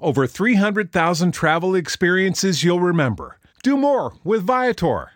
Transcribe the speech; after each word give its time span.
over 0.00 0.26
300,000 0.26 1.32
travel 1.32 1.74
experiences 1.74 2.62
you'll 2.62 2.80
remember. 2.80 3.38
Do 3.62 3.76
more 3.76 4.14
with 4.24 4.42
Viator. 4.42 5.12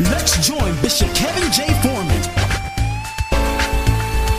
Let's 0.00 0.46
join 0.46 0.74
Bishop 0.82 1.14
Kevin 1.14 1.52
J. 1.52 1.66
Foreman. 1.80 2.22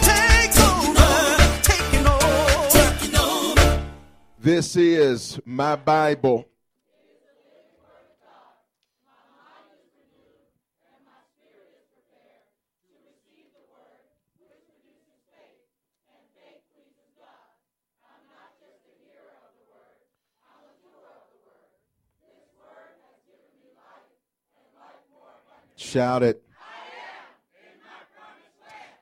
Take 0.02 0.58
over, 0.60 1.62
taking 1.62 2.06
over. 2.06 3.86
This 4.40 4.76
is 4.76 5.40
my 5.46 5.76
Bible. 5.76 6.48
Shout 25.94 26.24
it. 26.24 26.42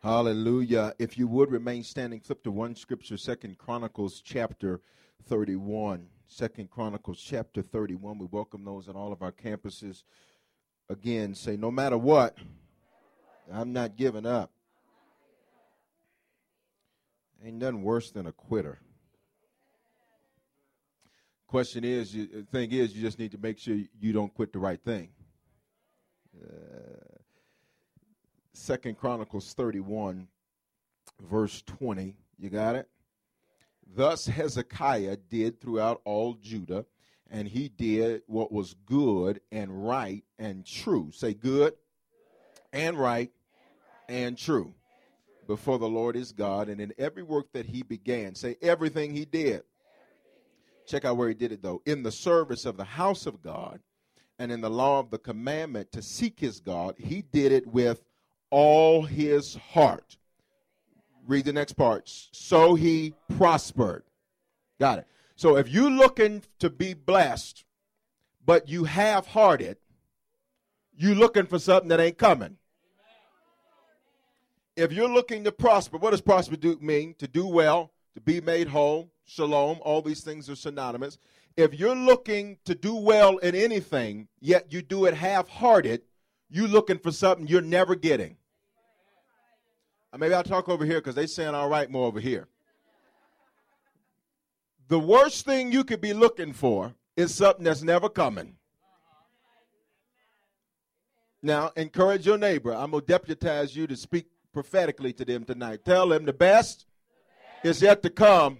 Hallelujah. 0.03 0.93
If 0.99 1.17
you 1.17 1.25
would 1.25 1.49
remain 1.49 1.85
standing, 1.85 2.19
flip 2.19 2.43
to 2.43 2.51
one 2.51 2.75
scripture, 2.75 3.15
Second 3.15 3.57
Chronicles 3.57 4.19
chapter 4.19 4.81
31. 5.29 6.07
Second 6.27 6.69
Chronicles 6.69 7.21
chapter 7.21 7.61
31. 7.61 8.17
We 8.17 8.25
welcome 8.29 8.65
those 8.65 8.89
at 8.89 8.97
all 8.97 9.13
of 9.13 9.21
our 9.21 9.31
campuses. 9.31 10.03
Again, 10.89 11.33
say, 11.33 11.55
no 11.55 11.71
matter 11.71 11.97
what, 11.97 12.37
I'm 13.49 13.71
not 13.71 13.95
giving 13.95 14.25
up. 14.25 14.51
Ain't 17.41 17.55
nothing 17.55 17.83
worse 17.83 18.11
than 18.11 18.25
a 18.27 18.33
quitter. 18.33 18.81
Question 21.47 21.85
is, 21.85 22.13
you, 22.13 22.45
thing 22.51 22.73
is, 22.73 22.93
you 22.93 23.01
just 23.01 23.17
need 23.17 23.31
to 23.31 23.37
make 23.37 23.59
sure 23.59 23.77
you 23.97 24.11
don't 24.11 24.33
quit 24.33 24.51
the 24.51 24.59
right 24.59 24.83
thing. 24.83 25.11
Uh, 26.41 27.11
Second 28.53 28.97
Chronicles 28.97 29.53
31, 29.53 30.27
verse 31.19 31.63
20. 31.65 32.15
You 32.37 32.49
got 32.49 32.75
it? 32.75 32.87
Thus 33.95 34.25
Hezekiah 34.25 35.17
did 35.29 35.59
throughout 35.59 36.01
all 36.05 36.35
Judah, 36.35 36.85
and 37.29 37.47
he 37.47 37.69
did 37.69 38.21
what 38.27 38.51
was 38.51 38.75
good 38.85 39.41
and 39.51 39.87
right 39.87 40.23
and 40.37 40.65
true. 40.65 41.11
Say 41.13 41.33
good 41.33 41.73
and 42.71 42.97
right 42.97 43.31
and 44.07 44.37
true 44.37 44.73
before 45.47 45.79
the 45.79 45.89
Lord 45.89 46.15
his 46.15 46.31
God, 46.31 46.69
and 46.69 46.79
in 46.79 46.93
every 46.97 47.23
work 47.23 47.51
that 47.53 47.65
he 47.65 47.83
began. 47.83 48.35
Say 48.35 48.57
everything 48.61 49.13
he 49.13 49.25
did. 49.25 49.63
Check 50.85 51.03
out 51.03 51.17
where 51.17 51.29
he 51.29 51.35
did 51.35 51.51
it 51.51 51.61
though. 51.61 51.81
In 51.85 52.03
the 52.03 52.11
service 52.11 52.65
of 52.65 52.77
the 52.77 52.83
house 52.83 53.25
of 53.25 53.41
God 53.41 53.79
and 54.41 54.51
in 54.51 54.59
the 54.59 54.71
law 54.71 54.99
of 54.99 55.11
the 55.11 55.19
commandment 55.19 55.91
to 55.91 56.01
seek 56.01 56.39
his 56.39 56.59
God, 56.59 56.95
he 56.97 57.21
did 57.21 57.51
it 57.51 57.67
with 57.67 58.03
all 58.49 59.03
his 59.03 59.53
heart. 59.53 60.17
Read 61.27 61.45
the 61.45 61.53
next 61.53 61.73
part. 61.73 62.09
So 62.31 62.73
he 62.73 63.13
prospered. 63.37 64.01
Got 64.79 64.97
it. 64.97 65.07
So 65.35 65.57
if 65.57 65.69
you're 65.69 65.91
looking 65.91 66.41
to 66.57 66.71
be 66.71 66.95
blessed, 66.95 67.65
but 68.43 68.67
you 68.67 68.85
half 68.85 69.27
hearted, 69.27 69.77
you're 70.97 71.13
looking 71.13 71.45
for 71.45 71.59
something 71.59 71.89
that 71.89 71.99
ain't 71.99 72.17
coming. 72.17 72.57
If 74.75 74.91
you're 74.91 75.07
looking 75.07 75.43
to 75.43 75.51
prosper, 75.51 75.99
what 75.99 76.11
does 76.11 76.21
prosper 76.21 76.55
do 76.55 76.79
mean? 76.81 77.13
To 77.19 77.27
do 77.27 77.45
well, 77.45 77.91
to 78.15 78.21
be 78.21 78.41
made 78.41 78.69
whole, 78.69 79.11
shalom, 79.23 79.77
all 79.83 80.01
these 80.01 80.21
things 80.21 80.49
are 80.49 80.55
synonymous. 80.55 81.19
If 81.57 81.73
you're 81.73 81.95
looking 81.95 82.57
to 82.65 82.75
do 82.75 82.95
well 82.95 83.37
in 83.37 83.55
anything, 83.55 84.27
yet 84.39 84.71
you 84.71 84.81
do 84.81 85.05
it 85.05 85.13
half 85.13 85.49
hearted, 85.49 86.01
you're 86.49 86.67
looking 86.67 86.97
for 86.97 87.11
something 87.11 87.47
you're 87.47 87.61
never 87.61 87.95
getting. 87.95 88.37
Uh, 90.13 90.17
maybe 90.17 90.33
I'll 90.33 90.43
talk 90.43 90.69
over 90.69 90.85
here 90.85 90.99
because 90.99 91.15
they're 91.15 91.27
saying 91.27 91.55
all 91.55 91.69
right 91.69 91.89
more 91.89 92.07
over 92.07 92.19
here. 92.19 92.47
The 94.87 94.99
worst 94.99 95.45
thing 95.45 95.71
you 95.71 95.83
could 95.83 96.01
be 96.01 96.13
looking 96.13 96.51
for 96.51 96.93
is 97.15 97.33
something 97.33 97.63
that's 97.63 97.81
never 97.81 98.09
coming. 98.09 98.57
Now, 101.41 101.71
encourage 101.75 102.25
your 102.25 102.37
neighbor. 102.37 102.73
I'm 102.73 102.91
going 102.91 103.01
to 103.01 103.07
deputize 103.07 103.75
you 103.75 103.87
to 103.87 103.95
speak 103.95 104.27
prophetically 104.53 105.13
to 105.13 105.25
them 105.25 105.43
tonight. 105.43 105.85
Tell 105.85 106.09
them 106.09 106.25
the 106.25 106.33
best 106.33 106.85
is 107.63 107.81
yet 107.81 108.03
to 108.03 108.09
come 108.09 108.57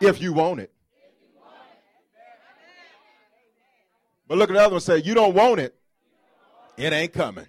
if 0.00 0.20
you 0.20 0.32
want 0.32 0.60
it. 0.60 0.72
But 4.30 4.38
look 4.38 4.48
at 4.48 4.52
the 4.52 4.60
other 4.60 4.68
one 4.68 4.74
and 4.74 4.82
say, 4.84 4.98
You 4.98 5.14
don't 5.14 5.34
want 5.34 5.58
it, 5.58 5.74
it 6.76 6.92
ain't 6.92 7.12
coming. 7.12 7.46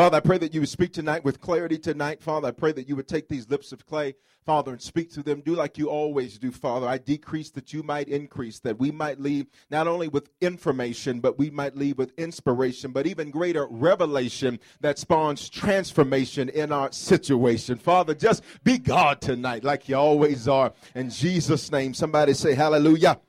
Father, 0.00 0.16
I 0.16 0.20
pray 0.20 0.38
that 0.38 0.54
you 0.54 0.60
would 0.60 0.68
speak 0.68 0.92
tonight 0.92 1.24
with 1.24 1.40
clarity 1.40 1.76
tonight. 1.76 2.22
Father, 2.22 2.48
I 2.48 2.52
pray 2.52 2.72
that 2.72 2.88
you 2.88 2.96
would 2.96 3.06
take 3.06 3.28
these 3.28 3.50
lips 3.50 3.70
of 3.70 3.84
clay, 3.84 4.14
Father, 4.46 4.70
and 4.72 4.80
speak 4.80 5.12
to 5.12 5.22
them. 5.22 5.42
Do 5.42 5.54
like 5.54 5.76
you 5.78 5.90
always 5.90 6.38
do, 6.38 6.50
Father. 6.52 6.86
I 6.86 6.96
decrease 6.96 7.50
that 7.50 7.72
you 7.72 7.82
might 7.82 8.08
increase, 8.08 8.60
that 8.60 8.78
we 8.78 8.92
might 8.92 9.20
leave 9.20 9.48
not 9.68 9.86
only 9.86 10.08
with 10.08 10.30
information, 10.40 11.20
but 11.20 11.38
we 11.38 11.50
might 11.50 11.76
leave 11.76 11.98
with 11.98 12.12
inspiration, 12.16 12.92
but 12.92 13.06
even 13.06 13.30
greater 13.30 13.66
revelation 13.66 14.58
that 14.80 14.98
spawns 14.98 15.50
transformation 15.50 16.48
in 16.48 16.72
our 16.72 16.90
situation. 16.92 17.76
Father, 17.76 18.14
just 18.14 18.42
be 18.64 18.78
God 18.78 19.20
tonight, 19.20 19.64
like 19.64 19.88
you 19.88 19.96
always 19.96 20.46
are. 20.46 20.72
In 20.94 21.10
Jesus' 21.10 21.70
name, 21.70 21.94
somebody 21.94 22.32
say 22.32 22.54
hallelujah. 22.54 23.20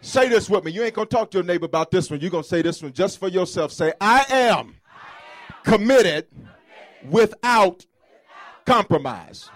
Say 0.00 0.28
this 0.28 0.48
with 0.48 0.64
me. 0.64 0.70
You 0.72 0.84
ain't 0.84 0.94
going 0.94 1.08
to 1.08 1.14
talk 1.14 1.30
to 1.32 1.38
your 1.38 1.44
neighbor 1.44 1.66
about 1.66 1.90
this 1.90 2.10
one. 2.10 2.20
You're 2.20 2.30
going 2.30 2.42
to 2.42 2.48
say 2.48 2.62
this 2.62 2.82
one 2.82 2.92
just 2.92 3.18
for 3.18 3.28
yourself. 3.28 3.72
Say, 3.72 3.92
I 4.00 4.24
am 4.28 4.76
committed 5.64 6.26
without 7.08 7.84
compromise. 8.64 9.50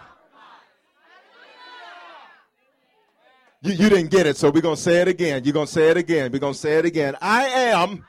You, 3.62 3.72
you 3.72 3.88
didn't 3.90 4.10
get 4.10 4.26
it, 4.26 4.37
so 4.37 4.50
we're 4.50 4.62
going 4.62 4.76
to 4.76 4.81
say 4.81 5.02
it 5.02 5.08
again. 5.08 5.44
You're 5.44 5.52
going 5.52 5.66
to 5.66 5.72
say 5.72 5.90
it 5.90 5.96
again. 5.96 6.32
We're 6.32 6.38
going 6.38 6.54
to 6.54 6.58
say 6.58 6.78
it 6.78 6.87
again. 6.87 7.16
I 7.20 7.46
am 7.46 8.06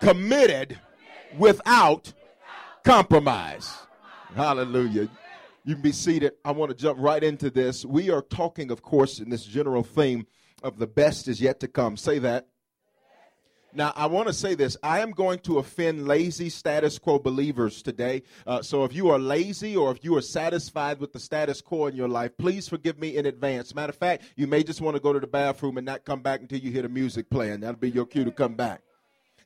committed 0.00 0.78
without 1.38 2.12
compromise. 2.84 3.74
Hallelujah. 4.34 5.08
You 5.64 5.74
can 5.74 5.82
be 5.82 5.92
seated. 5.92 6.32
I 6.44 6.50
want 6.50 6.70
to 6.70 6.76
jump 6.76 6.98
right 7.00 7.22
into 7.24 7.48
this. 7.48 7.86
We 7.86 8.10
are 8.10 8.20
talking, 8.20 8.70
of 8.70 8.82
course, 8.82 9.20
in 9.20 9.30
this 9.30 9.44
general 9.44 9.82
theme 9.82 10.26
of 10.64 10.78
the 10.78 10.86
best 10.86 11.28
is 11.28 11.40
yet 11.40 11.60
to 11.60 11.68
come. 11.68 11.96
Say 11.96 12.18
that. 12.20 12.48
Now, 13.76 13.92
I 13.96 14.06
want 14.06 14.28
to 14.28 14.32
say 14.32 14.54
this. 14.54 14.76
I 14.84 15.00
am 15.00 15.10
going 15.10 15.40
to 15.40 15.58
offend 15.58 16.06
lazy 16.06 16.48
status 16.48 16.96
quo 16.96 17.18
believers 17.18 17.82
today. 17.82 18.22
Uh, 18.46 18.62
so 18.62 18.84
if 18.84 18.94
you 18.94 19.10
are 19.10 19.18
lazy 19.18 19.76
or 19.76 19.90
if 19.90 20.04
you 20.04 20.16
are 20.16 20.22
satisfied 20.22 21.00
with 21.00 21.12
the 21.12 21.18
status 21.18 21.60
quo 21.60 21.86
in 21.86 21.96
your 21.96 22.08
life, 22.08 22.30
please 22.38 22.68
forgive 22.68 23.00
me 23.00 23.16
in 23.16 23.26
advance. 23.26 23.74
Matter 23.74 23.90
of 23.90 23.96
fact, 23.96 24.22
you 24.36 24.46
may 24.46 24.62
just 24.62 24.80
want 24.80 24.96
to 24.96 25.02
go 25.02 25.12
to 25.12 25.18
the 25.18 25.26
bathroom 25.26 25.76
and 25.76 25.84
not 25.84 26.04
come 26.04 26.22
back 26.22 26.40
until 26.40 26.60
you 26.60 26.70
hear 26.70 26.82
the 26.82 26.88
music 26.88 27.28
playing. 27.28 27.60
That'll 27.60 27.76
be 27.76 27.90
your 27.90 28.06
cue 28.06 28.24
to 28.24 28.30
come 28.30 28.54
back. 28.54 28.83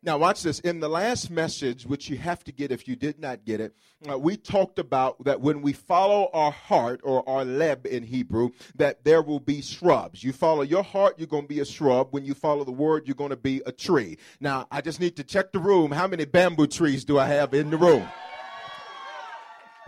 Now, 0.03 0.17
watch 0.17 0.45
this. 0.45 0.61
In 0.61 0.79
the 0.79 0.89
last 0.89 1.29
message, 1.29 1.85
which 1.85 2.09
you 2.09 2.17
have 2.19 2.45
to 2.45 2.53
get 2.53 2.71
if 2.71 2.87
you 2.87 2.95
did 2.95 3.19
not 3.19 3.45
get 3.45 3.61
it, 3.61 3.75
uh, 4.09 4.17
we 4.17 4.37
talked 4.37 4.79
about 4.79 5.23
that 5.25 5.41
when 5.41 5.61
we 5.61 5.73
follow 5.73 6.31
our 6.33 6.53
heart, 6.53 7.01
or 7.03 7.29
our 7.29 7.45
leb 7.45 7.85
in 7.85 8.05
Hebrew, 8.05 8.51
that 8.77 9.03
there 9.03 9.23
will 9.23 9.41
be 9.41 9.61
shrubs. 9.61 10.23
You 10.23 10.33
follow 10.33 10.63
your 10.63 10.85
heart, 10.85 11.19
you're 11.19 11.27
going 11.27 11.43
to 11.43 11.49
be 11.49 11.61
a 11.61 11.65
shrub. 11.65 12.09
When 12.13 12.25
you 12.25 12.35
follow 12.35 12.63
the 12.63 12.71
word, 12.71 13.09
you're 13.09 13.17
going 13.17 13.31
to 13.31 13.37
be 13.37 13.61
a 13.67 13.73
tree. 13.73 14.19
Now, 14.41 14.69
I 14.71 14.83
just 14.83 15.01
need 15.01 15.17
to 15.17 15.25
check 15.25 15.51
the 15.51 15.59
room. 15.59 15.91
How 15.91 16.07
many 16.07 16.25
bamboo 16.25 16.69
trees 16.69 17.05
do 17.05 17.19
I 17.19 17.27
have 17.27 17.53
in 17.53 17.71
the 17.71 17.77
room? 17.77 18.07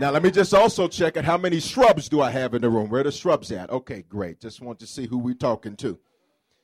Now, 0.00 0.10
let 0.10 0.22
me 0.22 0.30
just 0.30 0.54
also 0.54 0.88
check 0.88 1.16
it. 1.18 1.24
How 1.24 1.36
many 1.36 1.60
shrubs 1.60 2.08
do 2.08 2.20
I 2.20 2.30
have 2.30 2.54
in 2.54 2.62
the 2.62 2.70
room? 2.70 2.88
Where 2.88 3.02
the 3.02 3.12
shrubs 3.12 3.52
at? 3.52 3.70
Okay, 3.70 4.02
great. 4.08 4.40
Just 4.40 4.60
want 4.60 4.80
to 4.80 4.86
see 4.86 5.06
who 5.06 5.18
we're 5.18 5.34
talking 5.34 5.76
to. 5.76 5.98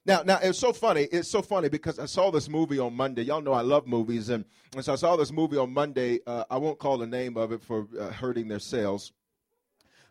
Now, 0.06 0.22
now 0.24 0.38
it's 0.40 0.58
so 0.58 0.72
funny. 0.72 1.08
It's 1.10 1.28
so 1.28 1.42
funny 1.42 1.68
because 1.68 1.98
I 1.98 2.06
saw 2.06 2.30
this 2.30 2.48
movie 2.48 2.78
on 2.78 2.94
Monday. 2.94 3.22
Y'all 3.22 3.40
know 3.42 3.52
I 3.52 3.62
love 3.62 3.88
movies, 3.88 4.28
and, 4.28 4.44
and 4.74 4.84
so 4.84 4.92
I 4.92 4.96
saw 4.96 5.16
this 5.16 5.32
movie 5.32 5.56
on 5.56 5.74
Monday. 5.74 6.20
Uh, 6.24 6.44
I 6.48 6.58
won't 6.58 6.78
call 6.78 6.96
the 6.96 7.08
name 7.08 7.36
of 7.36 7.50
it 7.50 7.60
for 7.60 7.88
uh, 7.98 8.10
hurting 8.12 8.46
their 8.46 8.60
sales, 8.60 9.12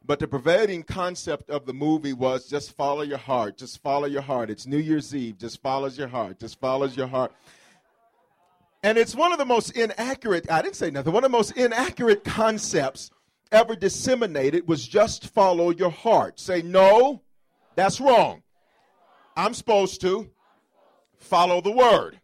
but 0.05 0.19
the 0.19 0.27
prevailing 0.27 0.83
concept 0.83 1.49
of 1.49 1.65
the 1.65 1.73
movie 1.73 2.11
was 2.11 2.45
just 2.49 2.75
follow 2.75 3.03
your 3.03 3.17
heart. 3.17 3.57
Just 3.57 3.81
follow 3.81 4.05
your 4.05 4.21
heart. 4.21 4.49
It's 4.49 4.67
New 4.67 4.77
Year's 4.77 5.15
Eve. 5.15 5.37
Just 5.37 5.61
follows 5.61 5.97
your 5.97 6.09
heart. 6.09 6.39
Just 6.39 6.59
follows 6.59 6.97
your 6.97 7.07
heart. 7.07 7.31
And 8.83 8.97
it's 8.97 9.15
one 9.15 9.31
of 9.31 9.37
the 9.37 9.45
most 9.45 9.71
inaccurate. 9.71 10.51
I 10.51 10.61
didn't 10.61 10.75
say 10.75 10.91
nothing. 10.91 11.13
One 11.13 11.23
of 11.23 11.31
the 11.31 11.37
most 11.37 11.51
inaccurate 11.57 12.25
concepts 12.25 13.11
ever 13.49 13.77
disseminated 13.77 14.67
was 14.67 14.85
just 14.85 15.29
follow 15.29 15.69
your 15.69 15.89
heart. 15.89 16.37
Say 16.37 16.61
no, 16.61 17.21
that's 17.75 18.01
wrong. 18.01 18.43
I'm 19.35 19.53
supposed 19.53 20.01
to 20.01 20.29
follow 21.17 21.61
the 21.61 21.71
word. 21.71 22.19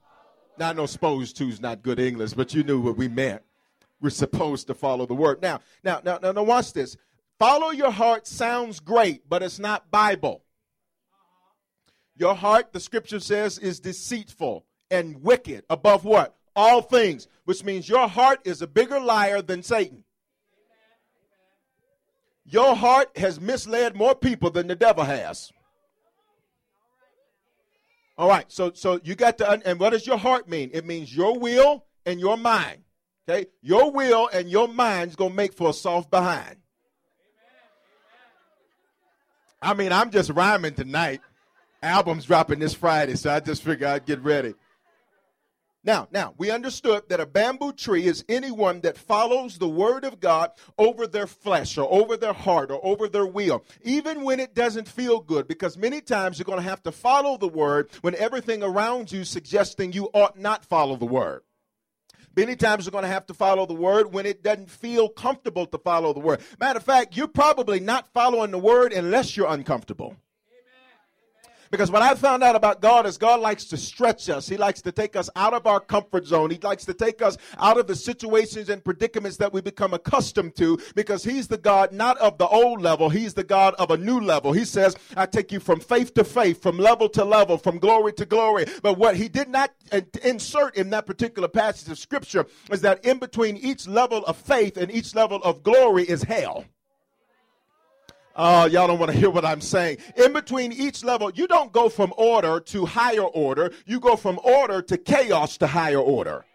Now, 0.57 0.69
I 0.69 0.73
know 0.73 0.85
supposed 0.85 1.37
to 1.37 1.47
is 1.47 1.59
not 1.59 1.81
good 1.81 1.99
English, 1.99 2.33
but 2.33 2.53
you 2.53 2.63
knew 2.63 2.79
what 2.79 2.97
we 2.97 3.07
meant. 3.07 3.41
We're 3.99 4.09
supposed 4.09 4.67
to 4.67 4.73
follow 4.73 5.05
the 5.05 5.13
word. 5.13 5.41
Now, 5.41 5.59
now, 5.83 6.01
now, 6.03 6.19
now, 6.21 6.31
now 6.31 6.43
watch 6.43 6.73
this. 6.73 6.97
Follow 7.39 7.71
your 7.71 7.91
heart 7.91 8.27
sounds 8.27 8.79
great, 8.79 9.27
but 9.27 9.43
it's 9.43 9.59
not 9.59 9.89
Bible. 9.91 10.43
Your 12.15 12.35
heart, 12.35 12.73
the 12.73 12.79
scripture 12.79 13.19
says, 13.19 13.57
is 13.57 13.79
deceitful 13.79 14.65
and 14.91 15.23
wicked 15.23 15.63
above 15.69 16.05
what? 16.05 16.35
All 16.55 16.81
things, 16.81 17.27
which 17.45 17.63
means 17.63 17.89
your 17.89 18.07
heart 18.07 18.41
is 18.43 18.61
a 18.61 18.67
bigger 18.67 18.99
liar 18.99 19.41
than 19.41 19.63
Satan. 19.63 20.03
Your 22.45 22.75
heart 22.75 23.17
has 23.17 23.39
misled 23.39 23.95
more 23.95 24.13
people 24.13 24.51
than 24.51 24.67
the 24.67 24.75
devil 24.75 25.03
has. 25.03 25.51
All 28.21 28.29
right, 28.29 28.45
so 28.51 28.71
so 28.75 29.00
you 29.03 29.15
got 29.15 29.39
to, 29.39 29.59
and 29.65 29.79
what 29.79 29.89
does 29.89 30.06
your 30.06 30.19
heart 30.19 30.47
mean? 30.47 30.69
It 30.73 30.85
means 30.85 31.12
your 31.13 31.39
will 31.39 31.85
and 32.06 32.19
your 32.19 32.38
mind. 32.38 32.83
Okay, 33.27 33.47
your 33.63 33.91
will 33.91 34.29
and 34.31 34.47
your 34.47 34.68
mind's 34.68 35.15
gonna 35.15 35.33
make 35.33 35.56
for 35.56 35.71
a 35.71 35.73
soft 35.73 36.12
behind. 36.12 36.57
I 39.59 39.73
mean, 39.73 39.91
I'm 39.91 40.12
just 40.12 40.29
rhyming 40.29 40.75
tonight. 40.75 41.21
Album's 41.81 42.25
dropping 42.25 42.59
this 42.59 42.75
Friday, 42.75 43.15
so 43.15 43.33
I 43.33 43.39
just 43.39 43.63
figured 43.63 43.89
I'd 43.89 44.06
get 44.06 44.21
ready. 44.21 44.53
Now, 45.83 46.07
now, 46.11 46.35
we 46.37 46.51
understood 46.51 47.09
that 47.09 47.19
a 47.19 47.25
bamboo 47.25 47.73
tree 47.73 48.05
is 48.05 48.23
anyone 48.29 48.81
that 48.81 48.99
follows 48.99 49.57
the 49.57 49.67
word 49.67 50.03
of 50.03 50.19
God 50.19 50.51
over 50.77 51.07
their 51.07 51.25
flesh 51.25 51.75
or 51.75 51.91
over 51.91 52.15
their 52.15 52.33
heart 52.33 52.69
or 52.69 52.79
over 52.85 53.07
their 53.07 53.25
will, 53.25 53.65
even 53.81 54.21
when 54.23 54.39
it 54.39 54.53
doesn't 54.53 54.87
feel 54.87 55.19
good, 55.19 55.47
because 55.47 55.77
many 55.77 55.99
times 55.99 56.37
you're 56.37 56.45
going 56.45 56.59
to 56.59 56.69
have 56.69 56.83
to 56.83 56.91
follow 56.91 57.35
the 57.35 57.47
word 57.47 57.89
when 58.01 58.13
everything 58.15 58.61
around 58.61 59.11
you 59.11 59.23
suggesting 59.23 59.91
you 59.91 60.07
ought 60.13 60.37
not 60.37 60.63
follow 60.63 60.95
the 60.95 61.05
word. 61.05 61.41
Many 62.35 62.55
times 62.55 62.85
you're 62.85 62.91
going 62.91 63.03
to 63.03 63.07
have 63.07 63.25
to 63.25 63.33
follow 63.33 63.65
the 63.65 63.73
word 63.73 64.13
when 64.13 64.27
it 64.27 64.43
doesn't 64.43 64.69
feel 64.69 65.09
comfortable 65.09 65.65
to 65.65 65.79
follow 65.79 66.13
the 66.13 66.19
word. 66.19 66.41
Matter 66.59 66.77
of 66.77 66.85
fact, 66.85 67.17
you're 67.17 67.27
probably 67.27 67.79
not 67.79 68.07
following 68.13 68.51
the 68.51 68.59
word 68.59 68.93
unless 68.93 69.35
you're 69.35 69.51
uncomfortable. 69.51 70.15
Because 71.71 71.89
what 71.89 72.01
I 72.01 72.13
found 72.15 72.44
out 72.44 72.57
about 72.57 72.81
God 72.81 73.06
is 73.06 73.18
God 73.18 73.39
likes 73.39 73.63
to 73.65 73.77
stretch 73.77 74.29
us. 74.29 74.47
He 74.47 74.57
likes 74.57 74.81
to 74.81 74.91
take 74.91 75.15
us 75.15 75.29
out 75.38 75.53
of 75.53 75.65
our 75.65 75.79
comfort 75.79 76.25
zone. 76.25 76.51
He 76.51 76.57
likes 76.57 76.83
to 76.85 76.94
take 76.94 77.21
us 77.21 77.38
out 77.57 77.77
of 77.77 77.88
the 77.88 77.95
situations 77.95 78.68
and 78.68 78.83
predicaments 78.83 79.38
that 79.38 79.53
we 79.53 79.62
become 79.62 79.94
accustomed 79.94 80.56
to 80.57 80.77
because 80.95 81.23
He's 81.23 81.47
the 81.47 81.57
God 81.57 81.94
not 81.94 82.18
of 82.18 82.38
the 82.38 82.47
old 82.47 82.81
level, 82.81 83.09
He's 83.09 83.33
the 83.33 83.45
God 83.45 83.73
of 83.75 83.89
a 83.89 83.97
new 83.97 84.19
level. 84.19 84.51
He 84.51 84.65
says, 84.65 84.97
I 85.15 85.25
take 85.25 85.53
you 85.53 85.62
from 85.62 85.79
faith 85.79 86.13
to 86.15 86.25
faith, 86.25 86.62
from 86.62 86.77
level 86.77 87.07
to 87.09 87.23
level, 87.23 87.57
from 87.57 87.79
glory 87.79 88.12
to 88.13 88.25
glory. 88.25 88.65
But 88.83 88.97
what 88.97 89.15
He 89.15 89.29
did 89.29 89.47
not 89.47 89.71
insert 90.24 90.75
in 90.75 90.89
that 90.89 91.06
particular 91.06 91.47
passage 91.47 91.89
of 91.89 91.97
Scripture 91.97 92.45
is 92.69 92.81
that 92.81 93.06
in 93.06 93.17
between 93.17 93.56
each 93.56 93.88
level 93.88 94.25
of 94.25 94.35
faith 94.35 94.75
and 94.75 94.91
each 94.91 95.15
level 95.15 95.41
of 95.44 95.63
glory 95.63 96.03
is 96.03 96.24
hell. 96.24 96.65
Oh, 98.35 98.65
y'all 98.65 98.87
don't 98.87 98.99
want 98.99 99.11
to 99.11 99.17
hear 99.17 99.29
what 99.29 99.43
I'm 99.43 99.61
saying. 99.61 99.97
In 100.15 100.33
between 100.33 100.71
each 100.71 101.03
level, 101.03 101.31
you 101.31 101.47
don't 101.47 101.71
go 101.71 101.89
from 101.89 102.13
order 102.17 102.59
to 102.59 102.85
higher 102.85 103.23
order. 103.23 103.73
You 103.85 103.99
go 103.99 104.15
from 104.15 104.39
order 104.43 104.81
to 104.83 104.97
chaos 104.97 105.57
to 105.57 105.67
higher 105.67 105.99
order. 105.99 106.45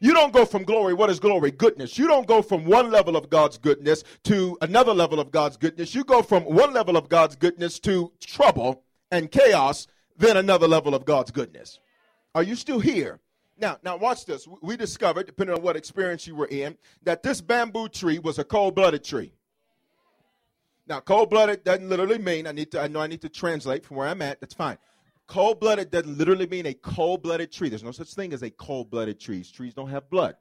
You 0.00 0.12
don't 0.12 0.32
go 0.32 0.44
from 0.44 0.64
glory. 0.64 0.92
What 0.92 1.10
is 1.10 1.18
glory? 1.18 1.50
Goodness. 1.50 1.98
You 1.98 2.06
don't 2.06 2.26
go 2.26 2.42
from 2.42 2.66
one 2.66 2.90
level 2.90 3.16
of 3.16 3.30
God's 3.30 3.58
goodness 3.58 4.04
to 4.24 4.56
another 4.60 4.92
level 4.92 5.18
of 5.18 5.30
God's 5.30 5.56
goodness. 5.56 5.94
You 5.94 6.04
go 6.04 6.22
from 6.22 6.44
one 6.44 6.72
level 6.72 6.96
of 6.96 7.08
God's 7.08 7.36
goodness 7.36 7.78
to 7.80 8.12
trouble 8.20 8.82
and 9.10 9.30
chaos, 9.30 9.86
then 10.16 10.36
another 10.36 10.68
level 10.68 10.94
of 10.94 11.04
God's 11.04 11.30
goodness. 11.30 11.80
Are 12.34 12.42
you 12.42 12.54
still 12.54 12.80
here? 12.80 13.20
Now, 13.56 13.78
now 13.82 13.96
watch 13.96 14.26
this. 14.26 14.46
We 14.60 14.76
discovered, 14.76 15.26
depending 15.26 15.56
on 15.56 15.62
what 15.62 15.76
experience 15.76 16.26
you 16.26 16.34
were 16.34 16.48
in, 16.48 16.76
that 17.04 17.22
this 17.22 17.40
bamboo 17.40 17.88
tree 17.88 18.18
was 18.18 18.38
a 18.38 18.44
cold-blooded 18.44 19.04
tree. 19.04 19.32
Now, 20.86 21.00
cold 21.00 21.30
blooded 21.30 21.64
doesn't 21.64 21.88
literally 21.88 22.18
mean 22.18 22.46
I 22.46 22.52
need 22.52 22.70
to. 22.72 22.80
I 22.80 22.88
know 22.88 23.00
I 23.00 23.06
need 23.06 23.22
to 23.22 23.28
translate 23.28 23.84
from 23.84 23.96
where 23.96 24.08
I'm 24.08 24.20
at. 24.20 24.40
That's 24.40 24.54
fine. 24.54 24.76
Cold 25.26 25.58
blooded 25.58 25.90
doesn't 25.90 26.18
literally 26.18 26.46
mean 26.46 26.66
a 26.66 26.74
cold 26.74 27.22
blooded 27.22 27.50
tree. 27.50 27.70
There's 27.70 27.82
no 27.82 27.92
such 27.92 28.12
thing 28.12 28.34
as 28.34 28.42
a 28.42 28.50
cold 28.50 28.90
blooded 28.90 29.18
tree. 29.18 29.42
Trees 29.42 29.72
don't 29.72 29.88
have 29.88 30.10
blood. 30.10 30.36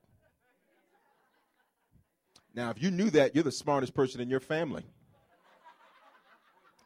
Now, 2.53 2.69
if 2.69 2.81
you 2.81 2.91
knew 2.91 3.09
that, 3.11 3.33
you're 3.33 3.45
the 3.45 3.51
smartest 3.51 3.93
person 3.93 4.19
in 4.19 4.29
your 4.29 4.41
family. 4.41 4.83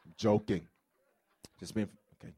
I'm 0.06 0.14
joking. 0.16 0.66
Just 1.58 1.74
being 1.74 1.88
okay. 2.22 2.32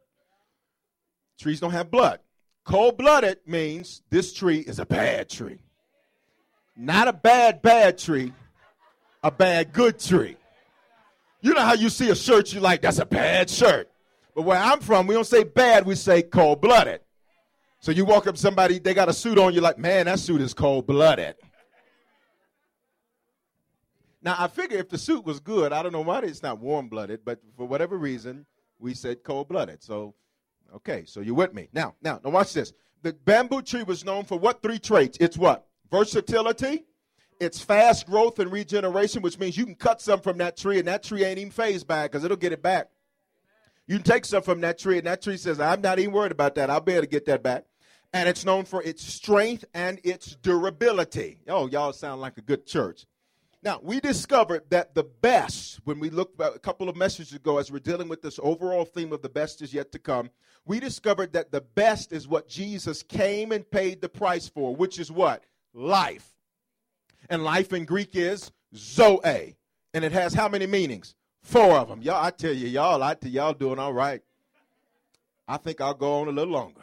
Trees 1.39 1.61
don't 1.61 1.73
have 1.73 1.91
blood. 1.91 2.21
Cold 2.65 2.97
blooded 2.97 3.39
means 3.47 4.03
this 4.11 4.33
tree 4.33 4.61
is 4.61 4.79
a 4.79 4.87
bad 4.87 5.29
tree. 5.29 5.59
Not 6.77 7.09
a 7.09 7.13
bad, 7.13 7.61
bad 7.61 7.99
tree, 7.99 8.33
a 9.23 9.31
bad, 9.31 9.73
good 9.73 9.99
tree. 9.99 10.37
You 11.43 11.55
know 11.55 11.63
how 11.63 11.75
you 11.75 11.89
see 11.89 12.11
a 12.11 12.15
shirt 12.15 12.53
you 12.53 12.61
like, 12.61 12.83
that's 12.83 12.99
a 12.99 13.07
bad 13.07 13.49
shirt. 13.49 13.91
But 14.35 14.43
where 14.43 14.59
I'm 14.59 14.81
from, 14.81 15.07
we 15.07 15.15
don't 15.15 15.27
say 15.27 15.45
bad, 15.45 15.87
we 15.87 15.95
say 15.95 16.23
cold 16.23 16.61
blooded. 16.61 17.01
So 17.81 17.93
you 17.93 18.05
walk 18.05 18.27
up 18.27 18.35
to 18.35 18.41
somebody, 18.41 18.79
they 18.79 18.93
got 18.93 19.09
a 19.09 19.13
suit 19.13 19.39
on, 19.39 19.55
you're 19.55 19.63
like, 19.63 19.79
man, 19.79 20.07
that 20.07 20.19
suit 20.19 20.41
is 20.43 20.53
cold 20.53 20.87
blooded. 20.87 21.35
Now, 24.23 24.37
I 24.39 24.49
figure 24.49 24.77
if 24.77 24.91
the 24.91 24.99
suit 24.99 25.25
was 25.25 25.41
good, 25.41 25.73
I 25.73 25.83
don't 25.83 25.93
know 25.93 26.03
why 26.03 26.21
it's 26.21 26.43
not 26.43 26.59
warm 26.59 26.89
blooded, 26.89 27.25
but 27.25 27.41
for 27.57 27.67
whatever 27.67 27.97
reason, 27.97 28.45
we 28.79 28.93
said 28.93 29.25
cold 29.25 29.49
blooded. 29.49 29.83
So, 29.83 30.15
okay, 30.77 31.05
so 31.07 31.21
you're 31.21 31.35
with 31.35 31.55
me. 31.55 31.69
Now, 31.73 31.95
now, 32.03 32.21
now 32.23 32.31
watch 32.31 32.53
this. 32.53 32.75
The 33.03 33.15
bamboo 33.15 33.63
tree 33.63 33.83
was 33.83 34.05
known 34.05 34.25
for 34.25 34.39
what 34.39 34.61
three 34.61 34.79
traits? 34.79 35.17
It's 35.23 35.39
what? 35.39 35.67
Versatility, 35.91 36.85
it's 37.41 37.61
fast 37.61 38.07
growth 38.07 38.39
and 38.39 38.53
regeneration, 38.53 39.23
which 39.23 39.39
means 39.39 39.57
you 39.57 39.65
can 39.65 39.75
cut 39.75 40.01
some 40.01 40.21
from 40.21 40.39
that 40.39 40.57
tree 40.57 40.79
and 40.79 40.87
that 40.87 41.03
tree 41.03 41.25
ain't 41.25 41.39
even 41.39 41.51
fazed 41.51 41.87
by 41.87 42.05
it 42.05 42.13
because 42.13 42.23
it'll 42.23 42.37
get 42.37 42.53
it 42.53 42.63
back. 42.63 42.89
You 43.87 43.97
can 43.97 44.05
take 44.05 44.25
some 44.25 44.43
from 44.43 44.61
that 44.61 44.79
tree 44.79 44.99
and 44.99 45.07
that 45.07 45.23
tree 45.23 45.39
says, 45.39 45.59
I'm 45.59 45.81
not 45.81 45.99
even 45.99 46.13
worried 46.13 46.33
about 46.33 46.55
that. 46.57 46.71
I'll 46.71 46.81
be 46.81 46.93
able 46.93 47.03
to 47.03 47.09
get 47.09 47.27
that 47.27 47.43
back. 47.43 47.65
And 48.13 48.29
it's 48.29 48.45
known 48.45 48.65
for 48.65 48.83
its 48.83 49.03
strength 49.03 49.65
and 49.73 50.01
its 50.05 50.37
durability. 50.37 51.41
Oh, 51.49 51.67
y'all 51.67 51.93
sound 51.93 52.21
like 52.21 52.37
a 52.37 52.43
good 52.43 52.67
church. 52.67 53.07
Now, 53.63 53.79
we 53.83 54.01
discovered 54.01 54.63
that 54.71 54.95
the 54.95 55.05
best, 55.05 55.81
when 55.85 55.99
we 56.01 56.09
looked 56.11 56.41
a 56.41 56.59
couple 56.59 56.89
of 56.89 56.97
messages 56.97 57.35
ago, 57.35 57.59
as 57.59 57.71
we're 57.71 57.79
dealing 57.79 58.09
with 58.09 58.23
this 58.23 58.41
overall 58.43 58.85
theme 58.85 59.13
of 59.13 59.23
the 59.23 59.29
best 59.29 59.61
is 59.61 59.75
yet 59.75 59.93
to 59.93 59.99
come, 59.99 60.31
we 60.65 60.81
discovered 60.81 61.33
that 61.35 61.53
the 61.53 61.61
best 61.61 62.13
is 62.13 62.27
what 62.27 62.49
Jesus 62.49 63.03
came 63.03 63.53
and 63.53 63.71
paid 63.71 64.01
the 64.01 64.09
price 64.09 64.49
for, 64.49 64.75
which 64.75 64.99
is 64.99 65.13
what? 65.13 65.45
Life. 65.75 66.40
And 67.31 67.45
life 67.45 67.73
in 67.73 67.85
Greek 67.85 68.11
is 68.15 68.53
zoe. 68.77 69.57
And 69.95 70.05
it 70.05 70.13
has 70.13 70.35
how 70.35 70.49
many 70.49 70.67
meanings? 70.67 71.15
Four 71.43 71.79
of 71.79 71.89
them. 71.89 72.03
Y'all, 72.03 72.23
I 72.23 72.31
tell 72.31 72.53
you, 72.53 72.69
y'all, 72.69 73.03
I 73.03 73.15
tell 73.15 73.31
y'all 73.31 73.55
doing 73.55 73.79
all 73.79 73.93
right. 73.93 74.21
I 75.49 75.57
think 75.57 75.81
I'll 75.81 75.95
go 75.95 76.21
on 76.21 76.29
a 76.29 76.33
little 76.33 76.53
longer. 76.53 76.83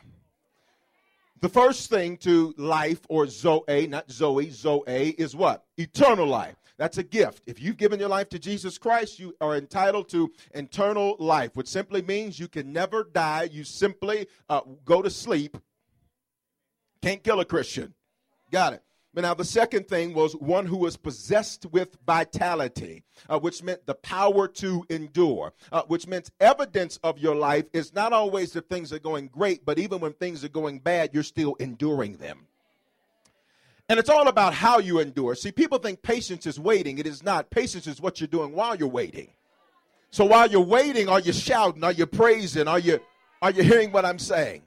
The 1.40 1.50
first 1.50 1.90
thing 1.90 2.18
to 2.18 2.54
life, 2.58 3.02
or 3.10 3.28
Zoe, 3.28 3.86
not 3.88 4.10
Zoe, 4.10 4.50
Zoe, 4.50 5.10
is 5.18 5.36
what? 5.36 5.66
Eternal 5.78 6.26
life. 6.26 6.56
That's 6.78 6.98
a 6.98 7.04
gift. 7.04 7.44
If 7.46 7.62
you've 7.62 7.78
given 7.78 8.00
your 8.00 8.10
life 8.10 8.30
to 8.30 8.40
Jesus 8.40 8.78
Christ, 8.78 9.20
you 9.20 9.36
are 9.42 9.56
entitled 9.56 10.10
to 10.10 10.32
eternal 10.54 11.16
life, 11.20 11.56
which 11.56 11.68
simply 11.68 12.02
means 12.02 12.40
you 12.40 12.48
can 12.48 12.74
never 12.74 13.04
die. 13.04 13.50
You 13.52 13.64
simply 13.64 14.28
uh, 14.50 14.62
go 14.86 15.02
to 15.02 15.10
sleep. 15.10 15.58
Can't 17.02 17.24
kill 17.24 17.40
a 17.40 17.46
Christian. 17.46 17.94
Got 18.52 18.74
it. 18.74 18.84
But 19.18 19.24
now 19.24 19.34
the 19.34 19.44
second 19.44 19.88
thing 19.88 20.14
was 20.14 20.36
one 20.36 20.68
who 20.68 20.78
was 20.78 20.96
possessed 20.96 21.66
with 21.72 21.98
vitality, 22.06 23.02
uh, 23.28 23.40
which 23.40 23.64
meant 23.64 23.84
the 23.88 23.96
power 23.96 24.48
to 24.48 24.86
endure, 24.92 25.54
uh, 25.72 25.82
which 25.88 26.06
meant 26.06 26.30
evidence 26.40 27.00
of 27.04 27.18
your 27.18 27.34
life 27.34 27.66
is 27.74 27.96
not 27.96 28.14
always 28.14 28.52
that 28.52 28.70
things 28.70 28.94
are 28.94 29.00
going 29.00 29.30
great, 29.30 29.66
but 29.66 29.80
even 29.80 30.02
when 30.02 30.14
things 30.14 30.46
are 30.46 30.50
going 30.50 30.78
bad, 30.78 31.16
you're 31.16 31.24
still 31.24 31.56
enduring 31.56 32.18
them. 32.18 32.46
And 33.90 33.98
it's 33.98 34.12
all 34.12 34.28
about 34.28 34.54
how 34.54 34.78
you 34.78 35.00
endure. 35.00 35.34
See, 35.34 35.52
people 35.52 35.80
think 35.80 36.04
patience 36.04 36.46
is 36.46 36.60
waiting. 36.60 37.00
It 37.00 37.08
is 37.08 37.24
not. 37.24 37.50
Patience 37.50 37.88
is 37.88 38.00
what 38.00 38.22
you're 38.22 38.28
doing 38.28 38.54
while 38.54 38.76
you're 38.76 38.88
waiting. 38.88 39.32
So 40.12 40.26
while 40.26 40.48
you're 40.48 40.62
waiting, 40.62 41.10
are 41.10 41.22
you 41.22 41.34
shouting? 41.34 41.84
Are 41.84 41.92
you 41.92 42.06
praising? 42.06 42.68
Are 42.68 42.78
you 42.78 43.00
are 43.42 43.50
you 43.50 43.64
hearing 43.64 43.92
what 43.92 44.06
I'm 44.06 44.20
saying? 44.20 44.62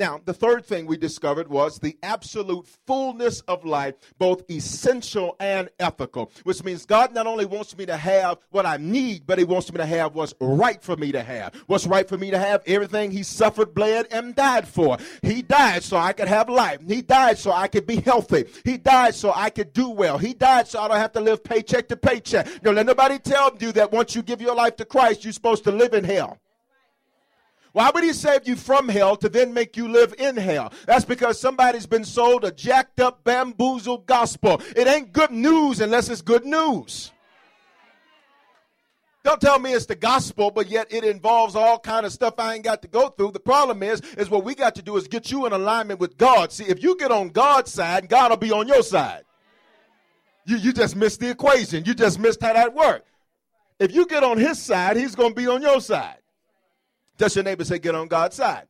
Now, 0.00 0.18
the 0.24 0.32
third 0.32 0.64
thing 0.64 0.86
we 0.86 0.96
discovered 0.96 1.48
was 1.48 1.78
the 1.78 1.98
absolute 2.02 2.66
fullness 2.86 3.42
of 3.42 3.66
life, 3.66 3.96
both 4.16 4.50
essential 4.50 5.36
and 5.38 5.68
ethical, 5.78 6.32
which 6.44 6.64
means 6.64 6.86
God 6.86 7.14
not 7.14 7.26
only 7.26 7.44
wants 7.44 7.76
me 7.76 7.84
to 7.84 7.98
have 7.98 8.38
what 8.48 8.64
I 8.64 8.78
need, 8.78 9.26
but 9.26 9.36
He 9.36 9.44
wants 9.44 9.70
me 9.70 9.76
to 9.76 9.84
have 9.84 10.14
what's 10.14 10.32
right 10.40 10.82
for 10.82 10.96
me 10.96 11.12
to 11.12 11.22
have. 11.22 11.54
What's 11.66 11.86
right 11.86 12.08
for 12.08 12.16
me 12.16 12.30
to 12.30 12.38
have? 12.38 12.62
Everything 12.66 13.10
He 13.10 13.22
suffered, 13.22 13.74
bled, 13.74 14.06
and 14.10 14.34
died 14.34 14.66
for. 14.66 14.96
He 15.20 15.42
died 15.42 15.82
so 15.82 15.98
I 15.98 16.14
could 16.14 16.28
have 16.28 16.48
life. 16.48 16.80
He 16.88 17.02
died 17.02 17.36
so 17.36 17.52
I 17.52 17.68
could 17.68 17.86
be 17.86 17.96
healthy. 17.96 18.46
He 18.64 18.78
died 18.78 19.14
so 19.14 19.34
I 19.36 19.50
could 19.50 19.74
do 19.74 19.90
well. 19.90 20.16
He 20.16 20.32
died 20.32 20.66
so 20.66 20.80
I 20.80 20.88
don't 20.88 20.96
have 20.96 21.12
to 21.12 21.20
live 21.20 21.44
paycheck 21.44 21.88
to 21.88 21.96
paycheck. 21.98 22.48
Don't 22.62 22.74
let 22.74 22.86
nobody 22.86 23.18
tell 23.18 23.54
you 23.60 23.70
that 23.72 23.92
once 23.92 24.14
you 24.14 24.22
give 24.22 24.40
your 24.40 24.54
life 24.54 24.76
to 24.76 24.86
Christ, 24.86 25.24
you're 25.24 25.34
supposed 25.34 25.64
to 25.64 25.72
live 25.72 25.92
in 25.92 26.04
hell. 26.04 26.38
Why 27.72 27.90
would 27.92 28.02
he 28.02 28.12
save 28.12 28.48
you 28.48 28.56
from 28.56 28.88
hell 28.88 29.16
to 29.16 29.28
then 29.28 29.54
make 29.54 29.76
you 29.76 29.88
live 29.88 30.14
in 30.18 30.36
hell? 30.36 30.72
That's 30.86 31.04
because 31.04 31.40
somebody's 31.40 31.86
been 31.86 32.04
sold 32.04 32.44
a 32.44 32.50
jacked 32.50 33.00
up, 33.00 33.22
bamboozled 33.22 34.06
gospel. 34.06 34.60
It 34.74 34.88
ain't 34.88 35.12
good 35.12 35.30
news 35.30 35.80
unless 35.80 36.08
it's 36.08 36.22
good 36.22 36.44
news. 36.44 37.12
Don't 39.22 39.40
tell 39.40 39.58
me 39.58 39.74
it's 39.74 39.86
the 39.86 39.94
gospel, 39.94 40.50
but 40.50 40.68
yet 40.68 40.86
it 40.90 41.04
involves 41.04 41.54
all 41.54 41.78
kind 41.78 42.06
of 42.06 42.12
stuff 42.12 42.34
I 42.38 42.54
ain't 42.54 42.64
got 42.64 42.80
to 42.82 42.88
go 42.88 43.10
through. 43.10 43.32
The 43.32 43.40
problem 43.40 43.82
is, 43.82 44.00
is 44.16 44.30
what 44.30 44.44
we 44.44 44.54
got 44.54 44.74
to 44.76 44.82
do 44.82 44.96
is 44.96 45.08
get 45.08 45.30
you 45.30 45.44
in 45.44 45.52
alignment 45.52 46.00
with 46.00 46.16
God. 46.16 46.52
See, 46.52 46.64
if 46.64 46.82
you 46.82 46.96
get 46.96 47.12
on 47.12 47.28
God's 47.28 47.70
side, 47.70 48.08
God 48.08 48.30
will 48.30 48.38
be 48.38 48.50
on 48.50 48.66
your 48.66 48.82
side. 48.82 49.24
You, 50.46 50.56
you 50.56 50.72
just 50.72 50.96
missed 50.96 51.20
the 51.20 51.28
equation. 51.28 51.84
You 51.84 51.92
just 51.92 52.18
missed 52.18 52.40
how 52.40 52.54
that 52.54 52.74
worked. 52.74 53.08
If 53.78 53.94
you 53.94 54.06
get 54.06 54.24
on 54.24 54.38
his 54.38 54.60
side, 54.60 54.96
he's 54.96 55.14
going 55.14 55.30
to 55.30 55.34
be 55.34 55.46
on 55.46 55.60
your 55.60 55.82
side. 55.82 56.19
Does 57.20 57.36
your 57.36 57.44
neighbor 57.44 57.64
say, 57.64 57.78
get 57.78 57.94
on 57.94 58.08
God's 58.08 58.36
side? 58.36 58.66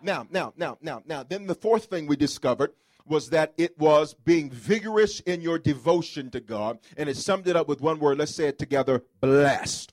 Now, 0.00 0.28
now, 0.30 0.52
now, 0.56 0.78
now, 0.80 1.02
now. 1.04 1.24
Then 1.24 1.48
the 1.48 1.56
fourth 1.56 1.86
thing 1.86 2.06
we 2.06 2.14
discovered 2.14 2.70
was 3.04 3.30
that 3.30 3.52
it 3.56 3.76
was 3.76 4.14
being 4.14 4.48
vigorous 4.48 5.18
in 5.18 5.40
your 5.40 5.58
devotion 5.58 6.30
to 6.30 6.40
God. 6.40 6.78
And 6.96 7.08
it 7.08 7.16
summed 7.16 7.48
it 7.48 7.56
up 7.56 7.66
with 7.66 7.80
one 7.80 7.98
word. 7.98 8.18
Let's 8.18 8.32
say 8.32 8.46
it 8.46 8.60
together 8.60 9.02
blessed. 9.20 9.92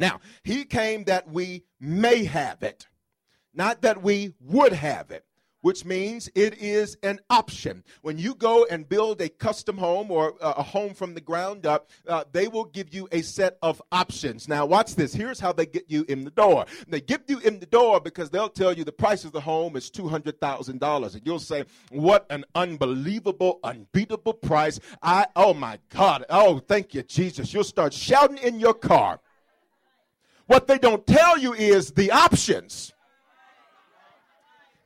Now, 0.00 0.18
he 0.42 0.64
came 0.64 1.04
that 1.04 1.30
we 1.30 1.62
may 1.78 2.24
have 2.24 2.64
it, 2.64 2.88
not 3.54 3.82
that 3.82 4.02
we 4.02 4.34
would 4.40 4.72
have 4.72 5.12
it 5.12 5.24
which 5.64 5.82
means 5.86 6.28
it 6.34 6.58
is 6.58 6.98
an 7.02 7.18
option. 7.30 7.82
When 8.02 8.18
you 8.18 8.34
go 8.34 8.66
and 8.70 8.86
build 8.86 9.22
a 9.22 9.30
custom 9.30 9.78
home 9.78 10.10
or 10.10 10.34
a 10.42 10.62
home 10.62 10.92
from 10.92 11.14
the 11.14 11.22
ground 11.22 11.64
up, 11.64 11.88
uh, 12.06 12.24
they 12.32 12.48
will 12.48 12.66
give 12.66 12.92
you 12.92 13.08
a 13.12 13.22
set 13.22 13.56
of 13.62 13.80
options. 13.90 14.46
Now, 14.46 14.66
watch 14.66 14.94
this. 14.94 15.14
Here's 15.14 15.40
how 15.40 15.52
they 15.54 15.64
get 15.64 15.90
you 15.90 16.04
in 16.06 16.22
the 16.22 16.30
door. 16.30 16.66
They 16.86 17.00
get 17.00 17.22
you 17.28 17.38
in 17.38 17.60
the 17.60 17.66
door 17.66 17.98
because 17.98 18.28
they'll 18.28 18.50
tell 18.50 18.74
you 18.74 18.84
the 18.84 18.92
price 18.92 19.24
of 19.24 19.32
the 19.32 19.40
home 19.40 19.74
is 19.74 19.90
$200,000. 19.90 21.14
And 21.14 21.22
you'll 21.24 21.38
say, 21.38 21.64
What 21.88 22.26
an 22.28 22.44
unbelievable, 22.54 23.60
unbeatable 23.64 24.34
price. 24.34 24.78
I, 25.02 25.28
oh 25.34 25.54
my 25.54 25.78
God. 25.88 26.26
Oh, 26.28 26.58
thank 26.58 26.92
you, 26.92 27.02
Jesus. 27.04 27.54
You'll 27.54 27.64
start 27.64 27.94
shouting 27.94 28.36
in 28.36 28.60
your 28.60 28.74
car. 28.74 29.18
What 30.46 30.66
they 30.66 30.76
don't 30.76 31.06
tell 31.06 31.38
you 31.38 31.54
is 31.54 31.92
the 31.92 32.10
options 32.10 32.92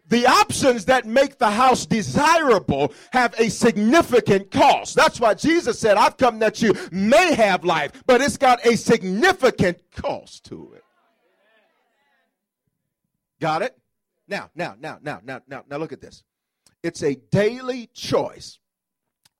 the 0.08 0.26
options 0.26 0.86
that 0.86 1.06
make 1.06 1.38
the 1.38 1.50
house 1.50 1.86
desirable 1.86 2.92
have 3.12 3.34
a 3.38 3.50
significant 3.50 4.50
cost. 4.50 4.94
That's 4.94 5.20
why 5.20 5.34
Jesus 5.34 5.78
said, 5.78 5.96
I've 5.96 6.16
come 6.16 6.38
that 6.40 6.62
you 6.62 6.72
may 6.90 7.34
have 7.34 7.64
life, 7.64 7.92
but 8.06 8.20
it's 8.20 8.36
got 8.36 8.64
a 8.66 8.76
significant 8.76 9.78
cost 9.94 10.44
to 10.46 10.72
it. 10.74 10.84
Got 13.40 13.62
it? 13.62 13.78
Now, 14.26 14.50
now, 14.54 14.76
now, 14.78 14.98
now, 15.00 15.20
now, 15.22 15.40
now, 15.46 15.64
now 15.68 15.76
look 15.76 15.92
at 15.92 16.00
this. 16.00 16.22
It's 16.82 17.02
a 17.02 17.16
daily 17.30 17.88
choice. 17.94 18.58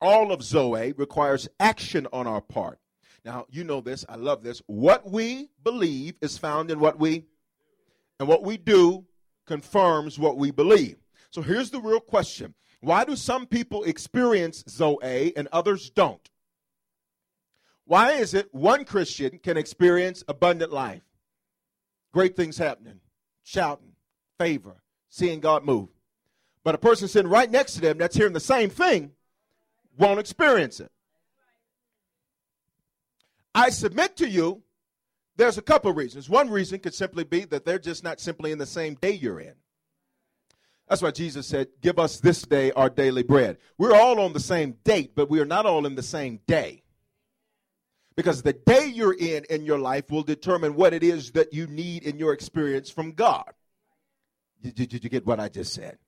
All 0.01 0.33
of 0.33 0.43
Zoe 0.43 0.93
requires 0.93 1.49
action 1.59 2.07
on 2.13 2.27
our 2.27 2.41
part. 2.41 2.79
Now, 3.25 3.47
you 3.51 3.65
know 3.65 3.81
this. 3.81 4.05
I 4.09 4.17
love 4.17 4.43
this. 4.43 4.63
What 4.67 5.11
we 5.11 5.49
believe 5.65 6.15
is 6.21 6.39
found 6.39 6.71
in 6.71 6.79
what 6.79 6.99
we, 6.99 7.25
and 8.21 8.29
what 8.29 8.45
we 8.45 8.57
do 8.57 9.05
confirms 9.49 10.19
what 10.19 10.37
we 10.37 10.53
believe. 10.53 10.99
So 11.31 11.43
here's 11.43 11.71
the 11.71 11.81
real 11.81 12.01
question 12.01 12.55
Why 12.81 13.05
do 13.05 13.17
some 13.17 13.47
people 13.47 13.83
experience 13.83 14.63
Zoe 14.69 15.37
and 15.37 15.49
others 15.51 15.91
don't? 15.91 16.31
Why 17.85 18.13
is 18.13 18.35
it 18.35 18.55
one 18.55 18.85
Christian 18.85 19.39
can 19.39 19.57
experience 19.57 20.23
abundant 20.29 20.73
life, 20.73 21.03
great 22.13 22.37
things 22.37 22.59
happening, 22.59 23.01
shouting, 23.43 23.95
favor, 24.39 24.83
seeing 25.09 25.41
God 25.41 25.65
move, 25.65 25.89
but 26.63 26.75
a 26.75 26.79
person 26.79 27.09
sitting 27.09 27.31
right 27.31 27.51
next 27.51 27.75
to 27.75 27.81
them 27.81 27.99
that's 27.99 28.15
hearing 28.15 28.35
the 28.35 28.41
same 28.41 28.69
thing 28.69 29.13
won't 29.97 30.21
experience 30.21 30.81
it? 30.81 30.93
I 33.55 33.71
submit 33.71 34.17
to 34.19 34.29
you 34.29 34.63
there's 35.39 35.57
a 35.57 35.63
couple 35.63 35.93
reasons. 35.93 36.29
One 36.29 36.51
reason 36.51 36.81
could 36.81 36.95
simply 36.95 37.25
be 37.25 37.45
that 37.47 37.65
they're 37.65 37.79
just 37.79 38.05
not 38.05 38.21
simply 38.21 38.51
in 38.53 38.59
the 38.59 38.67
same 38.67 38.95
day 38.95 39.13
you're 39.13 39.41
in. 39.41 39.55
That's 40.89 41.01
why 41.01 41.13
Jesus 41.13 41.47
said, 41.47 41.69
Give 41.81 41.99
us 41.99 42.19
this 42.19 42.43
day 42.43 42.73
our 42.73 42.91
daily 42.91 43.23
bread. 43.23 43.59
We're 43.79 43.95
all 43.95 44.21
on 44.21 44.33
the 44.33 44.41
same 44.41 44.77
date, 44.85 45.13
but 45.15 45.31
we 45.31 45.41
are 45.41 45.47
not 45.47 45.65
all 45.65 45.87
in 45.87 45.95
the 45.95 46.03
same 46.03 46.41
day. 46.47 46.83
Because 48.17 48.43
the 48.43 48.53
day 48.53 48.87
you're 48.87 49.15
in 49.15 49.45
in 49.49 49.65
your 49.65 49.79
life 49.79 50.11
will 50.11 50.25
determine 50.25 50.75
what 50.75 50.93
it 50.93 51.05
is 51.05 51.31
that 51.33 51.53
you 51.53 51.69
need 51.69 52.03
in 52.03 52.19
your 52.19 52.33
experience 52.33 52.91
from 52.91 53.13
God. 53.13 53.53
Did, 54.61 54.75
did 54.75 55.05
you 55.05 55.11
get 55.11 55.25
what 55.25 55.39
I 55.39 55.49
just 55.49 55.73
said? 55.73 55.99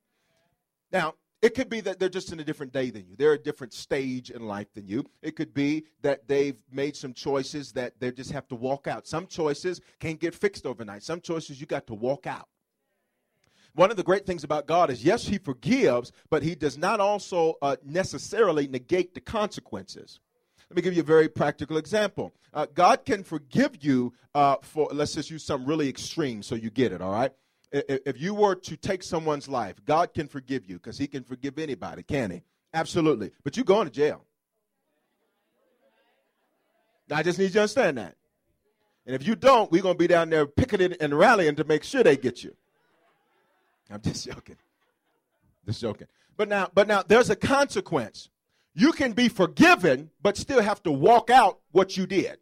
Now, 0.91 1.15
it 1.43 1.55
could 1.55 1.71
be 1.71 1.81
that 1.81 1.99
they're 1.99 2.09
just 2.09 2.33
in 2.33 2.41
a 2.41 2.45
different 2.45 2.73
day 2.73 2.91
than 2.91 3.07
you. 3.07 3.17
They're 3.17 3.33
a 3.33 3.39
different 3.39 3.73
stage 3.73 4.31
in 4.31 4.47
life 4.47 4.73
than 4.75 4.87
you. 4.87 5.07
It 5.23 5.37
could 5.37 5.55
be 5.55 5.87
that 6.03 6.29
they've 6.29 6.63
made 6.71 6.97
some 6.97 7.15
choices 7.15 7.73
that 7.73 7.99
they 7.99 8.13
just 8.13 8.33
have 8.33 8.47
to 8.49 8.55
walk 8.55 8.87
out. 8.87 9.07
Some 9.07 9.27
choices 9.27 9.81
can't 10.01 10.21
get 10.21 10.35
fixed 10.35 10.67
overnight. 10.67 11.03
Some 11.03 11.21
choices 11.21 11.61
you 11.61 11.67
got 11.67 11.87
to 11.87 11.95
walk 11.95 12.27
out. 12.27 12.49
One 13.75 13.91
of 13.91 13.97
the 13.97 14.03
great 14.03 14.27
things 14.27 14.45
about 14.45 14.67
God 14.67 14.91
is, 14.91 15.03
yes, 15.05 15.27
He 15.27 15.39
forgives, 15.39 16.13
but 16.29 16.43
He 16.43 16.55
does 16.55 16.77
not 16.77 17.01
also 17.01 17.55
uh, 17.63 17.77
necessarily 17.85 18.67
negate 18.67 19.15
the 19.15 19.21
consequences. 19.21 20.21
Let 20.69 20.77
me 20.77 20.83
give 20.83 20.95
you 20.95 21.03
a 21.03 21.05
very 21.05 21.29
practical 21.29 21.79
example. 21.79 22.33
Uh, 22.53 22.67
God 22.75 23.05
can 23.05 23.23
forgive 23.25 23.83
you 23.83 24.13
uh, 24.35 24.57
for, 24.63 24.89
let's 24.93 25.15
just 25.15 25.31
use 25.31 25.45
some 25.45 25.65
really 25.65 25.89
extreme 25.89 26.43
so 26.43 26.55
you 26.55 26.71
get 26.71 26.93
it, 26.93 27.01
all 27.01 27.13
right? 27.13 27.33
If 27.73 28.21
you 28.21 28.35
were 28.35 28.55
to 28.55 28.77
take 28.77 29.03
someone's 29.03 29.49
life, 29.49 29.77
God 29.85 30.13
can 30.13 30.27
forgive 30.27 30.69
you 30.69 30.77
because 30.77 30.99
He 30.99 31.07
can 31.07 31.23
forgive 31.23 31.59
anybody, 31.59 32.03
can 32.03 32.31
He? 32.31 32.43
Absolutely. 32.75 33.31
But 33.45 33.57
you're 33.57 33.65
going 33.65 33.87
to 33.87 33.93
jail. 33.93 34.25
I 37.11 37.23
just 37.23 37.39
need 37.39 37.47
you 37.47 37.51
to 37.51 37.61
understand 37.61 37.99
that. 37.99 38.17
And 39.07 39.15
if 39.15 39.27
you 39.27 39.35
don't, 39.35 39.71
we're 39.73 39.83
going 39.83 39.95
to 39.95 39.99
be 39.99 40.07
down 40.07 40.31
there 40.31 40.47
picketing 40.47 40.95
and 41.01 41.17
rallying 41.17 41.57
to 41.57 41.65
make 41.65 41.83
sure 41.83 42.03
they 42.03 42.17
get 42.17 42.45
you. 42.45 42.55
I'm 43.91 44.01
just 44.01 44.27
joking. 44.33 44.57
Just 45.67 45.81
joking. 45.81 46.07
But 46.37 46.49
now, 46.49 46.71
but 46.73 46.87
now 46.87 47.03
there's 47.07 47.31
a 47.31 47.37
consequence. 47.37 48.31
You 48.75 48.93
can 48.93 49.13
be 49.13 49.29
forgiven, 49.29 50.11
but 50.23 50.37
still 50.37 50.63
have 50.63 50.83
to 50.85 50.93
walk 50.93 51.29
out 51.29 51.59
what 51.73 51.97
you 51.97 52.07
did. 52.07 52.39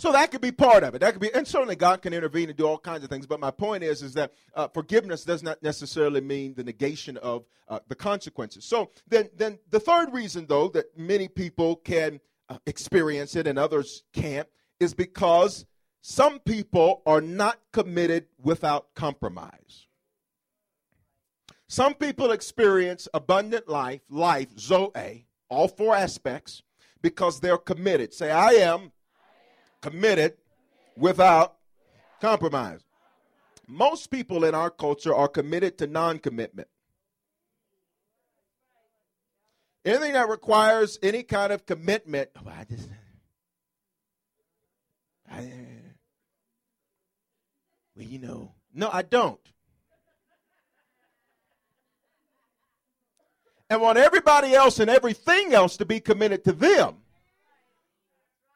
So 0.00 0.12
that 0.12 0.30
could 0.30 0.40
be 0.40 0.50
part 0.50 0.82
of 0.82 0.94
it. 0.94 1.00
That 1.00 1.12
could 1.12 1.20
be, 1.20 1.30
and 1.34 1.46
certainly 1.46 1.76
God 1.76 2.00
can 2.00 2.14
intervene 2.14 2.48
and 2.48 2.56
do 2.56 2.66
all 2.66 2.78
kinds 2.78 3.04
of 3.04 3.10
things. 3.10 3.26
But 3.26 3.38
my 3.38 3.50
point 3.50 3.84
is, 3.84 4.02
is 4.02 4.14
that 4.14 4.32
uh, 4.54 4.66
forgiveness 4.68 5.26
does 5.26 5.42
not 5.42 5.62
necessarily 5.62 6.22
mean 6.22 6.54
the 6.54 6.64
negation 6.64 7.18
of 7.18 7.44
uh, 7.68 7.80
the 7.86 7.94
consequences. 7.94 8.64
So 8.64 8.92
then, 9.08 9.28
then 9.36 9.58
the 9.68 9.78
third 9.78 10.14
reason, 10.14 10.46
though, 10.48 10.68
that 10.68 10.96
many 10.96 11.28
people 11.28 11.76
can 11.76 12.18
uh, 12.48 12.56
experience 12.64 13.36
it 13.36 13.46
and 13.46 13.58
others 13.58 14.04
can't, 14.14 14.48
is 14.80 14.94
because 14.94 15.66
some 16.00 16.38
people 16.38 17.02
are 17.04 17.20
not 17.20 17.58
committed 17.70 18.24
without 18.42 18.94
compromise. 18.94 19.86
Some 21.68 21.92
people 21.92 22.32
experience 22.32 23.06
abundant 23.12 23.68
life, 23.68 24.00
life, 24.08 24.48
Zoe, 24.58 25.26
all 25.50 25.68
four 25.68 25.94
aspects, 25.94 26.62
because 27.02 27.40
they're 27.40 27.58
committed. 27.58 28.14
Say, 28.14 28.30
I 28.30 28.52
am 28.52 28.92
committed 29.80 30.34
without 30.96 31.56
compromise. 32.20 32.80
Most 33.66 34.10
people 34.10 34.44
in 34.44 34.54
our 34.54 34.70
culture 34.70 35.14
are 35.14 35.28
committed 35.28 35.78
to 35.78 35.86
non 35.86 36.18
commitment. 36.18 36.68
Anything 39.84 40.12
that 40.12 40.28
requires 40.28 40.98
any 41.02 41.22
kind 41.22 41.52
of 41.52 41.64
commitment, 41.64 42.30
oh, 42.36 42.48
I 42.48 42.64
just, 42.64 42.88
I, 45.30 45.52
well, 47.96 48.04
you 48.06 48.18
know, 48.18 48.52
no, 48.74 48.90
I 48.92 49.02
don't. 49.02 49.40
And 53.70 53.80
want 53.80 53.98
everybody 53.98 54.52
else 54.52 54.80
and 54.80 54.90
everything 54.90 55.54
else 55.54 55.76
to 55.76 55.86
be 55.86 56.00
committed 56.00 56.44
to 56.44 56.52
them, 56.52 56.96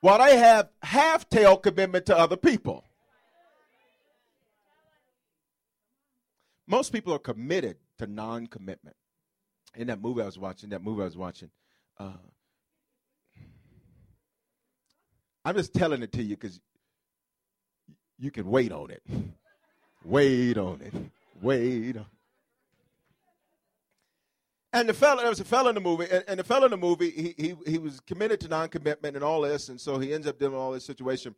while 0.05 0.19
they 0.19 0.37
have 0.37 0.69
half 0.83 1.27
tail 1.31 1.57
commitment 1.57 2.05
to 2.05 2.15
other 2.15 2.37
people. 2.37 2.85
Most 6.67 6.93
people 6.93 7.15
are 7.15 7.19
committed 7.19 7.79
to 7.97 8.07
non 8.07 8.47
commitment. 8.47 8.97
In 9.75 9.87
that 9.87 10.03
movie 10.03 10.21
I 10.21 10.27
was 10.27 10.39
watching, 10.39 10.69
that 10.71 10.85
movie 10.85 11.01
I 11.01 11.07
was 11.07 11.17
watching, 11.17 11.49
uh, 11.99 12.19
I'm 15.43 15.57
just 15.57 15.73
telling 15.73 16.03
it 16.03 16.13
to 16.13 16.23
you 16.23 16.37
because 16.37 16.61
you 18.19 18.31
can 18.31 18.47
wait 18.47 18.73
on 18.73 18.91
it. 18.91 19.03
wait 20.05 20.59
on 20.59 20.83
it. 20.83 20.93
Wait 21.41 21.97
on 21.97 22.07
and 24.75 24.89
the 24.89 24.93
fellow, 24.93 25.21
there 25.21 25.31
was 25.31 25.41
a 25.41 25.45
fellow 25.45 25.69
in 25.69 25.77
the 25.77 25.81
movie, 25.81 26.07
and, 26.11 26.25
and 26.27 26.41
the 26.41 26.45
fellow 26.45 26.65
in 26.65 26.73
the 26.73 26.77
movie, 26.77 27.11
he, 27.11 27.35
he, 27.39 27.55
he 27.71 27.79
was 27.79 28.01
committed 28.01 28.41
to 28.41 28.49
non-commitment 28.49 29.15
and 29.15 29.25
all 29.25 29.43
this, 29.43 29.69
and 29.69 29.81
so 29.81 29.99
he 29.99 30.13
ends 30.13 30.27
up 30.27 30.39
dealing 30.39 30.55
with 30.55 30.61
all 30.61 30.73
this 30.73 30.85
situation. 30.85 31.35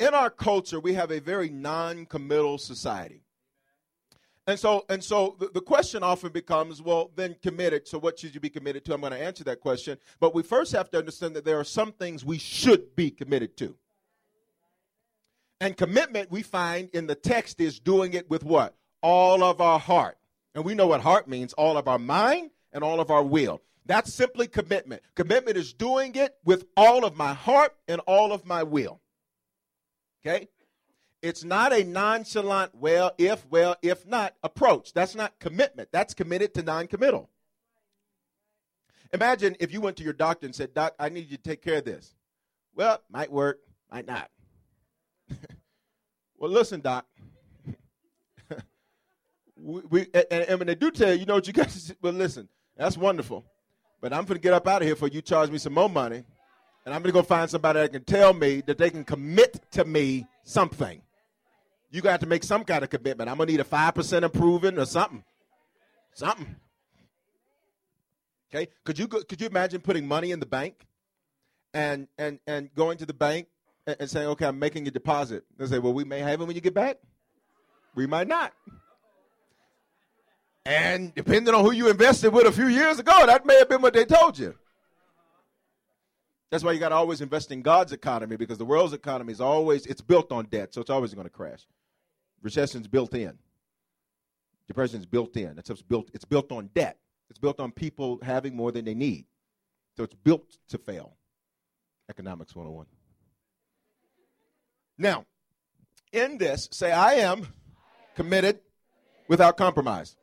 In 0.00 0.14
our 0.14 0.30
culture, 0.30 0.80
we 0.80 0.92
have 0.94 1.12
a 1.12 1.20
very 1.20 1.48
non-committal 1.48 2.58
society. 2.58 3.22
And 4.48 4.58
so, 4.58 4.84
and 4.88 5.02
so 5.02 5.36
the, 5.38 5.48
the 5.54 5.60
question 5.60 6.02
often 6.02 6.32
becomes, 6.32 6.82
well, 6.82 7.12
then 7.14 7.36
committed. 7.40 7.86
So, 7.86 8.00
what 8.00 8.18
should 8.18 8.34
you 8.34 8.40
be 8.40 8.50
committed 8.50 8.84
to? 8.86 8.94
I'm 8.94 9.00
going 9.00 9.12
to 9.12 9.22
answer 9.22 9.44
that 9.44 9.60
question. 9.60 9.96
But 10.18 10.34
we 10.34 10.42
first 10.42 10.72
have 10.72 10.90
to 10.90 10.98
understand 10.98 11.36
that 11.36 11.44
there 11.44 11.60
are 11.60 11.64
some 11.64 11.92
things 11.92 12.24
we 12.24 12.38
should 12.38 12.96
be 12.96 13.12
committed 13.12 13.56
to. 13.58 13.76
And 15.60 15.76
commitment, 15.76 16.32
we 16.32 16.42
find 16.42 16.88
in 16.94 17.06
the 17.06 17.14
text, 17.14 17.60
is 17.60 17.78
doing 17.78 18.14
it 18.14 18.28
with 18.28 18.42
what? 18.42 18.74
All 19.02 19.44
of 19.44 19.60
our 19.60 19.78
heart. 19.78 20.16
And 20.54 20.64
we 20.64 20.74
know 20.74 20.86
what 20.86 21.00
heart 21.00 21.28
means 21.28 21.52
all 21.52 21.76
of 21.76 21.88
our 21.88 21.98
mind 21.98 22.50
and 22.72 22.82
all 22.82 23.00
of 23.00 23.10
our 23.10 23.22
will. 23.22 23.62
That's 23.86 24.12
simply 24.12 24.46
commitment. 24.46 25.02
Commitment 25.14 25.56
is 25.56 25.72
doing 25.72 26.14
it 26.14 26.36
with 26.44 26.66
all 26.76 27.04
of 27.04 27.16
my 27.16 27.34
heart 27.34 27.74
and 27.88 28.00
all 28.06 28.32
of 28.32 28.44
my 28.44 28.62
will. 28.62 29.00
Okay? 30.20 30.48
It's 31.22 31.44
not 31.44 31.72
a 31.72 31.84
nonchalant, 31.84 32.74
well, 32.74 33.12
if, 33.18 33.46
well, 33.50 33.76
if 33.82 34.06
not 34.06 34.34
approach. 34.42 34.92
That's 34.92 35.14
not 35.14 35.38
commitment. 35.38 35.90
That's 35.92 36.14
committed 36.14 36.54
to 36.54 36.62
non 36.62 36.86
committal. 36.86 37.30
Imagine 39.12 39.56
if 39.60 39.72
you 39.72 39.80
went 39.80 39.96
to 39.96 40.04
your 40.04 40.12
doctor 40.12 40.46
and 40.46 40.54
said, 40.54 40.72
Doc, 40.72 40.94
I 40.98 41.08
need 41.08 41.30
you 41.30 41.36
to 41.36 41.42
take 41.42 41.62
care 41.62 41.78
of 41.78 41.84
this. 41.84 42.14
Well, 42.74 43.02
might 43.10 43.30
work, 43.30 43.58
might 43.90 44.06
not. 44.06 44.30
well, 46.38 46.50
listen, 46.50 46.80
Doc. 46.80 47.06
We, 49.62 49.80
we 49.90 50.06
and, 50.14 50.42
and, 50.42 50.58
when 50.58 50.66
they 50.66 50.74
do 50.74 50.90
tell 50.90 51.12
you, 51.12 51.20
you 51.20 51.26
know 51.26 51.34
what 51.34 51.46
you 51.46 51.52
got 51.52 51.68
to 51.68 51.96
Well, 52.02 52.12
listen, 52.12 52.48
that's 52.76 52.96
wonderful. 52.96 53.44
But 54.00 54.12
I'm 54.12 54.24
going 54.24 54.38
to 54.38 54.42
get 54.42 54.54
up 54.54 54.66
out 54.66 54.82
of 54.82 54.88
here 54.88 54.96
for 54.96 55.08
you 55.08 55.20
charge 55.20 55.50
me 55.50 55.58
some 55.58 55.74
more 55.74 55.90
money. 55.90 56.24
And 56.86 56.94
I'm 56.94 57.02
going 57.02 57.12
to 57.12 57.20
go 57.20 57.22
find 57.22 57.50
somebody 57.50 57.80
that 57.80 57.92
can 57.92 58.04
tell 58.04 58.32
me 58.32 58.62
that 58.62 58.78
they 58.78 58.88
can 58.88 59.04
commit 59.04 59.60
to 59.72 59.84
me 59.84 60.26
something 60.44 61.02
you 61.90 62.00
got 62.00 62.20
to 62.20 62.26
make 62.26 62.44
some 62.44 62.64
kind 62.64 62.84
of 62.84 62.90
commitment. 62.90 63.28
I'm 63.28 63.36
gonna 63.36 63.50
need 63.50 63.60
a 63.60 63.64
five 63.64 63.94
percent 63.94 64.24
improvement 64.24 64.78
or 64.78 64.86
something, 64.86 65.24
something. 66.14 66.56
Okay, 68.52 68.68
could 68.84 68.98
you 68.98 69.08
could 69.08 69.40
you 69.40 69.46
imagine 69.46 69.80
putting 69.80 70.06
money 70.06 70.30
in 70.30 70.40
the 70.40 70.46
bank, 70.46 70.86
and 71.74 72.08
and 72.18 72.38
and 72.46 72.72
going 72.74 72.98
to 72.98 73.06
the 73.06 73.14
bank 73.14 73.48
and, 73.86 73.96
and 74.00 74.10
saying, 74.10 74.28
okay, 74.28 74.46
I'm 74.46 74.58
making 74.58 74.86
a 74.88 74.90
deposit. 74.90 75.44
They 75.58 75.66
say, 75.66 75.78
well, 75.78 75.92
we 75.92 76.04
may 76.04 76.20
have 76.20 76.40
it 76.40 76.44
when 76.44 76.54
you 76.54 76.62
get 76.62 76.74
back, 76.74 76.98
we 77.94 78.06
might 78.06 78.28
not. 78.28 78.52
And 80.66 81.14
depending 81.14 81.54
on 81.54 81.64
who 81.64 81.72
you 81.72 81.88
invested 81.88 82.32
with 82.32 82.46
a 82.46 82.52
few 82.52 82.68
years 82.68 82.98
ago, 82.98 83.26
that 83.26 83.46
may 83.46 83.56
have 83.58 83.68
been 83.68 83.80
what 83.80 83.94
they 83.94 84.04
told 84.04 84.38
you. 84.38 84.54
That's 86.50 86.64
why 86.64 86.72
you 86.72 86.80
got 86.80 86.88
to 86.88 86.96
always 86.96 87.20
invest 87.20 87.52
in 87.52 87.62
God's 87.62 87.92
economy 87.92 88.36
because 88.36 88.58
the 88.58 88.64
world's 88.64 88.92
economy 88.92 89.32
is 89.32 89.40
always 89.40 89.86
it's 89.86 90.00
built 90.00 90.32
on 90.32 90.46
debt, 90.46 90.74
so 90.74 90.80
it's 90.80 90.90
always 90.90 91.14
going 91.14 91.26
to 91.26 91.32
crash. 91.32 91.66
Recession's 92.42 92.88
built 92.88 93.14
in. 93.14 93.38
Depression's 94.66 95.06
built 95.06 95.36
in. 95.36 95.58
It's 95.58 95.82
built, 95.82 96.10
it's 96.12 96.24
built 96.24 96.52
on 96.52 96.70
debt. 96.74 96.98
It's 97.28 97.38
built 97.38 97.60
on 97.60 97.70
people 97.70 98.18
having 98.22 98.56
more 98.56 98.72
than 98.72 98.84
they 98.84 98.94
need. 98.94 99.26
So 99.96 100.04
it's 100.04 100.14
built 100.14 100.58
to 100.68 100.78
fail. 100.78 101.16
Economics 102.08 102.54
101. 102.56 102.86
Now, 104.98 105.24
in 106.12 106.38
this, 106.38 106.68
say, 106.72 106.90
I 106.90 107.14
am 107.14 107.46
committed 108.16 108.60
without 109.28 109.56
compromise. 109.56 110.16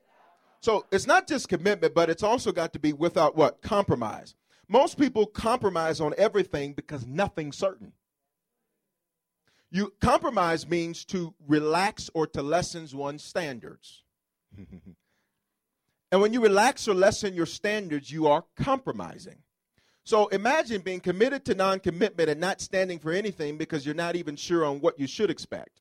So 0.68 0.86
it's 0.92 1.08
not 1.08 1.28
just 1.28 1.48
commitment, 1.48 1.96
but 1.96 2.10
it's 2.10 2.24
also 2.24 2.52
got 2.52 2.74
to 2.74 2.80
be 2.80 2.92
without 2.92 3.38
what? 3.38 3.62
Compromise. 3.62 4.36
Most 4.68 5.00
people 5.00 5.26
compromise 5.26 6.02
on 6.02 6.14
everything 6.18 6.74
because 6.74 7.06
nothing's 7.06 7.58
certain. 7.58 7.94
You 9.72 9.94
compromise 10.02 10.68
means 10.68 11.06
to 11.06 11.34
relax 11.48 12.10
or 12.14 12.28
to 12.28 12.42
lessen 12.42 12.86
one's 12.92 13.24
standards. 13.24 14.04
and 16.12 16.22
when 16.22 16.34
you 16.34 16.42
relax 16.42 16.86
or 16.86 16.94
lessen 16.94 17.34
your 17.34 17.46
standards, 17.46 18.12
you 18.12 18.28
are 18.28 18.44
compromising. 18.58 19.38
So 20.04 20.28
imagine 20.28 20.82
being 20.82 21.00
committed 21.00 21.46
to 21.46 21.56
non 21.56 21.80
commitment 21.80 22.30
and 22.30 22.42
not 22.42 22.60
standing 22.60 23.00
for 23.00 23.14
anything 23.14 23.58
because 23.58 23.86
you're 23.86 23.96
not 23.96 24.18
even 24.18 24.36
sure 24.36 24.66
on 24.66 24.82
what 24.82 25.00
you 25.00 25.08
should 25.08 25.32
expect. 25.32 25.80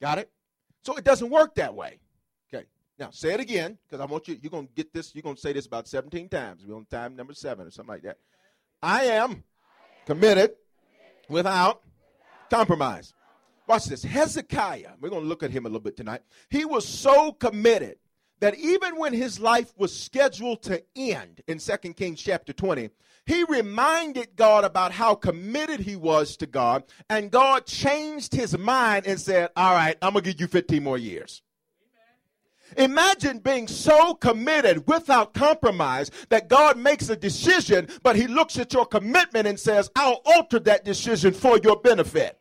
Got 0.00 0.18
it? 0.18 0.30
So 0.84 0.94
it 0.94 1.02
doesn't 1.02 1.28
work 1.28 1.56
that 1.56 1.74
way. 1.74 1.98
Now 3.02 3.10
say 3.10 3.34
it 3.34 3.40
again 3.40 3.78
because 3.82 4.00
I 4.00 4.04
want 4.04 4.28
you, 4.28 4.38
you're 4.40 4.62
to 4.62 4.68
get 4.76 4.92
this, 4.94 5.12
you're 5.12 5.24
to 5.24 5.36
say 5.36 5.52
this 5.52 5.66
about 5.66 5.88
17 5.88 6.28
times. 6.28 6.62
We're 6.64 6.76
on 6.76 6.84
time 6.84 7.16
number 7.16 7.34
seven 7.34 7.66
or 7.66 7.72
something 7.72 7.92
like 7.92 8.04
that. 8.04 8.18
I 8.80 9.06
am 9.06 9.42
committed 10.06 10.52
without 11.28 11.82
compromise. 12.48 13.12
Watch 13.66 13.86
this. 13.86 14.04
Hezekiah, 14.04 14.90
we're 15.00 15.10
to 15.10 15.18
look 15.18 15.42
at 15.42 15.50
him 15.50 15.66
a 15.66 15.68
little 15.68 15.80
bit 15.80 15.96
tonight. 15.96 16.20
He 16.48 16.64
was 16.64 16.86
so 16.86 17.32
committed 17.32 17.96
that 18.38 18.56
even 18.56 18.94
when 18.94 19.12
his 19.12 19.40
life 19.40 19.72
was 19.76 19.92
scheduled 19.92 20.62
to 20.62 20.80
end 20.94 21.42
in 21.48 21.58
2 21.58 21.76
Kings 21.94 22.22
chapter 22.22 22.52
20, 22.52 22.88
he 23.26 23.42
reminded 23.48 24.36
God 24.36 24.62
about 24.62 24.92
how 24.92 25.16
committed 25.16 25.80
he 25.80 25.96
was 25.96 26.36
to 26.36 26.46
God, 26.46 26.84
and 27.10 27.32
God 27.32 27.66
changed 27.66 28.32
his 28.32 28.56
mind 28.56 29.08
and 29.08 29.20
said, 29.20 29.50
All 29.56 29.74
right, 29.74 29.96
I'm 30.00 30.12
going 30.12 30.22
to 30.22 30.30
give 30.30 30.40
you 30.40 30.46
15 30.46 30.84
more 30.84 30.98
years. 30.98 31.42
Imagine 32.76 33.38
being 33.38 33.68
so 33.68 34.14
committed 34.14 34.86
without 34.86 35.34
compromise 35.34 36.10
that 36.28 36.48
God 36.48 36.78
makes 36.78 37.08
a 37.08 37.16
decision, 37.16 37.88
but 38.02 38.16
He 38.16 38.26
looks 38.26 38.58
at 38.58 38.72
your 38.72 38.86
commitment 38.86 39.46
and 39.46 39.58
says, 39.58 39.90
I'll 39.96 40.20
alter 40.24 40.58
that 40.60 40.84
decision 40.84 41.32
for 41.32 41.58
your 41.58 41.76
benefit. 41.76 42.38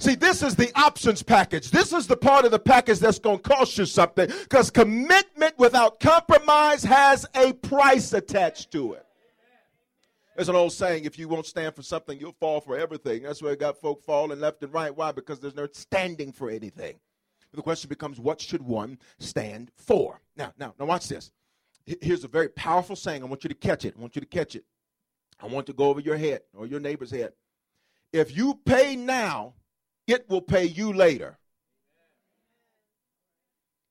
See, 0.00 0.14
this 0.14 0.42
is 0.42 0.56
the 0.56 0.72
options 0.80 1.22
package. 1.22 1.70
This 1.70 1.92
is 1.92 2.06
the 2.06 2.16
part 2.16 2.46
of 2.46 2.50
the 2.50 2.58
package 2.58 3.00
that's 3.00 3.18
going 3.18 3.38
to 3.38 3.42
cost 3.42 3.76
you 3.76 3.84
something 3.84 4.28
because 4.28 4.70
commitment 4.70 5.58
without 5.58 6.00
compromise 6.00 6.82
has 6.82 7.26
a 7.34 7.52
price 7.52 8.14
attached 8.14 8.70
to 8.72 8.94
it. 8.94 9.06
There's 10.34 10.48
an 10.48 10.56
old 10.56 10.72
saying 10.72 11.04
if 11.04 11.18
you 11.18 11.28
won't 11.28 11.44
stand 11.44 11.76
for 11.76 11.82
something, 11.82 12.18
you'll 12.18 12.32
fall 12.32 12.62
for 12.62 12.78
everything. 12.78 13.24
That's 13.24 13.42
why 13.42 13.50
I 13.50 13.56
got 13.56 13.76
folk 13.76 14.02
falling 14.02 14.40
left 14.40 14.62
and 14.62 14.72
right. 14.72 14.96
Why? 14.96 15.12
Because 15.12 15.38
there's 15.38 15.54
no 15.54 15.68
standing 15.70 16.32
for 16.32 16.48
anything. 16.48 16.94
The 17.52 17.62
question 17.62 17.88
becomes, 17.88 18.20
what 18.20 18.40
should 18.40 18.62
one 18.62 18.98
stand 19.18 19.72
for? 19.76 20.20
Now, 20.36 20.52
now, 20.58 20.74
now 20.78 20.86
watch 20.86 21.08
this. 21.08 21.32
Here's 22.00 22.22
a 22.22 22.28
very 22.28 22.48
powerful 22.48 22.94
saying. 22.94 23.22
I 23.22 23.26
want 23.26 23.42
you 23.42 23.48
to 23.48 23.54
catch 23.54 23.84
it. 23.84 23.94
I 23.98 24.00
want 24.00 24.14
you 24.14 24.20
to 24.20 24.26
catch 24.26 24.54
it. 24.54 24.64
I 25.40 25.46
want 25.46 25.66
to 25.66 25.72
go 25.72 25.88
over 25.88 26.00
your 26.00 26.16
head 26.16 26.42
or 26.54 26.66
your 26.66 26.78
neighbor's 26.78 27.10
head. 27.10 27.32
If 28.12 28.36
you 28.36 28.60
pay 28.64 28.94
now, 28.94 29.54
it 30.06 30.28
will 30.28 30.42
pay 30.42 30.64
you 30.64 30.92
later. 30.92 31.38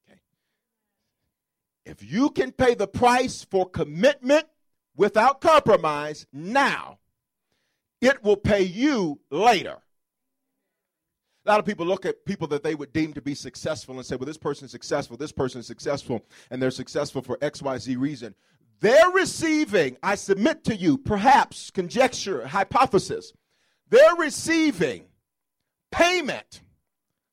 Okay. 0.07 0.19
If 1.85 2.03
you 2.03 2.29
can 2.29 2.51
pay 2.51 2.75
the 2.75 2.87
price 2.87 3.45
for 3.49 3.69
commitment 3.69 4.45
without 4.95 5.41
compromise 5.41 6.25
now, 6.31 6.99
it 7.99 8.23
will 8.23 8.37
pay 8.37 8.61
you 8.61 9.19
later. 9.29 9.77
A 11.45 11.49
lot 11.49 11.59
of 11.59 11.65
people 11.65 11.85
look 11.85 12.05
at 12.05 12.25
people 12.25 12.47
that 12.47 12.63
they 12.63 12.75
would 12.75 12.91
deem 12.91 13.13
to 13.13 13.21
be 13.21 13.33
successful 13.33 13.95
and 13.95 14.05
say, 14.05 14.15
well, 14.15 14.25
this 14.25 14.37
person's 14.37 14.71
successful, 14.71 15.17
this 15.17 15.31
person's 15.31 15.65
successful, 15.65 16.25
and 16.51 16.61
they're 16.61 16.71
successful 16.71 17.21
for 17.21 17.37
XYZ 17.37 17.97
reason. 17.97 18.35
They're 18.81 19.09
receiving, 19.11 19.97
I 20.03 20.15
submit 20.15 20.63
to 20.65 20.75
you, 20.75 20.97
perhaps 20.97 21.71
conjecture, 21.71 22.47
hypothesis, 22.47 23.33
they're 23.89 24.15
receiving 24.15 25.05
payment 25.91 26.61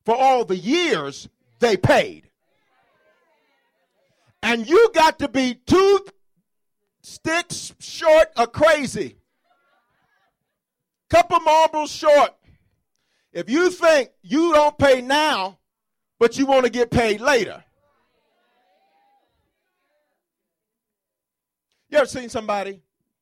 for 0.04 0.16
all 0.16 0.44
the 0.44 0.56
years 0.56 1.28
they 1.58 1.76
paid. 1.76 2.30
And 4.42 4.68
you 4.68 4.90
got 4.94 5.18
to 5.18 5.28
be 5.28 5.54
two 5.66 6.06
sticks 7.02 7.74
short 7.80 8.28
of 8.36 8.52
crazy. 8.52 9.16
Couple 11.10 11.40
marbles 11.40 11.90
short. 11.90 12.32
If 13.36 13.50
you 13.50 13.70
think 13.70 14.12
you 14.22 14.54
don't 14.54 14.78
pay 14.78 15.02
now, 15.02 15.58
but 16.18 16.38
you 16.38 16.46
want 16.46 16.64
to 16.64 16.70
get 16.70 16.90
paid 16.90 17.20
later. 17.20 17.62
You 21.90 21.98
ever 21.98 22.06
seen 22.06 22.30
somebody? 22.30 22.80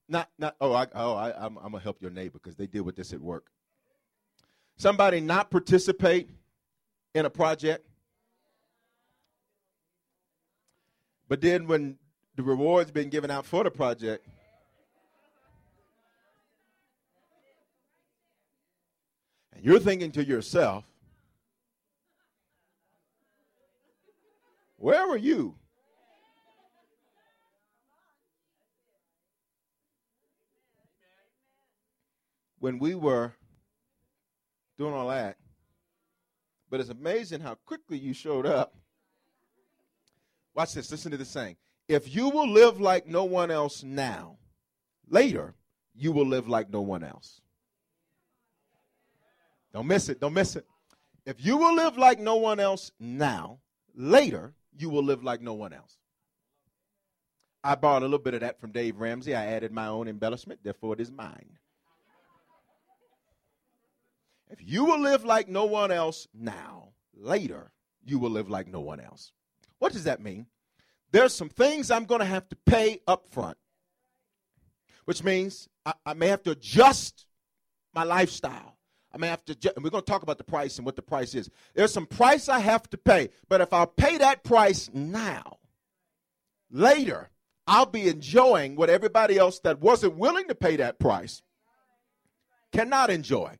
Not, 0.08 0.30
not. 0.38 0.54
Oh, 0.60 0.72
I, 0.72 0.86
oh, 0.94 1.14
I, 1.14 1.30
I'm, 1.36 1.56
I'm 1.56 1.72
gonna 1.72 1.80
help 1.80 2.00
your 2.00 2.12
neighbor 2.12 2.38
because 2.40 2.54
they 2.54 2.68
deal 2.68 2.84
with 2.84 2.94
this 2.94 3.12
at 3.12 3.20
work. 3.20 3.46
Somebody 4.76 5.20
not 5.20 5.50
participate 5.50 6.30
in 7.12 7.26
a 7.26 7.30
project, 7.30 7.84
but 11.26 11.40
then 11.40 11.66
when 11.66 11.98
the 12.36 12.44
reward's 12.44 12.92
been 12.92 13.08
given 13.08 13.32
out 13.32 13.46
for 13.46 13.64
the 13.64 13.70
project, 13.72 14.28
you're 19.64 19.80
thinking 19.80 20.12
to 20.12 20.22
yourself, 20.22 20.84
where 24.76 25.08
were 25.08 25.16
you? 25.16 25.54
When 32.58 32.78
we 32.78 32.94
were 32.94 33.32
doing 34.76 34.92
all 34.92 35.08
that, 35.08 35.38
but 36.68 36.80
it's 36.80 36.90
amazing 36.90 37.40
how 37.40 37.54
quickly 37.64 37.96
you 37.96 38.12
showed 38.12 38.44
up. 38.44 38.74
Watch 40.54 40.74
this. 40.74 40.90
Listen 40.90 41.10
to 41.12 41.16
this 41.16 41.30
saying. 41.30 41.56
If 41.88 42.14
you 42.14 42.28
will 42.28 42.50
live 42.50 42.82
like 42.82 43.06
no 43.06 43.24
one 43.24 43.50
else 43.50 43.82
now, 43.82 44.36
later, 45.08 45.54
you 45.94 46.12
will 46.12 46.26
live 46.26 46.48
like 46.48 46.68
no 46.68 46.82
one 46.82 47.02
else. 47.02 47.40
Don't 49.74 49.88
miss 49.88 50.08
it. 50.08 50.20
Don't 50.20 50.32
miss 50.32 50.56
it. 50.56 50.64
If 51.26 51.44
you 51.44 51.56
will 51.56 51.74
live 51.74 51.98
like 51.98 52.20
no 52.20 52.36
one 52.36 52.60
else 52.60 52.92
now, 53.00 53.58
later, 53.94 54.54
you 54.78 54.88
will 54.88 55.02
live 55.02 55.24
like 55.24 55.42
no 55.42 55.54
one 55.54 55.72
else. 55.72 55.98
I 57.62 57.74
borrowed 57.74 58.02
a 58.02 58.06
little 58.06 58.18
bit 58.20 58.34
of 58.34 58.40
that 58.40 58.60
from 58.60 58.70
Dave 58.72 59.00
Ramsey. 59.00 59.34
I 59.34 59.46
added 59.46 59.72
my 59.72 59.88
own 59.88 60.06
embellishment, 60.06 60.60
therefore 60.62 60.94
it 60.94 61.00
is 61.00 61.10
mine. 61.10 61.58
If 64.50 64.58
you 64.62 64.84
will 64.84 65.00
live 65.00 65.24
like 65.24 65.48
no 65.48 65.64
one 65.64 65.90
else 65.90 66.28
now, 66.32 66.90
later, 67.16 67.72
you 68.04 68.18
will 68.18 68.30
live 68.30 68.48
like 68.48 68.68
no 68.68 68.80
one 68.80 69.00
else. 69.00 69.32
What 69.78 69.92
does 69.92 70.04
that 70.04 70.20
mean? 70.20 70.46
There's 71.10 71.34
some 71.34 71.48
things 71.48 71.90
I'm 71.90 72.04
going 72.04 72.20
to 72.20 72.26
have 72.26 72.48
to 72.50 72.56
pay 72.66 73.00
up 73.08 73.28
front, 73.30 73.56
which 75.06 75.24
means 75.24 75.68
I, 75.84 75.94
I 76.04 76.14
may 76.14 76.28
have 76.28 76.42
to 76.44 76.50
adjust 76.50 77.26
my 77.94 78.04
lifestyle. 78.04 78.73
I 79.14 79.16
may 79.16 79.28
have 79.28 79.44
to, 79.44 79.54
ju- 79.54 79.70
and 79.76 79.84
we're 79.84 79.90
going 79.90 80.02
to 80.02 80.10
talk 80.10 80.24
about 80.24 80.38
the 80.38 80.44
price 80.44 80.76
and 80.76 80.84
what 80.84 80.96
the 80.96 81.02
price 81.02 81.36
is. 81.36 81.48
There's 81.74 81.92
some 81.92 82.06
price 82.06 82.48
I 82.48 82.58
have 82.58 82.90
to 82.90 82.98
pay, 82.98 83.28
but 83.48 83.60
if 83.60 83.72
I 83.72 83.84
pay 83.84 84.18
that 84.18 84.42
price 84.42 84.90
now, 84.92 85.58
later, 86.68 87.30
I'll 87.64 87.86
be 87.86 88.08
enjoying 88.08 88.74
what 88.74 88.90
everybody 88.90 89.38
else 89.38 89.60
that 89.60 89.80
wasn't 89.80 90.16
willing 90.16 90.48
to 90.48 90.54
pay 90.56 90.76
that 90.76 90.98
price 90.98 91.42
cannot 92.72 93.08
enjoy. 93.08 93.56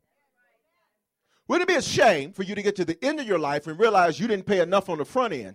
Wouldn't 1.47 1.71
it 1.71 1.73
be 1.73 1.79
a 1.79 1.83
shame 1.83 2.33
for 2.33 2.43
you 2.43 2.57
to 2.57 2.62
get 2.62 2.75
to 2.77 2.85
the 2.85 3.03
end 3.05 3.21
of 3.21 3.27
your 3.27 3.38
life 3.38 3.69
and 3.69 3.79
realize 3.79 4.19
you 4.19 4.27
didn't 4.27 4.47
pay 4.47 4.61
enough 4.61 4.88
on 4.88 4.99
the 4.99 5.05
front 5.05 5.35
end? 5.35 5.55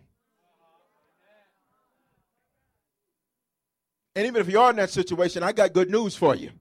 And 4.16 4.26
even 4.26 4.40
if 4.40 4.50
you 4.50 4.60
are 4.62 4.70
in 4.70 4.78
that 4.78 4.92
situation, 4.92 5.44
I 5.44 5.52
got 5.52 5.74
good 5.74 5.90
news 5.90 6.16
for 6.16 6.36
you. 6.36 6.52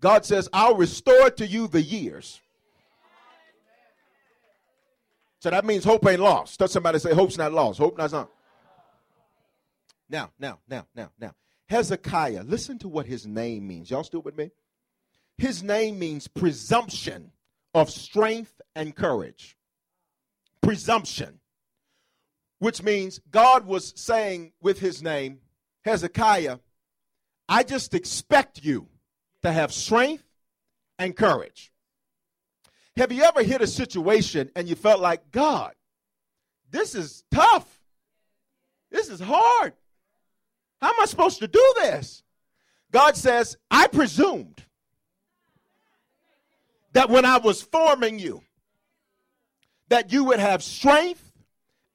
God 0.00 0.24
says, 0.24 0.48
I'll 0.52 0.76
restore 0.76 1.30
to 1.30 1.46
you 1.46 1.68
the 1.68 1.82
years. 1.82 2.40
So 5.40 5.50
that 5.50 5.64
means 5.64 5.84
hope 5.84 6.06
ain't 6.06 6.20
lost. 6.20 6.58
Does 6.58 6.72
somebody 6.72 6.98
say 6.98 7.14
hope's 7.14 7.38
not 7.38 7.52
lost? 7.52 7.78
Hope 7.78 7.96
not 7.96 8.12
lost. 8.12 8.28
Now, 10.08 10.30
now, 10.38 10.58
now, 10.68 10.86
now, 10.94 11.10
now. 11.18 11.34
Hezekiah, 11.68 12.42
listen 12.44 12.78
to 12.80 12.88
what 12.88 13.06
his 13.06 13.26
name 13.26 13.66
means. 13.66 13.90
Y'all 13.90 14.02
still 14.02 14.22
with 14.22 14.36
me? 14.36 14.50
His 15.38 15.62
name 15.62 15.98
means 15.98 16.28
presumption 16.28 17.32
of 17.74 17.88
strength 17.88 18.60
and 18.74 18.94
courage. 18.94 19.56
Presumption, 20.60 21.40
which 22.58 22.82
means 22.82 23.20
God 23.30 23.66
was 23.66 23.94
saying 23.96 24.52
with 24.60 24.80
his 24.80 25.02
name, 25.02 25.38
Hezekiah, 25.84 26.58
I 27.48 27.62
just 27.62 27.94
expect 27.94 28.62
you 28.62 28.89
to 29.42 29.52
have 29.52 29.72
strength 29.72 30.24
and 30.98 31.16
courage. 31.16 31.72
Have 32.96 33.12
you 33.12 33.22
ever 33.22 33.42
hit 33.42 33.62
a 33.62 33.66
situation 33.66 34.50
and 34.54 34.68
you 34.68 34.74
felt 34.74 35.00
like, 35.00 35.30
God, 35.30 35.74
this 36.70 36.94
is 36.94 37.24
tough? 37.30 37.80
This 38.90 39.08
is 39.08 39.20
hard. 39.20 39.72
How 40.80 40.88
am 40.88 41.00
I 41.00 41.06
supposed 41.06 41.38
to 41.40 41.48
do 41.48 41.74
this? 41.76 42.22
God 42.90 43.16
says, 43.16 43.56
I 43.70 43.86
presumed 43.86 44.64
that 46.92 47.08
when 47.08 47.24
I 47.24 47.38
was 47.38 47.62
forming 47.62 48.18
you, 48.18 48.42
that 49.88 50.12
you 50.12 50.24
would 50.24 50.40
have 50.40 50.62
strength 50.62 51.32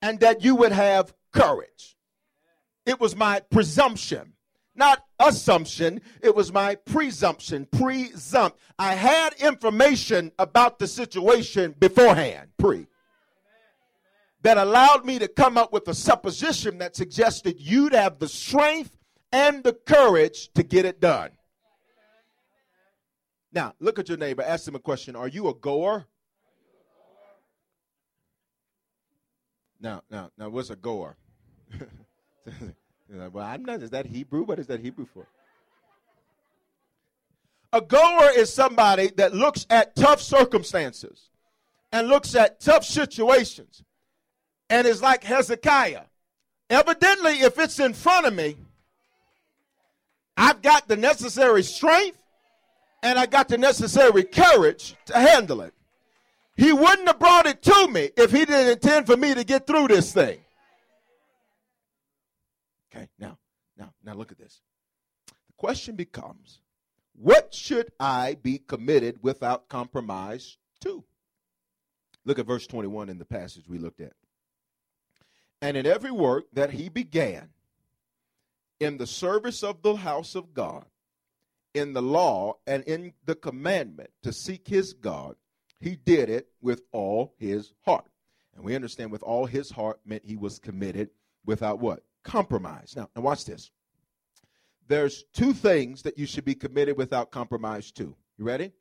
and 0.01 0.19
that 0.21 0.43
you 0.43 0.55
would 0.55 0.71
have 0.71 1.13
courage. 1.31 1.97
It 2.85 2.99
was 2.99 3.15
my 3.15 3.39
presumption, 3.39 4.33
not 4.75 5.03
assumption. 5.19 6.01
It 6.21 6.35
was 6.35 6.51
my 6.51 6.75
presumption, 6.75 7.67
presumpt. 7.67 8.53
I 8.77 8.93
had 8.95 9.33
information 9.33 10.31
about 10.37 10.79
the 10.79 10.87
situation 10.87 11.75
beforehand, 11.79 12.49
pre, 12.57 12.87
that 14.41 14.57
allowed 14.57 15.05
me 15.05 15.19
to 15.19 15.27
come 15.27 15.57
up 15.57 15.71
with 15.73 15.87
a 15.87 15.93
supposition 15.93 16.77
that 16.79 16.95
suggested 16.95 17.59
you'd 17.59 17.93
have 17.93 18.19
the 18.19 18.27
strength 18.27 18.97
and 19.31 19.63
the 19.63 19.73
courage 19.73 20.51
to 20.53 20.63
get 20.63 20.85
it 20.85 20.99
done. 20.99 21.31
Now, 23.51 23.73
look 23.79 23.99
at 23.99 24.09
your 24.09 24.17
neighbor, 24.17 24.43
ask 24.43 24.67
him 24.67 24.75
a 24.75 24.79
question 24.79 25.15
Are 25.15 25.29
you 25.29 25.47
a 25.47 25.53
goer? 25.53 26.05
Now, 29.79 30.01
now, 30.09 30.31
now, 30.37 30.49
what's 30.49 30.69
a 30.69 30.75
goer? 30.75 31.15
well, 33.09 33.45
I'm 33.45 33.63
not. 33.63 33.81
Is 33.81 33.91
that 33.91 34.05
Hebrew? 34.05 34.43
What 34.43 34.59
is 34.59 34.67
that 34.67 34.79
Hebrew 34.79 35.05
for? 35.05 35.27
A 37.73 37.81
goer 37.81 38.29
is 38.35 38.53
somebody 38.53 39.11
that 39.17 39.33
looks 39.33 39.65
at 39.69 39.95
tough 39.95 40.21
circumstances 40.21 41.29
and 41.91 42.07
looks 42.07 42.35
at 42.35 42.59
tough 42.59 42.85
situations 42.85 43.83
and 44.69 44.87
is 44.87 45.01
like 45.01 45.23
Hezekiah. 45.23 46.03
Evidently, 46.69 47.41
if 47.41 47.59
it's 47.59 47.79
in 47.79 47.93
front 47.93 48.25
of 48.25 48.33
me, 48.33 48.55
I've 50.37 50.61
got 50.61 50.87
the 50.87 50.97
necessary 50.97 51.63
strength 51.63 52.17
and 53.03 53.19
I 53.19 53.25
got 53.25 53.47
the 53.47 53.57
necessary 53.57 54.23
courage 54.23 54.95
to 55.05 55.13
handle 55.13 55.61
it. 55.61 55.73
He 56.57 56.71
wouldn't 56.71 57.07
have 57.07 57.19
brought 57.19 57.45
it 57.45 57.61
to 57.63 57.87
me 57.89 58.09
if 58.15 58.31
he 58.31 58.45
didn't 58.45 58.69
intend 58.69 59.05
for 59.05 59.17
me 59.17 59.33
to 59.33 59.43
get 59.43 59.67
through 59.67 59.89
this 59.89 60.13
thing. 60.13 60.39
Okay, 62.95 63.07
now, 63.19 63.37
now, 63.77 63.93
now 64.03 64.13
look 64.13 64.31
at 64.31 64.37
this. 64.37 64.61
The 65.27 65.53
question 65.57 65.95
becomes 65.95 66.61
what 67.13 67.53
should 67.53 67.91
I 67.99 68.37
be 68.41 68.57
committed 68.57 69.19
without 69.21 69.69
compromise 69.69 70.57
to? 70.81 71.03
Look 72.25 72.39
at 72.39 72.45
verse 72.45 72.67
21 72.67 73.09
in 73.09 73.17
the 73.17 73.25
passage 73.25 73.67
we 73.67 73.77
looked 73.77 74.01
at. 74.01 74.13
And 75.61 75.77
in 75.77 75.85
every 75.85 76.11
work 76.11 76.45
that 76.53 76.71
he 76.71 76.89
began 76.89 77.49
in 78.79 78.97
the 78.97 79.07
service 79.07 79.63
of 79.63 79.81
the 79.81 79.95
house 79.95 80.35
of 80.35 80.53
God, 80.53 80.85
in 81.73 81.93
the 81.93 82.01
law 82.01 82.55
and 82.65 82.83
in 82.83 83.13
the 83.25 83.35
commandment 83.35 84.09
to 84.23 84.31
seek 84.31 84.67
his 84.67 84.93
God, 84.93 85.35
he 85.79 85.95
did 85.95 86.29
it 86.29 86.47
with 86.61 86.81
all 86.91 87.33
his 87.37 87.73
heart. 87.85 88.05
And 88.55 88.63
we 88.63 88.75
understand 88.75 89.11
with 89.11 89.23
all 89.23 89.45
his 89.45 89.71
heart 89.71 89.99
meant 90.05 90.23
he 90.25 90.37
was 90.37 90.59
committed 90.59 91.09
without 91.45 91.79
what? 91.79 92.03
Compromise. 92.25 92.95
Now, 92.97 93.09
now 93.15 93.21
watch 93.21 93.45
this. 93.45 93.71
There's 94.87 95.23
two 95.33 95.53
things 95.53 96.01
that 96.01 96.17
you 96.17 96.25
should 96.25 96.43
be 96.43 96.55
committed 96.55 96.97
without 96.97 97.31
compromise 97.31 97.91
to. 97.93 98.15
You 98.37 98.45
ready? 98.45 98.73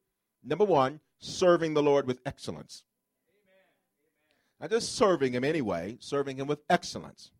Number 0.42 0.64
one, 0.64 1.00
serving 1.18 1.74
the 1.74 1.83
Lord 1.83 2.07
with 2.07 2.20
excellence. 2.26 2.83
Not 4.61 4.70
just 4.70 4.96
serving 4.96 5.35
Him 5.35 5.44
anyway, 5.44 5.96
serving 6.00 6.38
Him 6.38 6.46
with 6.46 6.61
excellence. 6.68 7.30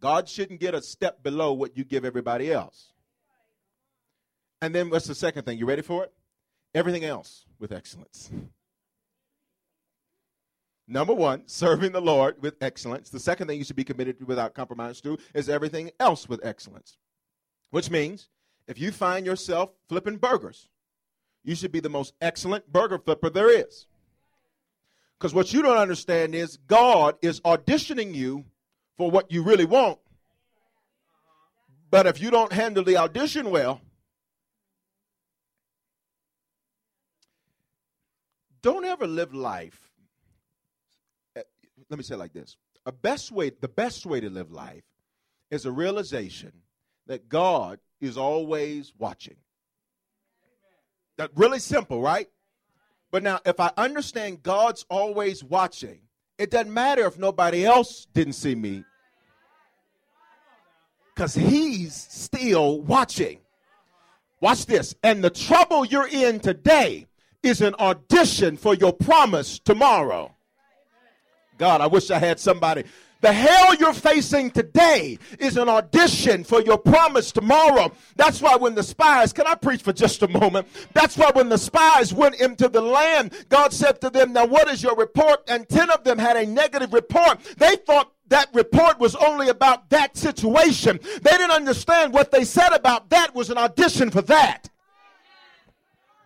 God 0.00 0.28
shouldn't 0.28 0.60
get 0.60 0.74
a 0.74 0.82
step 0.82 1.22
below 1.22 1.52
what 1.52 1.76
you 1.76 1.84
give 1.84 2.04
everybody 2.04 2.52
else. 2.52 2.92
And 4.60 4.74
then 4.74 4.90
what's 4.90 5.06
the 5.06 5.14
second 5.14 5.44
thing? 5.44 5.58
You 5.58 5.66
ready 5.66 5.82
for 5.82 6.04
it? 6.04 6.12
Everything 6.74 7.04
else 7.04 7.46
with 7.58 7.70
excellence. 7.70 8.30
Number 10.86 11.14
one, 11.14 11.42
serving 11.46 11.92
the 11.92 12.00
Lord 12.00 12.42
with 12.42 12.62
excellence. 12.62 13.08
The 13.08 13.20
second 13.20 13.46
thing 13.46 13.58
you 13.58 13.64
should 13.64 13.76
be 13.76 13.84
committed 13.84 14.18
to 14.18 14.26
without 14.26 14.54
compromise 14.54 15.00
to 15.00 15.18
is 15.32 15.48
everything 15.48 15.90
else 15.98 16.28
with 16.28 16.44
excellence. 16.44 16.98
Which 17.70 17.90
means 17.90 18.28
if 18.68 18.78
you 18.78 18.92
find 18.92 19.24
yourself 19.24 19.70
flipping 19.88 20.18
burgers, 20.18 20.68
you 21.42 21.54
should 21.54 21.72
be 21.72 21.80
the 21.80 21.88
most 21.88 22.14
excellent 22.20 22.70
burger 22.70 22.98
flipper 22.98 23.30
there 23.30 23.50
is. 23.50 23.86
Because 25.18 25.32
what 25.32 25.52
you 25.52 25.62
don't 25.62 25.78
understand 25.78 26.34
is 26.34 26.58
God 26.66 27.16
is 27.22 27.40
auditioning 27.40 28.14
you 28.14 28.44
for 28.96 29.10
what 29.10 29.30
you 29.32 29.42
really 29.42 29.64
want. 29.64 29.98
But 31.90 32.06
if 32.06 32.20
you 32.20 32.30
don't 32.30 32.52
handle 32.52 32.84
the 32.84 32.96
audition 32.98 33.50
well, 33.50 33.80
don't 38.60 38.84
ever 38.84 39.06
live 39.06 39.32
life 39.32 39.93
let 41.90 41.98
me 41.98 42.02
say 42.02 42.14
it 42.14 42.18
like 42.18 42.32
this. 42.32 42.56
A 42.86 42.92
best 42.92 43.32
way 43.32 43.50
the 43.50 43.68
best 43.68 44.06
way 44.06 44.20
to 44.20 44.30
live 44.30 44.50
life 44.50 44.84
is 45.50 45.66
a 45.66 45.72
realization 45.72 46.52
that 47.06 47.28
god 47.28 47.78
is 48.00 48.16
always 48.16 48.92
watching. 48.98 49.36
That 51.16 51.30
really 51.34 51.58
simple 51.60 52.02
right? 52.02 52.28
But 53.10 53.22
now 53.22 53.38
if 53.46 53.60
i 53.60 53.70
understand 53.76 54.42
god's 54.42 54.84
always 54.90 55.44
watching 55.44 56.00
it 56.38 56.50
doesn't 56.50 56.72
matter 56.72 57.06
if 57.06 57.16
nobody 57.16 57.64
else 57.64 58.06
didn't 58.12 58.32
see 58.32 58.54
me 58.54 58.84
because 61.14 61.34
he's 61.34 61.94
still 61.94 62.80
watching. 62.80 63.38
Watch 64.40 64.66
this. 64.66 64.94
And 65.02 65.22
the 65.22 65.30
trouble 65.30 65.84
you're 65.84 66.08
in 66.08 66.40
today 66.40 67.06
is 67.42 67.60
an 67.60 67.74
audition 67.78 68.56
for 68.56 68.74
your 68.74 68.92
promise 68.92 69.60
tomorrow 69.60 70.33
God, 71.58 71.80
I 71.80 71.86
wish 71.86 72.10
I 72.10 72.18
had 72.18 72.40
somebody. 72.40 72.84
The 73.24 73.32
hell 73.32 73.74
you're 73.76 73.94
facing 73.94 74.50
today 74.50 75.18
is 75.38 75.56
an 75.56 75.66
audition 75.66 76.44
for 76.44 76.60
your 76.60 76.76
promise 76.76 77.32
tomorrow. 77.32 77.90
That's 78.16 78.42
why 78.42 78.56
when 78.56 78.74
the 78.74 78.82
spies, 78.82 79.32
can 79.32 79.46
I 79.46 79.54
preach 79.54 79.80
for 79.80 79.94
just 79.94 80.22
a 80.22 80.28
moment? 80.28 80.68
That's 80.92 81.16
why 81.16 81.30
when 81.32 81.48
the 81.48 81.56
spies 81.56 82.12
went 82.12 82.34
into 82.38 82.68
the 82.68 82.82
land, 82.82 83.32
God 83.48 83.72
said 83.72 83.98
to 84.02 84.10
them, 84.10 84.34
Now 84.34 84.44
what 84.44 84.68
is 84.68 84.82
your 84.82 84.94
report? 84.94 85.40
And 85.48 85.66
10 85.66 85.88
of 85.88 86.04
them 86.04 86.18
had 86.18 86.36
a 86.36 86.44
negative 86.44 86.92
report. 86.92 87.42
They 87.56 87.76
thought 87.76 88.12
that 88.28 88.50
report 88.52 88.98
was 88.98 89.14
only 89.16 89.48
about 89.48 89.88
that 89.88 90.18
situation. 90.18 91.00
They 91.22 91.30
didn't 91.30 91.50
understand 91.50 92.12
what 92.12 92.30
they 92.30 92.44
said 92.44 92.74
about 92.74 93.08
that 93.08 93.34
was 93.34 93.48
an 93.48 93.56
audition 93.56 94.10
for 94.10 94.20
that. 94.22 94.68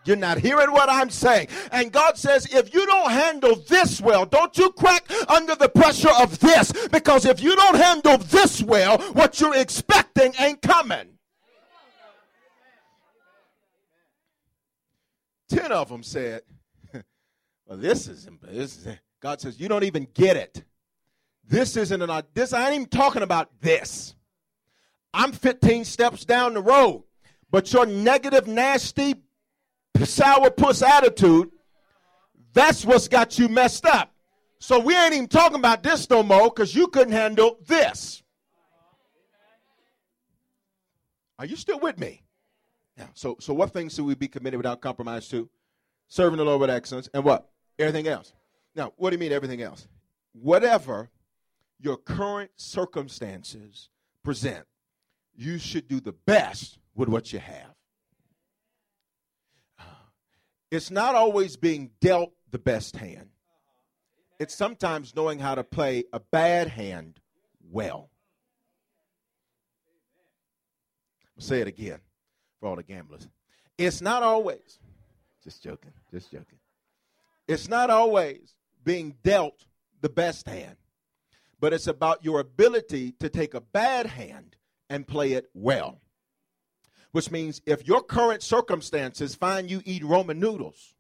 You're 0.09 0.17
not 0.17 0.39
hearing 0.39 0.73
what 0.73 0.89
I'm 0.89 1.11
saying. 1.11 1.49
And 1.71 1.93
God 1.93 2.17
says, 2.17 2.47
if 2.47 2.73
you 2.73 2.87
don't 2.87 3.11
handle 3.11 3.57
this 3.57 4.01
well, 4.01 4.25
don't 4.25 4.57
you 4.57 4.73
crack 4.73 5.07
under 5.29 5.55
the 5.55 5.69
pressure 5.69 6.09
of 6.19 6.39
this. 6.39 6.73
Because 6.89 7.27
if 7.27 7.43
you 7.43 7.55
don't 7.55 7.77
handle 7.77 8.17
this 8.17 8.63
well, 8.63 8.97
what 9.13 9.39
you're 9.39 9.55
expecting 9.55 10.33
ain't 10.41 10.63
coming. 10.63 11.19
Ten 15.51 15.73
of 15.73 15.91
them 15.91 16.03
said, 16.03 16.41
well, 17.67 17.77
this 17.77 18.09
is, 18.09 18.27
this 18.43 18.87
is, 18.87 18.97
God 19.21 19.43
says, 19.43 19.61
you 19.61 19.69
don't 19.69 19.85
even 19.85 20.09
get 20.15 20.39
it. 20.39 20.65
This 21.47 21.77
isn't 21.77 22.01
an, 22.01 22.23
this, 22.33 22.55
I 22.55 22.65
ain't 22.67 22.75
even 22.75 22.87
talking 22.87 23.23
about 23.23 23.61
this. 23.61 24.15
I'm 25.13 25.33
15 25.33 25.85
steps 25.85 26.25
down 26.25 26.55
the 26.55 26.63
road. 26.63 27.05
But 27.51 27.73
your 27.73 27.87
negative, 27.87 28.47
nasty, 28.47 29.15
sourpuss 30.05 30.87
attitude, 30.87 31.51
that's 32.53 32.85
what's 32.85 33.09
got 33.09 33.39
you 33.39 33.49
messed 33.49 33.87
up. 33.87 34.13
So 34.59 34.81
we 34.81 34.97
ain't 34.97 35.15
even 35.15 35.29
talking 35.29 35.59
about 35.59 35.83
this 35.83 36.09
no 36.11 36.23
more 36.23 36.51
because 36.51 36.75
you 36.75 36.89
couldn't 36.89 37.13
handle 37.13 37.59
this. 37.67 38.23
Are 41.39 41.47
you 41.47 41.57
still 41.57 41.79
with 41.79 41.99
me? 41.99 42.23
Yeah. 42.97 43.07
So, 43.15 43.37
so 43.39 43.55
what 43.55 43.73
things 43.73 43.95
should 43.95 44.05
we 44.05 44.17
be 44.17 44.27
committed 44.27 44.59
without 44.59 44.81
compromise 44.81 45.29
to? 45.29 45.49
Serving 46.09 46.39
the 46.39 46.45
Lord 46.45 46.61
with 46.61 46.71
excellence 46.71 47.09
and 47.15 47.23
what? 47.23 47.49
Everything 47.79 48.09
else. 48.09 48.33
Now, 48.75 48.93
what 48.97 49.11
do 49.11 49.15
you 49.15 49.21
mean 49.21 49.33
everything 49.33 49.63
else? 49.63 49.87
Whatever 50.33 51.11
your 51.79 51.97
current 51.97 52.51
circumstances 52.57 53.89
present, 54.25 54.67
you 55.37 55.59
should 55.59 55.87
do 55.87 56.01
the 56.01 56.13
best 56.13 56.79
with 56.97 57.09
what 57.09 57.33
you 57.33 57.39
have. 57.39 57.78
It's 60.71 60.91
not 60.91 61.15
always 61.15 61.57
being 61.57 61.91
dealt 62.01 62.33
the 62.51 62.59
best 62.59 62.97
hand. 62.97 63.31
It's 64.39 64.55
sometimes 64.55 65.15
knowing 65.17 65.39
how 65.39 65.55
to 65.55 65.65
play 65.65 66.05
a 66.13 66.21
bad 66.21 66.69
hand 66.69 67.21
well. 67.71 68.11
I'll 71.37 71.43
say 71.43 71.61
it 71.61 71.69
again 71.69 72.01
for 72.61 72.69
all 72.69 72.77
the 72.77 72.83
gamblers. 72.83 73.27
It's 73.77 74.01
not 74.01 74.23
always, 74.23 74.79
just 75.43 75.63
joking, 75.63 75.93
just 76.13 76.31
joking. 76.31 76.59
It's 77.47 77.69
not 77.69 77.91
always 77.91 78.55
being 78.85 79.15
dealt 79.23 79.65
the 80.01 80.09
best 80.09 80.47
hand, 80.47 80.77
but 81.61 81.73
it's 81.73 81.87
about 81.87 82.25
your 82.25 82.41
ability 82.41 83.13
to 83.21 83.29
take 83.29 83.55
a 83.55 83.61
bad 83.61 84.07
hand 84.07 84.57
and 84.91 85.07
play 85.07 85.33
it 85.33 85.49
well 85.55 86.01
which 87.13 87.31
means 87.31 87.61
if 87.67 87.87
your 87.87 88.03
current 88.03 88.43
circumstances 88.43 89.35
find 89.35 89.71
you 89.71 89.83
eat 89.85 90.05
Roman 90.05 90.39
noodles, 90.39 90.95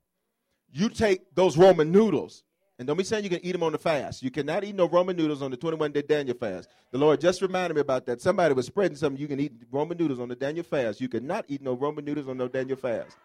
you 0.72 0.88
take 0.88 1.34
those 1.34 1.56
Roman 1.56 1.90
noodles. 1.92 2.44
And 2.78 2.86
don't 2.86 2.96
be 2.96 3.02
saying 3.02 3.24
you 3.24 3.30
can 3.30 3.44
eat 3.44 3.52
them 3.52 3.64
on 3.64 3.72
the 3.72 3.78
fast. 3.78 4.22
You 4.22 4.30
cannot 4.30 4.62
eat 4.62 4.76
no 4.76 4.88
Roman 4.88 5.16
noodles 5.16 5.42
on 5.42 5.50
the 5.50 5.56
21 5.56 5.90
day 5.90 6.02
Daniel 6.02 6.36
fast. 6.36 6.68
The 6.92 6.98
Lord 6.98 7.20
just 7.20 7.42
reminded 7.42 7.74
me 7.74 7.80
about 7.80 8.06
that. 8.06 8.20
Somebody 8.20 8.54
was 8.54 8.66
spreading 8.66 8.96
something. 8.96 9.20
You 9.20 9.26
can 9.26 9.40
eat 9.40 9.52
Roman 9.72 9.98
noodles 9.98 10.20
on 10.20 10.28
the 10.28 10.36
Daniel 10.36 10.64
fast. 10.64 11.00
You 11.00 11.08
cannot 11.08 11.44
eat 11.48 11.60
no 11.60 11.74
Roman 11.74 12.04
noodles 12.04 12.28
on 12.28 12.36
no 12.36 12.46
Daniel 12.46 12.76
fast. 12.76 13.16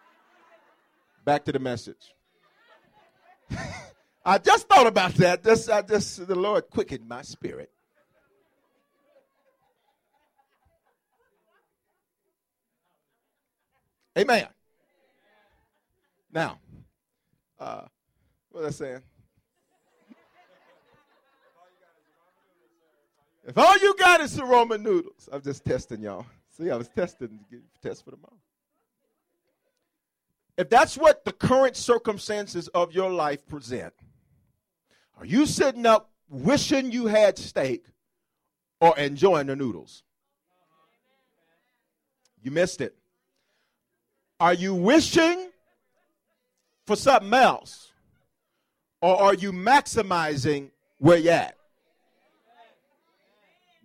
Back 1.23 1.45
to 1.45 1.51
the 1.51 1.59
message. 1.59 2.15
I 4.25 4.39
just 4.39 4.67
thought 4.67 4.87
about 4.87 5.13
that. 5.15 5.43
Just, 5.43 5.69
I 5.69 5.81
just, 5.83 6.25
the 6.27 6.35
Lord 6.35 6.69
quickened 6.69 7.07
my 7.07 7.21
spirit. 7.21 7.69
Amen. 14.17 14.47
Now, 16.31 16.59
uh, 17.59 17.83
what 18.49 18.63
was 18.63 18.75
I 18.81 18.85
saying? 18.85 19.01
If 23.45 23.57
all 23.57 23.77
you 23.79 23.95
got 23.97 24.21
is 24.21 24.31
some 24.31 24.47
Roman 24.49 24.83
noodles, 24.83 25.27
I'm 25.31 25.41
just 25.41 25.65
testing 25.65 26.01
y'all. 26.01 26.25
See, 26.57 26.69
I 26.69 26.75
was 26.75 26.87
testing 26.87 27.39
to 27.49 27.61
test 27.81 28.05
for 28.05 28.11
the 28.11 28.17
tomorrow. 28.17 28.37
If 30.57 30.69
that's 30.69 30.97
what 30.97 31.25
the 31.25 31.31
current 31.31 31.75
circumstances 31.75 32.67
of 32.69 32.93
your 32.93 33.11
life 33.11 33.45
present, 33.47 33.93
are 35.17 35.25
you 35.25 35.45
sitting 35.45 35.85
up 35.85 36.11
wishing 36.29 36.91
you 36.91 37.07
had 37.07 37.37
steak 37.37 37.85
or 38.79 38.97
enjoying 38.97 39.47
the 39.47 39.55
noodles? 39.55 40.03
You 42.43 42.51
missed 42.51 42.81
it. 42.81 42.95
Are 44.43 44.53
you 44.53 44.75
wishing 44.75 45.51
for 46.85 46.97
something 46.97 47.33
else? 47.33 47.93
Or 49.01 49.15
are 49.15 49.33
you 49.33 49.53
maximizing 49.53 50.71
where 50.99 51.17
you're 51.17 51.31
at? 51.31 51.55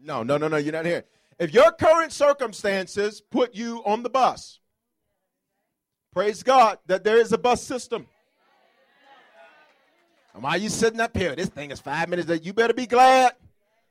No, 0.02 0.24
no, 0.24 0.36
no, 0.36 0.48
no, 0.48 0.56
you're 0.56 0.72
not 0.72 0.84
here. 0.84 1.04
If 1.38 1.54
your 1.54 1.70
current 1.70 2.12
circumstances 2.12 3.20
put 3.20 3.54
you 3.54 3.84
on 3.86 4.02
the 4.02 4.10
bus, 4.10 4.58
praise 6.12 6.42
God 6.42 6.78
that 6.86 7.04
there 7.04 7.18
is 7.18 7.30
a 7.32 7.38
bus 7.38 7.62
system. 7.62 8.08
And 10.34 10.42
why 10.42 10.50
are 10.50 10.58
you 10.58 10.70
sitting 10.70 10.98
up 10.98 11.16
here? 11.16 11.36
This 11.36 11.50
thing 11.50 11.70
is 11.70 11.78
five 11.78 12.08
minutes. 12.08 12.44
You 12.44 12.52
better 12.52 12.74
be 12.74 12.88
glad 12.88 13.34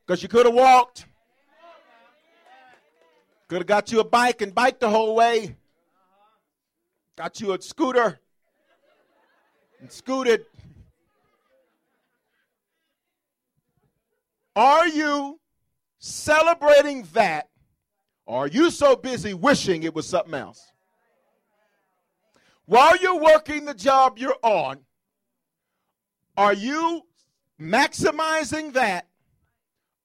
because 0.06 0.22
you 0.22 0.28
could 0.28 0.46
have 0.46 0.56
walked. 0.56 1.06
Could 3.48 3.60
have 3.60 3.68
got 3.68 3.90
you 3.90 4.02
a 4.02 4.04
bike 4.04 4.42
and 4.42 4.54
biked 4.54 4.82
the 4.82 4.90
whole 4.90 5.16
way. 5.16 5.56
Got 7.18 7.42
you 7.42 7.54
a 7.54 7.62
scooter 7.62 8.20
and 9.80 9.92
scooted. 9.92 10.46
Are 14.56 14.88
you 14.88 15.40
celebrating 15.98 17.08
that? 17.14 17.50
Or 18.28 18.46
are 18.46 18.48
you 18.48 18.70
so 18.70 18.96
busy 18.96 19.34
wishing 19.34 19.82
it 19.82 19.96
was 19.96 20.08
something 20.08 20.36
else? 20.36 20.72
While 22.66 22.98
you're 22.98 23.20
working 23.20 23.66
the 23.66 23.74
job 23.74 24.20
you're 24.20 24.38
on, 24.44 24.80
are 26.38 26.54
you 26.54 27.02
maximizing 27.60 28.74
that? 28.74 29.08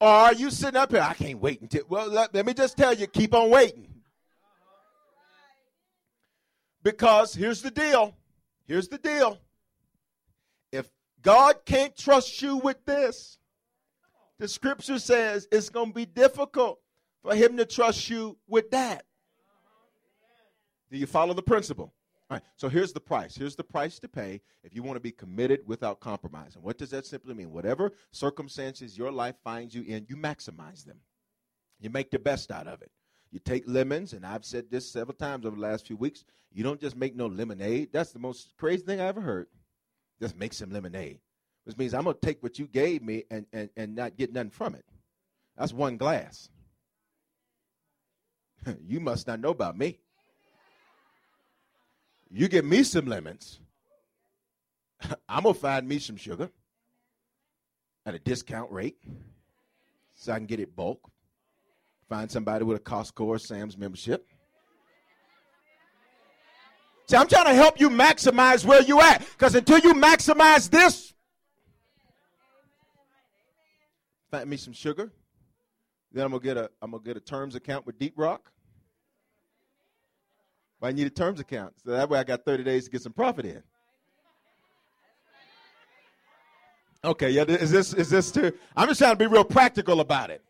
Or 0.00 0.08
are 0.08 0.32
you 0.32 0.50
sitting 0.50 0.80
up 0.80 0.92
here? 0.92 1.02
I 1.02 1.12
can't 1.12 1.40
wait 1.40 1.60
until. 1.60 1.82
Well, 1.88 2.08
let, 2.08 2.34
let 2.34 2.46
me 2.46 2.54
just 2.54 2.78
tell 2.78 2.94
you, 2.94 3.06
keep 3.06 3.34
on 3.34 3.50
waiting. 3.50 3.91
Because 6.82 7.34
here's 7.34 7.62
the 7.62 7.70
deal. 7.70 8.14
Here's 8.66 8.88
the 8.88 8.98
deal. 8.98 9.38
If 10.70 10.90
God 11.22 11.64
can't 11.64 11.96
trust 11.96 12.42
you 12.42 12.56
with 12.56 12.84
this, 12.84 13.38
the 14.38 14.48
scripture 14.48 14.98
says 14.98 15.46
it's 15.52 15.68
going 15.68 15.88
to 15.88 15.94
be 15.94 16.06
difficult 16.06 16.80
for 17.22 17.34
him 17.34 17.56
to 17.56 17.64
trust 17.64 18.10
you 18.10 18.36
with 18.48 18.70
that. 18.70 19.04
Do 20.90 20.98
you 20.98 21.06
follow 21.06 21.34
the 21.34 21.42
principle? 21.42 21.94
All 22.28 22.36
right, 22.36 22.42
so 22.56 22.68
here's 22.68 22.92
the 22.92 23.00
price. 23.00 23.36
Here's 23.36 23.56
the 23.56 23.64
price 23.64 23.98
to 23.98 24.08
pay 24.08 24.40
if 24.64 24.74
you 24.74 24.82
want 24.82 24.96
to 24.96 25.00
be 25.00 25.12
committed 25.12 25.60
without 25.66 26.00
compromise. 26.00 26.54
And 26.54 26.64
what 26.64 26.78
does 26.78 26.90
that 26.90 27.06
simply 27.06 27.34
mean? 27.34 27.52
Whatever 27.52 27.92
circumstances 28.10 28.96
your 28.96 29.12
life 29.12 29.36
finds 29.44 29.74
you 29.74 29.82
in, 29.82 30.06
you 30.08 30.16
maximize 30.16 30.84
them. 30.84 30.98
You 31.78 31.90
make 31.90 32.10
the 32.10 32.18
best 32.18 32.50
out 32.50 32.66
of 32.66 32.80
it. 32.80 32.90
You 33.32 33.38
take 33.38 33.64
lemons, 33.66 34.12
and 34.12 34.26
I've 34.26 34.44
said 34.44 34.70
this 34.70 34.90
several 34.90 35.16
times 35.16 35.46
over 35.46 35.56
the 35.56 35.62
last 35.62 35.86
few 35.86 35.96
weeks. 35.96 36.24
You 36.52 36.62
don't 36.62 36.80
just 36.80 36.96
make 36.96 37.16
no 37.16 37.26
lemonade. 37.26 37.88
That's 37.90 38.12
the 38.12 38.18
most 38.18 38.52
crazy 38.58 38.84
thing 38.84 39.00
I 39.00 39.06
ever 39.06 39.22
heard. 39.22 39.46
Just 40.20 40.36
make 40.36 40.52
some 40.52 40.70
lemonade. 40.70 41.18
Which 41.64 41.78
means 41.78 41.94
I'm 41.94 42.04
going 42.04 42.16
to 42.20 42.26
take 42.26 42.42
what 42.42 42.58
you 42.58 42.66
gave 42.66 43.02
me 43.02 43.24
and, 43.30 43.46
and, 43.52 43.70
and 43.76 43.94
not 43.94 44.16
get 44.16 44.32
nothing 44.32 44.50
from 44.50 44.74
it. 44.74 44.84
That's 45.56 45.72
one 45.72 45.96
glass. 45.96 46.50
you 48.86 49.00
must 49.00 49.26
not 49.26 49.40
know 49.40 49.50
about 49.50 49.78
me. 49.78 49.98
You 52.30 52.48
give 52.48 52.64
me 52.64 52.82
some 52.82 53.06
lemons, 53.06 53.60
I'm 55.28 55.42
to 55.44 55.54
find 55.54 55.86
me 55.86 55.98
some 55.98 56.16
sugar 56.16 56.50
at 58.06 58.14
a 58.14 58.18
discount 58.18 58.70
rate 58.70 58.96
so 60.14 60.32
I 60.32 60.38
can 60.38 60.46
get 60.46 60.60
it 60.60 60.74
bulk. 60.74 61.11
Find 62.12 62.30
somebody 62.30 62.62
with 62.62 62.76
a 62.76 62.80
Costco 62.80 63.24
or 63.24 63.38
Sam's 63.38 63.78
membership. 63.78 64.28
See, 67.08 67.16
I'm 67.16 67.26
trying 67.26 67.46
to 67.46 67.54
help 67.54 67.80
you 67.80 67.88
maximize 67.88 68.66
where 68.66 68.82
you 68.82 69.00
at. 69.00 69.20
Because 69.20 69.54
until 69.54 69.78
you 69.78 69.94
maximize 69.94 70.68
this, 70.68 71.14
find 74.30 74.50
me 74.50 74.58
some 74.58 74.74
sugar. 74.74 75.10
Then 76.12 76.26
I'm 76.26 76.32
gonna 76.32 76.42
get 76.42 76.58
a 76.58 76.70
I'm 76.82 76.90
gonna 76.90 77.02
get 77.02 77.16
a 77.16 77.20
terms 77.20 77.54
account 77.54 77.86
with 77.86 77.98
Deep 77.98 78.12
Rock. 78.18 78.52
But 80.82 80.88
I 80.88 80.92
need 80.92 81.06
a 81.06 81.10
terms 81.10 81.40
account. 81.40 81.72
So 81.82 81.92
that 81.92 82.10
way 82.10 82.18
I 82.18 82.24
got 82.24 82.44
30 82.44 82.62
days 82.62 82.84
to 82.84 82.90
get 82.90 83.00
some 83.00 83.14
profit 83.14 83.46
in. 83.46 83.62
Okay, 87.04 87.30
yeah, 87.30 87.44
is 87.44 87.70
this 87.70 87.94
is 87.94 88.10
this 88.10 88.30
too? 88.30 88.52
I'm 88.76 88.86
just 88.88 89.00
trying 89.00 89.12
to 89.12 89.16
be 89.16 89.26
real 89.26 89.44
practical 89.44 90.00
about 90.00 90.28
it. 90.28 90.42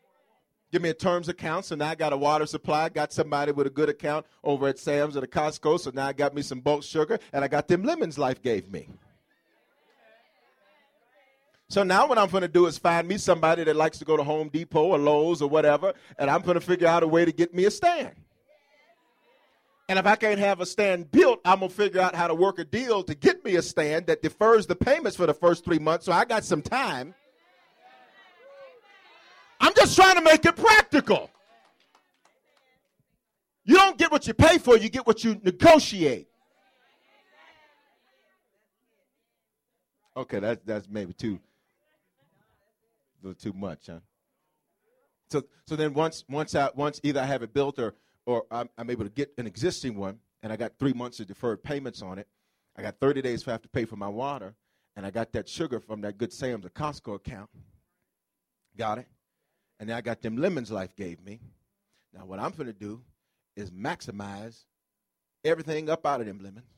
Give 0.72 0.80
me 0.80 0.88
a 0.88 0.94
terms 0.94 1.28
account, 1.28 1.66
so 1.66 1.76
now 1.76 1.90
I 1.90 1.94
got 1.94 2.14
a 2.14 2.16
water 2.16 2.46
supply. 2.46 2.88
Got 2.88 3.12
somebody 3.12 3.52
with 3.52 3.66
a 3.66 3.70
good 3.70 3.90
account 3.90 4.24
over 4.42 4.68
at 4.68 4.78
Sam's 4.78 5.18
or 5.18 5.20
the 5.20 5.28
Costco, 5.28 5.78
so 5.78 5.90
now 5.92 6.06
I 6.06 6.14
got 6.14 6.34
me 6.34 6.40
some 6.40 6.60
bulk 6.60 6.82
sugar, 6.82 7.18
and 7.30 7.44
I 7.44 7.48
got 7.48 7.68
them 7.68 7.82
lemons 7.82 8.18
life 8.18 8.40
gave 8.40 8.72
me. 8.72 8.88
So 11.68 11.82
now 11.82 12.06
what 12.06 12.16
I'm 12.16 12.30
going 12.30 12.42
to 12.42 12.48
do 12.48 12.64
is 12.66 12.78
find 12.78 13.06
me 13.06 13.18
somebody 13.18 13.64
that 13.64 13.76
likes 13.76 13.98
to 13.98 14.06
go 14.06 14.16
to 14.16 14.24
Home 14.24 14.48
Depot 14.48 14.84
or 14.84 14.98
Lowe's 14.98 15.42
or 15.42 15.48
whatever, 15.48 15.92
and 16.18 16.30
I'm 16.30 16.40
going 16.40 16.54
to 16.54 16.60
figure 16.60 16.88
out 16.88 17.02
a 17.02 17.06
way 17.06 17.26
to 17.26 17.32
get 17.32 17.54
me 17.54 17.66
a 17.66 17.70
stand. 17.70 18.14
And 19.90 19.98
if 19.98 20.06
I 20.06 20.16
can't 20.16 20.38
have 20.38 20.60
a 20.60 20.66
stand 20.66 21.10
built, 21.10 21.40
I'm 21.44 21.58
going 21.58 21.68
to 21.68 21.74
figure 21.74 22.00
out 22.00 22.14
how 22.14 22.28
to 22.28 22.34
work 22.34 22.58
a 22.58 22.64
deal 22.64 23.02
to 23.02 23.14
get 23.14 23.44
me 23.44 23.56
a 23.56 23.62
stand 23.62 24.06
that 24.06 24.22
defers 24.22 24.66
the 24.66 24.76
payments 24.76 25.18
for 25.18 25.26
the 25.26 25.34
first 25.34 25.66
three 25.66 25.78
months 25.78 26.06
so 26.06 26.12
I 26.12 26.24
got 26.24 26.44
some 26.44 26.62
time 26.62 27.14
I'm 29.62 29.72
just 29.74 29.96
trying 29.96 30.16
to 30.16 30.20
make 30.20 30.44
it 30.44 30.56
practical. 30.56 31.30
You 33.64 33.76
don't 33.76 33.96
get 33.96 34.10
what 34.10 34.26
you 34.26 34.34
pay 34.34 34.58
for, 34.58 34.76
you 34.76 34.88
get 34.88 35.06
what 35.06 35.22
you 35.22 35.40
negotiate. 35.42 36.26
Okay, 40.16 40.40
that's 40.40 40.60
that's 40.66 40.88
maybe 40.90 41.14
too 41.14 41.38
too 43.40 43.52
much, 43.52 43.86
huh? 43.86 44.00
So 45.30 45.42
so 45.66 45.76
then 45.76 45.94
once 45.94 46.24
once 46.28 46.54
I 46.54 46.68
once 46.74 47.00
either 47.02 47.20
I 47.20 47.24
have 47.24 47.42
it 47.42 47.54
built 47.54 47.78
or 47.78 47.94
or 48.26 48.44
I'm, 48.50 48.68
I'm 48.76 48.90
able 48.90 49.04
to 49.04 49.10
get 49.10 49.32
an 49.38 49.46
existing 49.46 49.96
one 49.96 50.18
and 50.42 50.52
I 50.52 50.56
got 50.56 50.72
three 50.78 50.92
months 50.92 51.20
of 51.20 51.28
deferred 51.28 51.62
payments 51.62 52.02
on 52.02 52.18
it. 52.18 52.26
I 52.76 52.82
got 52.82 52.98
30 53.00 53.22
days 53.22 53.42
for 53.42 53.50
I 53.50 53.52
have 53.52 53.62
to 53.62 53.68
pay 53.68 53.84
for 53.84 53.96
my 53.96 54.08
water, 54.08 54.54
and 54.96 55.06
I 55.06 55.10
got 55.10 55.32
that 55.32 55.48
sugar 55.48 55.78
from 55.78 56.00
that 56.00 56.18
Good 56.18 56.32
Sam's 56.32 56.64
or 56.64 56.70
Costco 56.70 57.16
account. 57.16 57.50
Got 58.76 58.98
it? 58.98 59.06
And 59.82 59.90
I 59.90 60.00
got 60.00 60.22
them 60.22 60.36
lemons 60.36 60.70
life 60.70 60.94
gave 60.94 61.20
me. 61.26 61.40
Now, 62.14 62.24
what 62.24 62.38
I'm 62.38 62.52
going 62.52 62.68
to 62.68 62.72
do 62.72 63.00
is 63.56 63.72
maximize 63.72 64.62
everything 65.44 65.90
up 65.90 66.06
out 66.06 66.20
of 66.20 66.28
them 66.28 66.38
lemons. 66.40 66.68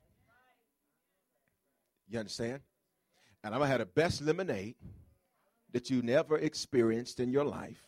You 2.08 2.18
understand? 2.18 2.60
And 3.42 3.52
I'm 3.54 3.60
going 3.60 3.68
to 3.68 3.72
have 3.72 3.80
the 3.80 4.00
best 4.00 4.22
lemonade 4.22 4.76
that 5.72 5.90
you 5.90 6.00
never 6.00 6.38
experienced 6.38 7.20
in 7.20 7.30
your 7.30 7.44
life. 7.44 7.86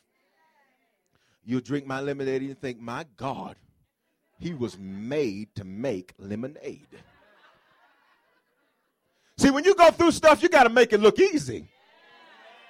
You'll 1.47 1.63
drink 1.63 1.87
my 1.87 2.03
lemonade 2.03 2.43
and 2.43 2.49
you 2.51 2.55
think, 2.55 2.79
my 2.79 3.07
God, 3.17 3.57
he 4.39 4.53
was 4.53 4.77
made 4.79 5.55
to 5.55 5.65
make 5.65 6.13
lemonade. 6.19 6.89
See, 9.39 9.49
when 9.49 9.65
you 9.65 9.75
go 9.75 9.91
through 9.93 10.11
stuff, 10.11 10.43
you 10.43 10.51
got 10.51 10.65
to 10.65 10.69
make 10.69 10.93
it 10.93 11.01
look 11.01 11.19
easy. 11.19 11.69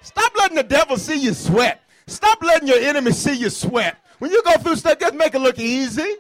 Stop 0.00 0.32
letting 0.38 0.58
the 0.58 0.62
devil 0.62 0.96
see 0.96 1.20
you 1.20 1.34
sweat. 1.34 1.82
Stop 2.06 2.42
letting 2.42 2.68
your 2.68 2.78
enemy 2.78 3.12
see 3.12 3.34
you 3.34 3.50
sweat. 3.50 3.96
When 4.18 4.30
you 4.30 4.42
go 4.42 4.52
through 4.58 4.76
stuff, 4.76 4.98
just 4.98 5.14
make 5.14 5.34
it 5.34 5.40
look 5.40 5.58
easy. 5.58 6.16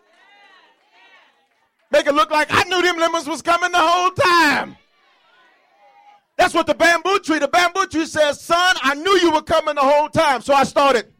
Make 1.90 2.06
it 2.06 2.14
look 2.14 2.30
like 2.30 2.48
I 2.50 2.64
knew 2.64 2.82
them 2.82 2.98
lemons 2.98 3.28
was 3.28 3.42
coming 3.42 3.70
the 3.70 3.78
whole 3.78 4.10
time. 4.10 4.76
That's 6.36 6.52
what 6.52 6.66
the 6.66 6.74
bamboo 6.74 7.20
tree, 7.20 7.38
the 7.38 7.48
bamboo 7.48 7.86
tree 7.86 8.04
says, 8.04 8.40
son, 8.40 8.76
I 8.82 8.94
knew 8.94 9.12
you 9.12 9.32
were 9.32 9.42
coming 9.42 9.76
the 9.76 9.80
whole 9.80 10.08
time. 10.08 10.42
So 10.42 10.52
I 10.52 10.64
started. 10.64 11.12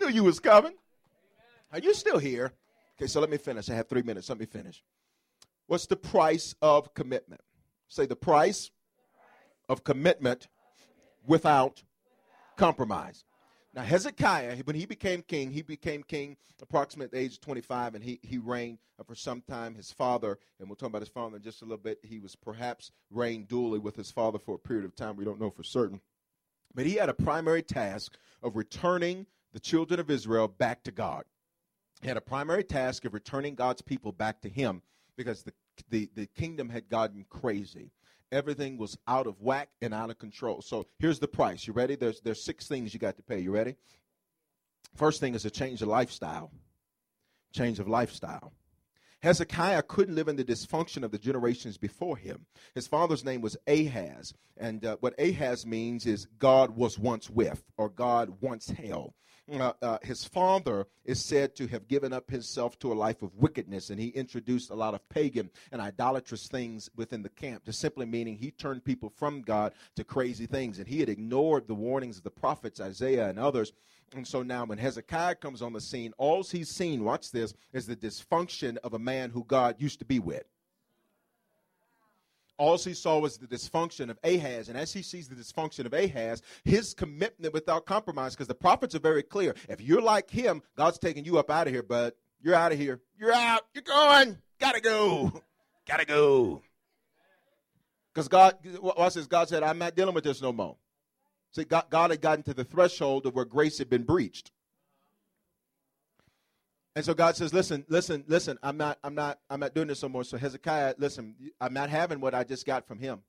Knew 0.00 0.08
you 0.08 0.24
was 0.24 0.38
coming. 0.38 0.74
Are 1.72 1.78
you 1.78 1.92
still 1.94 2.18
here? 2.18 2.52
Okay, 2.98 3.06
so 3.06 3.20
let 3.20 3.30
me 3.30 3.36
finish. 3.36 3.68
I 3.70 3.74
have 3.74 3.88
three 3.88 4.02
minutes. 4.02 4.28
Let 4.28 4.38
me 4.38 4.46
finish. 4.46 4.82
What's 5.66 5.86
the 5.86 5.96
price 5.96 6.54
of 6.60 6.94
commitment? 6.94 7.40
Say 7.88 8.06
the 8.06 8.16
price 8.16 8.70
of 9.68 9.82
commitment 9.82 10.48
without 11.26 11.82
compromise. 12.56 13.24
Now, 13.72 13.82
Hezekiah, 13.82 14.56
when 14.64 14.74
he 14.74 14.84
became 14.84 15.22
king, 15.22 15.52
he 15.52 15.62
became 15.62 16.02
king 16.02 16.36
approximately 16.60 17.16
the 17.16 17.24
age 17.24 17.34
of 17.34 17.40
25, 17.40 17.94
and 17.94 18.02
he, 18.02 18.18
he 18.22 18.38
reigned 18.38 18.78
uh, 18.98 19.04
for 19.04 19.14
some 19.14 19.42
time. 19.42 19.76
His 19.76 19.92
father, 19.92 20.38
and 20.58 20.68
we'll 20.68 20.76
talk 20.76 20.88
about 20.88 21.02
his 21.02 21.08
father 21.08 21.36
in 21.36 21.42
just 21.42 21.62
a 21.62 21.64
little 21.64 21.78
bit, 21.78 22.00
he 22.02 22.18
was 22.18 22.34
perhaps 22.34 22.90
reigned 23.10 23.48
dually 23.48 23.80
with 23.80 23.94
his 23.94 24.10
father 24.10 24.38
for 24.38 24.56
a 24.56 24.58
period 24.58 24.84
of 24.84 24.96
time. 24.96 25.16
We 25.16 25.24
don't 25.24 25.40
know 25.40 25.50
for 25.50 25.62
certain. 25.62 26.00
But 26.74 26.86
he 26.86 26.94
had 26.94 27.08
a 27.08 27.14
primary 27.14 27.62
task 27.62 28.16
of 28.42 28.56
returning 28.56 29.26
the 29.52 29.60
children 29.60 30.00
of 30.00 30.10
Israel 30.10 30.48
back 30.48 30.82
to 30.84 30.90
God. 30.90 31.24
He 32.02 32.08
had 32.08 32.16
a 32.16 32.22
primary 32.22 32.64
task 32.64 33.04
of 33.04 33.14
returning 33.14 33.54
God's 33.54 33.82
people 33.82 34.10
back 34.10 34.40
to 34.42 34.48
him 34.48 34.82
because 35.16 35.42
the, 35.42 35.52
the, 35.90 36.08
the 36.14 36.26
kingdom 36.26 36.70
had 36.70 36.88
gotten 36.88 37.24
crazy 37.28 37.92
everything 38.32 38.78
was 38.78 38.96
out 39.06 39.26
of 39.26 39.40
whack 39.40 39.68
and 39.82 39.92
out 39.92 40.10
of 40.10 40.18
control. 40.18 40.62
So 40.62 40.86
here's 40.98 41.18
the 41.18 41.28
price. 41.28 41.66
You 41.66 41.72
ready? 41.72 41.96
There's 41.96 42.20
there's 42.20 42.42
six 42.42 42.66
things 42.66 42.94
you 42.94 43.00
got 43.00 43.16
to 43.16 43.22
pay. 43.22 43.40
You 43.40 43.52
ready? 43.52 43.76
First 44.96 45.20
thing 45.20 45.34
is 45.34 45.44
a 45.44 45.50
change 45.50 45.82
of 45.82 45.88
lifestyle. 45.88 46.50
Change 47.52 47.78
of 47.78 47.88
lifestyle. 47.88 48.52
Hezekiah 49.22 49.82
couldn't 49.82 50.14
live 50.14 50.28
in 50.28 50.36
the 50.36 50.44
dysfunction 50.44 51.02
of 51.02 51.10
the 51.10 51.18
generations 51.18 51.76
before 51.76 52.16
him. 52.16 52.46
His 52.74 52.86
father's 52.86 53.24
name 53.24 53.42
was 53.42 53.56
Ahaz. 53.66 54.32
And 54.56 54.84
uh, 54.84 54.96
what 55.00 55.18
Ahaz 55.18 55.66
means 55.66 56.06
is 56.06 56.26
God 56.38 56.70
was 56.70 56.98
once 56.98 57.28
with, 57.28 57.62
or 57.76 57.88
God 57.88 58.40
once 58.40 58.70
held. 58.70 59.14
Uh, 59.52 59.72
uh, 59.82 59.98
his 60.02 60.24
father 60.24 60.86
is 61.04 61.24
said 61.24 61.56
to 61.56 61.66
have 61.66 61.88
given 61.88 62.12
up 62.12 62.30
himself 62.30 62.78
to 62.78 62.92
a 62.92 62.94
life 62.94 63.20
of 63.20 63.34
wickedness, 63.36 63.90
and 63.90 63.98
he 63.98 64.08
introduced 64.08 64.70
a 64.70 64.74
lot 64.74 64.94
of 64.94 65.08
pagan 65.08 65.50
and 65.72 65.80
idolatrous 65.80 66.46
things 66.46 66.88
within 66.94 67.22
the 67.22 67.28
camp, 67.28 67.64
just 67.64 67.80
simply 67.80 68.06
meaning 68.06 68.36
he 68.36 68.52
turned 68.52 68.84
people 68.84 69.10
from 69.16 69.42
God 69.42 69.72
to 69.96 70.04
crazy 70.04 70.46
things. 70.46 70.78
And 70.78 70.86
he 70.86 71.00
had 71.00 71.08
ignored 71.08 71.66
the 71.66 71.74
warnings 71.74 72.18
of 72.18 72.22
the 72.22 72.30
prophets, 72.30 72.80
Isaiah 72.80 73.28
and 73.28 73.40
others. 73.40 73.72
And 74.14 74.26
so 74.26 74.42
now, 74.42 74.64
when 74.64 74.78
Hezekiah 74.78 75.36
comes 75.36 75.62
on 75.62 75.72
the 75.72 75.80
scene, 75.80 76.12
all 76.18 76.42
he's 76.42 76.70
seen, 76.70 77.04
watch 77.04 77.30
this, 77.30 77.54
is 77.72 77.86
the 77.86 77.96
dysfunction 77.96 78.76
of 78.78 78.94
a 78.94 78.98
man 78.98 79.30
who 79.30 79.44
God 79.44 79.76
used 79.78 80.00
to 80.00 80.04
be 80.04 80.18
with 80.18 80.44
all 82.60 82.76
he 82.76 82.92
saw 82.92 83.18
was 83.18 83.38
the 83.38 83.46
dysfunction 83.46 84.10
of 84.10 84.18
Ahaz. 84.22 84.68
And 84.68 84.76
as 84.76 84.92
he 84.92 85.00
sees 85.00 85.28
the 85.28 85.34
dysfunction 85.34 85.86
of 85.86 85.94
Ahaz, 85.94 86.42
his 86.62 86.92
commitment 86.92 87.54
without 87.54 87.86
compromise, 87.86 88.34
because 88.34 88.48
the 88.48 88.54
prophets 88.54 88.94
are 88.94 89.00
very 89.00 89.22
clear. 89.22 89.54
If 89.70 89.80
you're 89.80 90.02
like 90.02 90.30
him, 90.30 90.62
God's 90.76 90.98
taking 90.98 91.24
you 91.24 91.38
up 91.38 91.50
out 91.50 91.66
of 91.66 91.72
here, 91.72 91.82
but 91.82 92.16
You're 92.42 92.54
out 92.54 92.72
of 92.72 92.78
here. 92.78 93.00
You're 93.18 93.34
out. 93.34 93.62
You're 93.74 93.82
going. 93.82 94.38
Gotta 94.58 94.80
go. 94.80 95.42
Gotta 95.86 96.04
go. 96.04 96.62
Because 98.12 98.28
God, 98.28 98.56
watch 98.80 99.14
this. 99.14 99.26
God 99.26 99.48
said, 99.48 99.62
I'm 99.62 99.78
not 99.78 99.94
dealing 99.94 100.14
with 100.14 100.24
this 100.24 100.42
no 100.42 100.52
more. 100.52 100.76
See, 101.52 101.64
God, 101.64 101.86
God 101.90 102.10
had 102.10 102.20
gotten 102.20 102.44
to 102.44 102.54
the 102.54 102.64
threshold 102.64 103.26
of 103.26 103.34
where 103.34 103.44
grace 103.44 103.78
had 103.78 103.90
been 103.90 104.04
breached. 104.04 104.52
And 106.96 107.04
so 107.04 107.14
God 107.14 107.36
says, 107.36 107.54
"Listen, 107.54 107.84
listen, 107.88 108.24
listen. 108.26 108.58
I'm 108.62 108.76
not, 108.76 108.98
I'm 109.04 109.14
not, 109.14 109.38
I'm 109.48 109.60
not 109.60 109.74
doing 109.74 109.88
this 109.88 110.02
no 110.02 110.08
more." 110.08 110.24
So 110.24 110.36
Hezekiah, 110.36 110.94
listen, 110.98 111.34
I'm 111.60 111.72
not 111.72 111.88
having 111.88 112.20
what 112.20 112.34
I 112.34 112.44
just 112.44 112.66
got 112.66 112.86
from 112.86 112.98
him. 112.98 113.20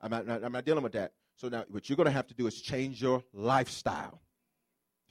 I'm 0.00 0.10
not, 0.10 0.28
I'm 0.28 0.52
not 0.52 0.64
dealing 0.64 0.82
with 0.82 0.92
that. 0.92 1.12
So 1.36 1.48
now, 1.48 1.64
what 1.68 1.88
you're 1.88 1.96
going 1.96 2.06
to 2.06 2.12
have 2.12 2.26
to 2.28 2.34
do 2.34 2.46
is 2.46 2.60
change 2.60 3.02
your 3.02 3.22
lifestyle. 3.32 4.22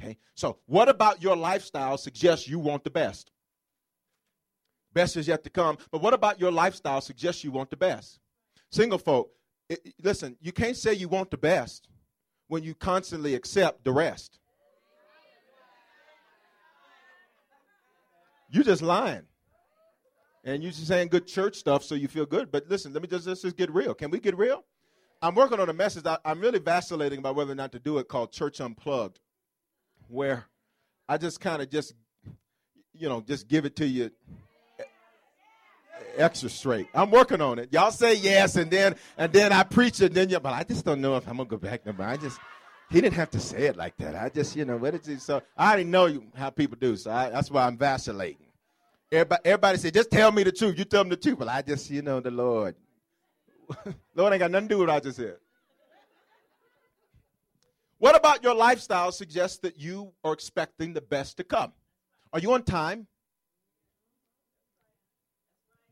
Okay. 0.01 0.17
So, 0.35 0.57
what 0.65 0.89
about 0.89 1.21
your 1.21 1.35
lifestyle 1.35 1.97
suggests 1.97 2.47
you 2.47 2.59
want 2.59 2.83
the 2.83 2.89
best? 2.89 3.31
Best 4.93 5.15
is 5.15 5.27
yet 5.27 5.43
to 5.43 5.49
come. 5.49 5.77
But 5.91 6.01
what 6.01 6.13
about 6.13 6.39
your 6.39 6.51
lifestyle 6.51 7.01
suggests 7.01 7.43
you 7.43 7.51
want 7.51 7.69
the 7.69 7.77
best? 7.77 8.19
Single 8.71 8.97
folk, 8.97 9.31
it, 9.69 9.93
listen, 10.01 10.35
you 10.41 10.51
can't 10.51 10.75
say 10.75 10.93
you 10.93 11.07
want 11.07 11.31
the 11.31 11.38
best 11.38 11.88
when 12.47 12.63
you 12.63 12.73
constantly 12.75 13.35
accept 13.35 13.83
the 13.83 13.91
rest. 13.91 14.39
You're 18.49 18.63
just 18.63 18.81
lying. 18.81 19.23
And 20.43 20.63
you're 20.63 20.71
just 20.71 20.87
saying 20.87 21.09
good 21.09 21.27
church 21.27 21.57
stuff 21.57 21.83
so 21.83 21.95
you 21.95 22.07
feel 22.07 22.25
good. 22.25 22.51
But 22.51 22.69
listen, 22.69 22.93
let 22.93 23.01
me 23.01 23.07
just, 23.07 23.27
let's 23.27 23.41
just 23.41 23.57
get 23.57 23.69
real. 23.73 23.93
Can 23.93 24.09
we 24.09 24.19
get 24.19 24.37
real? 24.37 24.63
I'm 25.21 25.35
working 25.35 25.59
on 25.59 25.69
a 25.69 25.73
message. 25.73 26.05
I, 26.05 26.17
I'm 26.23 26.39
really 26.39 26.59
vacillating 26.59 27.19
about 27.19 27.35
whether 27.35 27.51
or 27.51 27.55
not 27.55 27.73
to 27.73 27.79
do 27.79 27.97
it 27.97 28.07
called 28.07 28.31
Church 28.31 28.61
Unplugged, 28.61 29.19
where 30.07 30.45
I 31.09 31.17
just 31.17 31.41
kind 31.41 31.61
of 31.61 31.69
just, 31.69 31.93
you 32.93 33.09
know, 33.09 33.19
just 33.21 33.47
give 33.47 33.65
it 33.65 33.75
to 33.77 33.87
you 33.87 34.11
extra 36.17 36.49
straight. 36.49 36.87
I'm 36.93 37.11
working 37.11 37.41
on 37.41 37.59
it. 37.59 37.71
Y'all 37.71 37.91
say 37.91 38.15
yes, 38.15 38.55
and 38.55 38.69
then 38.71 38.95
and 39.17 39.31
then 39.31 39.51
I 39.53 39.63
preach 39.63 40.01
it, 40.01 40.13
then 40.13 40.29
you, 40.29 40.39
but 40.39 40.53
I 40.53 40.63
just 40.63 40.85
don't 40.85 41.01
know 41.01 41.15
if 41.15 41.27
I'm 41.27 41.37
gonna 41.37 41.49
go 41.49 41.57
back. 41.57 41.81
But 41.85 41.99
I 42.01 42.17
just 42.17 42.39
he 42.89 43.01
didn't 43.01 43.15
have 43.15 43.31
to 43.31 43.39
say 43.39 43.65
it 43.65 43.75
like 43.75 43.97
that. 43.97 44.15
I 44.15 44.29
just, 44.29 44.55
you 44.55 44.63
know, 44.63 44.77
what 44.77 44.93
is 44.93 45.07
it? 45.07 45.21
So 45.21 45.41
I 45.57 45.67
already 45.67 45.83
know 45.83 46.23
how 46.35 46.49
people 46.49 46.77
do. 46.79 46.95
So 46.95 47.11
I, 47.11 47.29
that's 47.29 47.51
why 47.51 47.65
I'm 47.65 47.77
vacillating. 47.77 48.47
Everybody, 49.11 49.41
everybody 49.45 49.77
say, 49.77 49.91
just 49.91 50.09
tell 50.09 50.31
me 50.31 50.43
the 50.43 50.51
truth. 50.51 50.77
You 50.77 50.85
tell 50.85 51.01
them 51.01 51.09
the 51.09 51.17
truth. 51.17 51.39
But 51.39 51.49
I 51.49 51.61
just, 51.61 51.89
you 51.89 52.01
know, 52.01 52.19
the 52.21 52.31
Lord. 52.31 52.75
Lord 54.15 54.31
ain't 54.31 54.39
got 54.39 54.51
nothing 54.51 54.69
to 54.69 54.75
do 54.75 54.79
with 54.79 54.87
what 54.87 54.95
I 54.95 54.99
just 55.01 55.17
said. 55.17 55.35
What 57.99 58.15
about 58.15 58.43
your 58.43 58.53
lifestyle 58.53 59.11
suggests 59.11 59.57
that 59.59 59.79
you 59.79 60.13
are 60.23 60.31
expecting 60.31 60.93
the 60.93 61.01
best 61.01 61.37
to 61.37 61.43
come? 61.43 61.73
Are 62.31 62.39
you 62.39 62.53
on 62.53 62.63
time? 62.63 63.07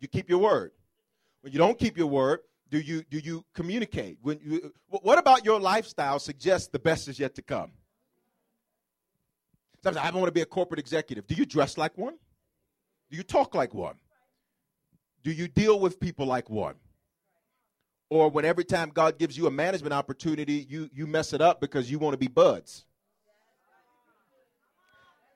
You 0.06 0.10
keep 0.10 0.30
your 0.30 0.38
word. 0.38 0.70
When 1.42 1.52
you 1.52 1.58
don't 1.58 1.80
keep 1.80 1.98
your 1.98 2.06
word, 2.06 2.42
do 2.70 2.78
you 2.78 3.02
do 3.10 3.18
you 3.18 3.44
communicate? 3.56 4.20
When 4.22 4.40
you, 4.40 4.72
what 4.88 5.18
about 5.18 5.44
your 5.44 5.60
lifestyle 5.60 6.20
suggests 6.20 6.68
the 6.68 6.78
best 6.78 7.08
is 7.08 7.18
yet 7.18 7.34
to 7.34 7.42
come? 7.42 7.72
Sometimes 9.84 10.06
I 10.06 10.12
don't 10.12 10.20
want 10.20 10.28
to 10.28 10.32
be 10.32 10.42
a 10.42 10.46
corporate 10.46 10.80
executive. 10.80 11.26
Do 11.26 11.34
you 11.34 11.44
dress 11.44 11.76
like 11.76 11.98
one? 11.98 12.14
Do 13.10 13.18
you 13.18 13.24
talk 13.24 13.56
like 13.56 13.74
one? 13.74 13.96
Do 15.24 15.32
you 15.32 15.48
deal 15.48 15.80
with 15.80 16.00
people 16.00 16.28
like 16.28 16.48
one? 16.52 16.76
Or 18.12 18.30
when 18.30 18.46
every 18.46 18.64
time 18.64 18.92
God 18.94 19.18
gives 19.18 19.36
you 19.36 19.48
a 19.48 19.52
management 19.52 19.94
opportunity, 19.94 20.68
you 20.70 20.88
you 20.94 21.08
mess 21.08 21.34
it 21.34 21.42
up 21.42 21.60
because 21.60 21.90
you 21.90 21.98
want 21.98 22.14
to 22.14 22.20
be 22.20 22.28
buds. 22.28 22.86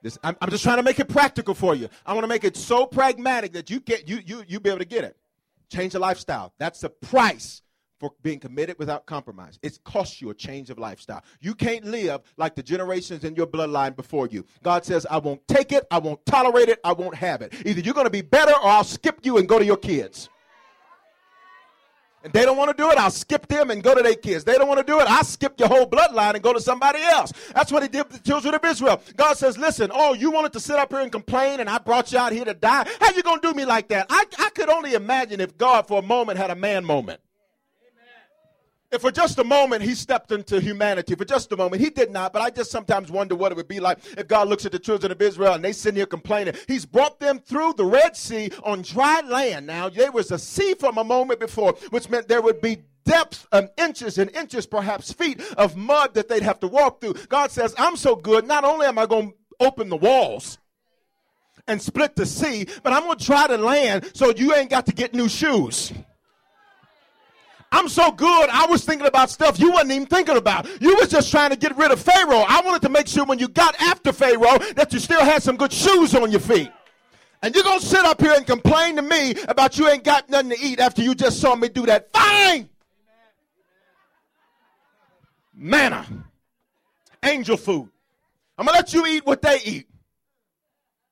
This, 0.01 0.17
I'm, 0.23 0.35
I'm 0.41 0.49
just 0.49 0.63
trying 0.63 0.77
to 0.77 0.83
make 0.83 0.99
it 0.99 1.09
practical 1.09 1.53
for 1.53 1.75
you. 1.75 1.89
I 2.05 2.13
want 2.13 2.23
to 2.23 2.27
make 2.27 2.43
it 2.43 2.55
so 2.55 2.85
pragmatic 2.85 3.53
that 3.53 3.69
you 3.69 3.79
get 3.79 4.07
you 4.07 4.21
you 4.25 4.43
you 4.47 4.59
be 4.59 4.69
able 4.69 4.79
to 4.79 4.85
get 4.85 5.03
it. 5.03 5.17
Change 5.69 5.93
the 5.93 5.99
lifestyle. 5.99 6.53
That's 6.57 6.79
the 6.79 6.89
price 6.89 7.61
for 7.99 8.13
being 8.23 8.39
committed 8.39 8.79
without 8.79 9.05
compromise. 9.05 9.59
It 9.61 9.77
costs 9.83 10.21
you 10.21 10.29
a 10.29 10.33
change 10.33 10.69
of 10.69 10.79
lifestyle. 10.79 11.21
You 11.41 11.53
can't 11.53 11.83
live 11.85 12.21
like 12.37 12.55
the 12.55 12.63
generations 12.63 13.23
in 13.23 13.35
your 13.35 13.45
bloodline 13.45 13.95
before 13.95 14.27
you. 14.27 14.45
God 14.63 14.85
says, 14.85 15.05
I 15.09 15.17
won't 15.17 15.45
take 15.47 15.73
it, 15.73 15.85
I 15.91 15.99
won't 15.99 16.25
tolerate 16.25 16.69
it, 16.69 16.79
I 16.83 16.93
won't 16.93 17.15
have 17.15 17.41
it. 17.41 17.53
Either 17.65 17.81
you're 17.81 17.93
going 17.93 18.05
to 18.05 18.09
be 18.09 18.21
better 18.21 18.53
or 18.53 18.67
I'll 18.67 18.85
skip 18.85 19.19
you 19.23 19.37
and 19.37 19.47
go 19.47 19.59
to 19.59 19.65
your 19.65 19.77
kids. 19.77 20.29
And 22.23 22.33
they 22.33 22.43
don't 22.43 22.57
want 22.57 22.75
to 22.75 22.81
do 22.81 22.91
it, 22.91 22.97
I'll 22.97 23.11
skip 23.11 23.47
them 23.47 23.71
and 23.71 23.81
go 23.81 23.95
to 23.95 24.03
their 24.03 24.15
kids. 24.15 24.43
They 24.43 24.55
don't 24.55 24.67
want 24.67 24.79
to 24.79 24.85
do 24.85 24.99
it, 24.99 25.09
I'll 25.09 25.23
skip 25.23 25.57
your 25.57 25.69
whole 25.69 25.87
bloodline 25.87 26.33
and 26.33 26.43
go 26.43 26.51
to 26.51 26.59
somebody 26.59 27.01
else. 27.01 27.31
That's 27.53 27.71
what 27.71 27.81
he 27.81 27.89
did 27.89 28.03
with 28.07 28.21
the 28.21 28.27
children 28.27 28.53
of 28.53 28.65
Israel. 28.65 29.01
God 29.15 29.37
says, 29.37 29.57
listen, 29.57 29.89
oh, 29.93 30.13
you 30.13 30.29
wanted 30.31 30.53
to 30.53 30.59
sit 30.59 30.75
up 30.75 30.91
here 30.91 30.99
and 30.99 31.11
complain 31.11 31.59
and 31.61 31.69
I 31.69 31.77
brought 31.77 32.11
you 32.11 32.19
out 32.19 32.33
here 32.33 32.45
to 32.45 32.53
die? 32.53 32.87
How 32.99 33.11
you 33.11 33.23
going 33.23 33.39
to 33.39 33.47
do 33.47 33.53
me 33.53 33.65
like 33.65 33.87
that? 33.89 34.07
I, 34.09 34.25
I 34.37 34.49
could 34.49 34.69
only 34.69 34.93
imagine 34.93 35.39
if 35.39 35.57
God 35.57 35.87
for 35.87 35.99
a 35.99 36.03
moment 36.03 36.37
had 36.37 36.51
a 36.51 36.55
man 36.55 36.83
moment. 36.83 37.21
If 38.91 39.01
for 39.01 39.11
just 39.11 39.37
a 39.37 39.43
moment 39.43 39.83
he 39.83 39.93
stepped 39.93 40.31
into 40.31 40.59
humanity, 40.59 41.13
for 41.13 41.25
just 41.25 41.51
a 41.51 41.57
moment, 41.57 41.81
he 41.81 41.91
did 41.91 42.09
not, 42.09 42.33
but 42.33 42.41
I 42.41 42.49
just 42.49 42.71
sometimes 42.71 43.11
wonder 43.11 43.35
what 43.35 43.51
it 43.51 43.55
would 43.55 43.67
be 43.67 43.79
like 43.79 43.99
if 44.17 44.27
God 44.27 44.47
looks 44.47 44.65
at 44.65 44.71
the 44.71 44.79
children 44.79 45.11
of 45.11 45.21
Israel 45.21 45.53
and 45.53 45.63
they 45.63 45.73
sit 45.73 45.95
here 45.95 46.07
complaining. 46.07 46.55
He's 46.67 46.87
brought 46.87 47.19
them 47.19 47.39
through 47.39 47.73
the 47.73 47.85
Red 47.85 48.17
Sea 48.17 48.49
on 48.63 48.81
dry 48.81 49.21
land. 49.21 49.67
Now, 49.67 49.89
there 49.89 50.11
was 50.11 50.31
a 50.31 50.39
sea 50.39 50.73
from 50.73 50.97
a 50.97 51.03
moment 51.03 51.39
before, 51.39 51.73
which 51.91 52.09
meant 52.09 52.27
there 52.27 52.41
would 52.41 52.61
be 52.61 52.79
depth 53.05 53.47
of 53.51 53.69
inches 53.77 54.17
and 54.17 54.31
inches, 54.35 54.65
perhaps 54.65 55.13
feet 55.13 55.39
of 55.57 55.75
mud 55.75 56.15
that 56.15 56.27
they'd 56.27 56.43
have 56.43 56.59
to 56.61 56.67
walk 56.67 56.99
through. 56.99 57.13
God 57.27 57.51
says, 57.51 57.75
I'm 57.77 57.95
so 57.95 58.15
good, 58.15 58.47
not 58.47 58.63
only 58.63 58.87
am 58.87 58.97
I 58.97 59.05
going 59.05 59.29
to 59.29 59.35
open 59.59 59.89
the 59.89 59.97
walls, 59.97 60.57
and 61.67 61.79
split 61.79 62.15
the 62.15 62.25
sea, 62.25 62.65
but 62.81 62.91
I'm 62.91 63.03
going 63.03 63.19
to 63.19 63.25
try 63.25 63.45
to 63.45 63.57
land 63.57 64.11
so 64.15 64.31
you 64.31 64.55
ain't 64.55 64.71
got 64.71 64.87
to 64.87 64.91
get 64.91 65.13
new 65.13 65.29
shoes. 65.29 65.93
I'm 67.71 67.87
so 67.87 68.11
good, 68.11 68.49
I 68.49 68.65
was 68.65 68.83
thinking 68.83 69.05
about 69.05 69.29
stuff 69.29 69.59
you 69.59 69.71
wasn't 69.71 69.91
even 69.91 70.07
thinking 70.07 70.37
about. 70.37 70.67
You 70.81 70.95
was 70.95 71.09
just 71.09 71.29
trying 71.29 71.51
to 71.51 71.55
get 71.55 71.77
rid 71.77 71.91
of 71.91 71.99
Pharaoh. 71.99 72.43
I 72.47 72.61
wanted 72.65 72.81
to 72.83 72.89
make 72.89 73.07
sure 73.07 73.25
when 73.25 73.37
you 73.37 73.47
got 73.47 73.79
after 73.79 74.11
Pharaoh 74.11 74.57
that 74.75 74.91
you 74.91 74.99
still 74.99 75.23
had 75.23 75.43
some 75.43 75.55
good 75.55 75.71
shoes 75.71 76.15
on 76.15 76.31
your 76.31 76.39
feet. 76.39 76.71
And 77.41 77.53
you're 77.53 77.63
going 77.63 77.79
to 77.79 77.85
sit 77.85 78.03
up 78.03 78.19
here 78.19 78.33
and 78.33 78.45
complain 78.45 78.95
to 78.95 79.01
me 79.01 79.35
about 79.47 79.77
you 79.77 79.87
ain't 79.87 80.03
got 80.03 80.29
nothing 80.29 80.49
to 80.49 80.59
eat 80.59 80.79
after 80.79 81.01
you 81.01 81.15
just 81.15 81.39
saw 81.39 81.55
me 81.55 81.69
do 81.69 81.85
that. 81.85 82.11
Fine. 82.11 82.69
Manna. 85.53 86.05
Angel 87.23 87.55
food. 87.55 87.89
I'm 88.57 88.65
going 88.65 88.75
to 88.75 88.79
let 88.79 88.93
you 88.93 89.05
eat 89.05 89.25
what 89.25 89.41
they 89.41 89.61
eat. 89.63 89.87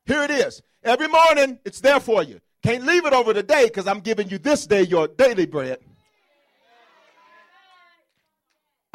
Here 0.05 0.23
it 0.23 0.31
is. 0.31 0.61
Every 0.83 1.07
morning, 1.07 1.59
it's 1.65 1.81
there 1.81 1.99
for 1.99 2.23
you. 2.23 2.41
Can't 2.63 2.85
leave 2.85 3.05
it 3.05 3.13
over 3.13 3.31
the 3.33 3.43
day 3.43 3.65
because 3.65 3.87
I'm 3.87 3.99
giving 3.99 4.29
you 4.29 4.37
this 4.37 4.65
day 4.65 4.81
your 4.81 5.07
daily 5.07 5.45
bread. 5.45 5.79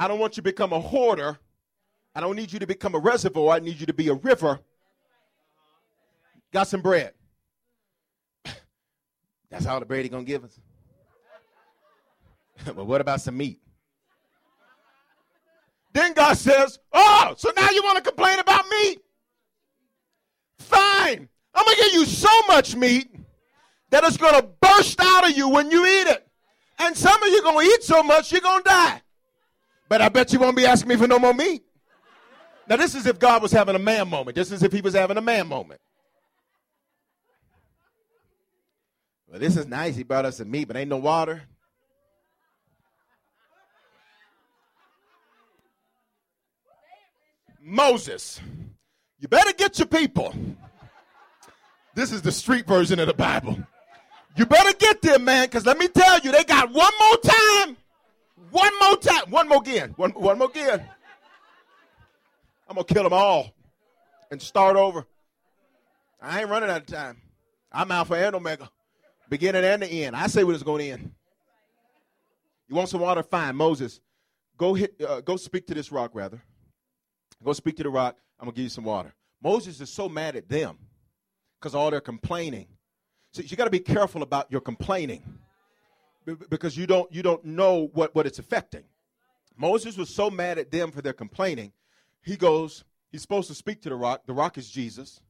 I 0.02 0.08
don't 0.08 0.18
want 0.18 0.32
you 0.36 0.40
to 0.40 0.42
become 0.42 0.72
a 0.72 0.80
hoarder. 0.80 1.38
I 2.12 2.20
don't 2.20 2.34
need 2.34 2.52
you 2.52 2.58
to 2.58 2.66
become 2.66 2.96
a 2.96 2.98
reservoir. 2.98 3.54
I 3.54 3.60
need 3.60 3.78
you 3.78 3.86
to 3.86 3.92
be 3.92 4.08
a 4.08 4.14
river. 4.14 4.58
Got 6.52 6.66
some 6.66 6.82
bread. 6.82 7.12
That's 9.48 9.64
all 9.64 9.78
the 9.78 9.86
bread 9.86 10.00
he's 10.00 10.10
to 10.10 10.24
give 10.24 10.42
us. 10.42 10.58
but 12.64 12.84
what 12.84 13.00
about 13.00 13.20
some 13.20 13.36
meat? 13.36 13.60
Then 15.92 16.14
God 16.14 16.36
says, 16.36 16.80
Oh, 16.92 17.34
so 17.38 17.52
now 17.56 17.70
you 17.70 17.84
want 17.84 17.98
to 17.98 18.02
complain 18.02 18.40
about 18.40 18.64
meat? 18.68 18.98
Fine. 20.58 21.28
I'm 21.54 21.64
to 21.64 21.76
give 21.76 21.92
you 21.92 22.06
so 22.06 22.40
much 22.48 22.74
meat 22.74 23.14
that 23.90 24.02
it's 24.02 24.16
to 24.16 24.48
burst 24.60 25.00
out 25.00 25.30
of 25.30 25.36
you 25.36 25.48
when 25.48 25.70
you 25.70 25.86
eat 25.86 26.08
it. 26.08 26.26
And 26.80 26.96
some 26.96 27.22
of 27.22 27.28
you 27.28 27.40
to 27.40 27.72
eat 27.72 27.84
so 27.84 28.02
much, 28.02 28.32
you're 28.32 28.40
to 28.40 28.62
die. 28.64 29.00
But 29.92 30.00
I 30.00 30.08
bet 30.08 30.32
you 30.32 30.38
won't 30.38 30.56
be 30.56 30.64
asking 30.64 30.88
me 30.88 30.96
for 30.96 31.06
no 31.06 31.18
more 31.18 31.34
meat. 31.34 31.62
Now, 32.66 32.76
this 32.76 32.94
is 32.94 33.04
if 33.04 33.18
God 33.18 33.42
was 33.42 33.52
having 33.52 33.76
a 33.76 33.78
man 33.78 34.08
moment. 34.08 34.34
This 34.34 34.50
is 34.50 34.62
if 34.62 34.72
he 34.72 34.80
was 34.80 34.94
having 34.94 35.18
a 35.18 35.20
man 35.20 35.46
moment. 35.46 35.82
Well, 39.28 39.38
this 39.38 39.54
is 39.54 39.66
nice. 39.66 39.94
He 39.94 40.02
brought 40.02 40.24
us 40.24 40.38
some 40.38 40.50
meat, 40.50 40.66
but 40.66 40.78
ain't 40.78 40.88
no 40.88 40.96
water. 40.96 41.42
Moses, 47.60 48.40
you 49.18 49.28
better 49.28 49.52
get 49.52 49.78
your 49.78 49.88
people. 49.88 50.34
This 51.94 52.12
is 52.12 52.22
the 52.22 52.32
street 52.32 52.66
version 52.66 52.98
of 52.98 53.08
the 53.08 53.12
Bible. 53.12 53.58
You 54.38 54.46
better 54.46 54.72
get 54.72 55.02
there, 55.02 55.18
man, 55.18 55.48
because 55.48 55.66
let 55.66 55.76
me 55.76 55.88
tell 55.88 56.18
you, 56.20 56.32
they 56.32 56.44
got 56.44 56.72
one 56.72 56.92
more 56.98 57.18
time 57.18 57.76
one 58.50 58.72
more 58.80 58.96
time. 58.96 59.30
One 59.30 59.48
more 59.48 59.58
again. 59.58 59.94
One, 59.96 60.10
one 60.12 60.38
more 60.38 60.48
again. 60.48 60.88
I'm 62.68 62.74
going 62.74 62.86
to 62.86 62.94
kill 62.94 63.04
them 63.04 63.12
all 63.12 63.52
and 64.30 64.40
start 64.40 64.76
over. 64.76 65.06
I 66.20 66.40
ain't 66.40 66.48
running 66.48 66.70
out 66.70 66.82
of 66.82 66.86
time. 66.86 67.20
I'm 67.70 67.90
Alpha 67.90 68.14
and 68.14 68.36
Omega, 68.36 68.70
beginning 69.28 69.64
and 69.64 69.82
the 69.82 70.04
end. 70.04 70.14
I 70.14 70.26
say 70.26 70.44
when 70.44 70.54
it's 70.54 70.64
going 70.64 70.84
to 70.84 70.90
end. 70.90 71.12
You 72.68 72.76
want 72.76 72.88
some 72.88 73.00
water? 73.00 73.22
Fine. 73.22 73.56
Moses, 73.56 74.00
go 74.56 74.72
hit. 74.72 74.94
Uh, 75.06 75.20
go 75.20 75.36
speak 75.36 75.66
to 75.66 75.74
this 75.74 75.92
rock. 75.92 76.12
Rather, 76.14 76.42
go 77.44 77.52
speak 77.52 77.76
to 77.76 77.82
the 77.82 77.90
rock. 77.90 78.16
I'm 78.40 78.46
gonna 78.46 78.54
give 78.54 78.64
you 78.64 78.70
some 78.70 78.84
water. 78.84 79.12
Moses 79.42 79.80
is 79.80 79.90
so 79.90 80.08
mad 80.08 80.36
at 80.36 80.48
them 80.48 80.78
because 81.60 81.74
all 81.74 81.90
they're 81.90 82.00
complaining. 82.00 82.68
So 83.32 83.42
you 83.42 83.56
got 83.56 83.64
to 83.64 83.70
be 83.70 83.80
careful 83.80 84.22
about 84.22 84.50
your 84.50 84.60
complaining 84.60 85.22
because 86.24 86.76
you 86.76 86.86
don't 86.86 87.12
you 87.12 87.22
don't 87.22 87.44
know 87.44 87.90
what, 87.92 88.14
what 88.14 88.26
it's 88.26 88.38
affecting. 88.38 88.84
Moses 89.56 89.96
was 89.96 90.14
so 90.14 90.30
mad 90.30 90.58
at 90.58 90.70
them 90.70 90.90
for 90.90 91.02
their 91.02 91.12
complaining. 91.12 91.72
He 92.22 92.36
goes, 92.36 92.84
he's 93.10 93.22
supposed 93.22 93.48
to 93.48 93.54
speak 93.54 93.82
to 93.82 93.88
the 93.88 93.96
rock. 93.96 94.22
The 94.26 94.32
rock 94.32 94.56
is 94.56 94.70
Jesus. 94.70 95.20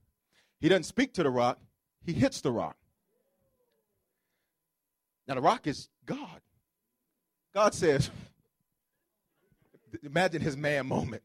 He 0.61 0.68
doesn't 0.68 0.84
speak 0.84 1.12
to 1.14 1.22
the 1.22 1.30
rock, 1.30 1.59
he 2.05 2.12
hits 2.12 2.40
the 2.40 2.53
rock. 2.53 2.76
Now, 5.26 5.34
the 5.34 5.40
rock 5.40 5.66
is 5.66 5.88
God. 6.05 6.40
God 7.55 7.74
says, 7.74 8.11
imagine 10.03 10.40
his 10.40 10.57
man 10.57 10.86
moment. 10.86 11.22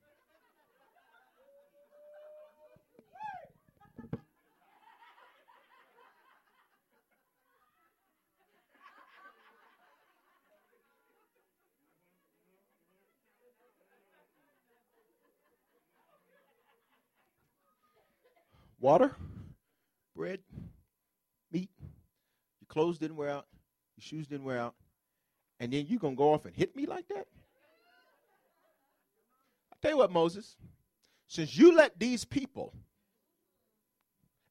Water, 18.80 19.16
bread, 20.16 20.40
meat. 21.52 21.70
Your 22.62 22.68
clothes 22.68 23.00
didn't 23.00 23.18
wear 23.18 23.30
out. 23.30 23.48
Your 23.96 24.04
shoes 24.04 24.28
didn't 24.28 24.46
wear 24.46 24.60
out. 24.60 24.76
And 25.60 25.74
then 25.74 25.88
you 25.88 25.98
to 26.00 26.16
go 26.16 26.34
off 26.34 26.46
and 26.46 26.56
hit 26.56 26.76
me 26.76 26.86
like 26.86 27.08
that? 27.08 27.26
I 29.72 29.76
tell 29.82 29.92
you 29.92 29.98
what, 29.98 30.12
Moses, 30.12 30.56
since 31.28 31.58
you 31.58 31.76
let 31.76 32.00
these 32.00 32.24
people 32.24 32.74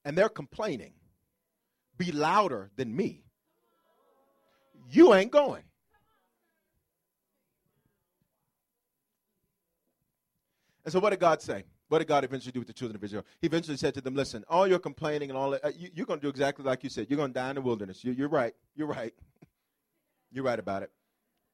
and 0.04 0.18
they're 0.18 0.28
complaining 0.28 0.92
be 1.96 2.12
louder 2.12 2.70
than 2.76 2.94
me, 2.94 3.22
you 4.90 5.14
ain't 5.14 5.30
going. 5.30 5.62
And 10.84 10.92
so, 10.92 11.00
what 11.00 11.10
did 11.10 11.18
God 11.18 11.42
say? 11.42 11.64
What 11.88 11.98
did 11.98 12.08
God 12.08 12.24
eventually 12.24 12.52
do 12.52 12.58
with 12.58 12.66
the 12.66 12.72
children 12.72 12.96
of 12.96 13.04
Israel? 13.04 13.24
He 13.40 13.46
eventually 13.46 13.76
said 13.76 13.94
to 13.94 14.00
them, 14.00 14.14
Listen, 14.14 14.44
all 14.48 14.66
your 14.66 14.78
complaining 14.78 15.30
and 15.30 15.38
all 15.38 15.50
that, 15.50 15.64
uh, 15.64 15.70
you, 15.76 16.02
are 16.02 16.06
going 16.06 16.18
to 16.18 16.24
do 16.24 16.28
exactly 16.28 16.64
like 16.64 16.82
you 16.82 16.90
said. 16.90 17.06
You're 17.08 17.16
going 17.16 17.32
to 17.32 17.38
die 17.38 17.50
in 17.50 17.54
the 17.54 17.60
wilderness. 17.62 18.04
You, 18.04 18.12
you're 18.12 18.28
right. 18.28 18.54
You're 18.74 18.88
right. 18.88 19.14
you're 20.32 20.44
right 20.44 20.58
about 20.58 20.82
it. 20.82 20.90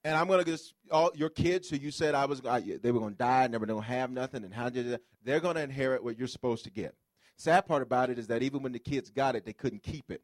And 0.05 0.17
I'm 0.17 0.27
going 0.27 0.45
to 0.45 0.51
just, 0.51 0.75
all 0.91 1.13
your 1.15 1.29
kids 1.29 1.69
who 1.71 1.77
you 1.77 1.91
said 1.91 2.15
I 2.15 2.25
was, 2.25 2.43
I, 2.45 2.61
they 2.61 2.91
were 2.91 2.99
going 2.99 3.13
to 3.13 3.19
die, 3.19 3.47
never 3.47 3.67
going 3.67 3.81
to 3.81 3.87
have 3.87 4.11
nothing, 4.11 4.43
and 4.43 4.53
how 4.53 4.69
did 4.69 4.87
it, 4.87 5.03
they're 5.23 5.39
going 5.39 5.55
to 5.55 5.63
inherit 5.63 6.03
what 6.03 6.19
you're 6.19 6.27
supposed 6.27 6.65
to 6.65 6.71
get. 6.71 6.95
Sad 7.37 7.67
part 7.67 7.83
about 7.83 8.11
it 8.11 8.19
is 8.19 8.27
that 8.27 8.43
even 8.43 8.63
when 8.63 8.73
the 8.73 8.79
kids 8.79 9.11
got 9.11 9.37
it, 9.37 9.45
they 9.45 9.53
couldn't 9.53 9.83
keep 9.83 10.11
it 10.11 10.23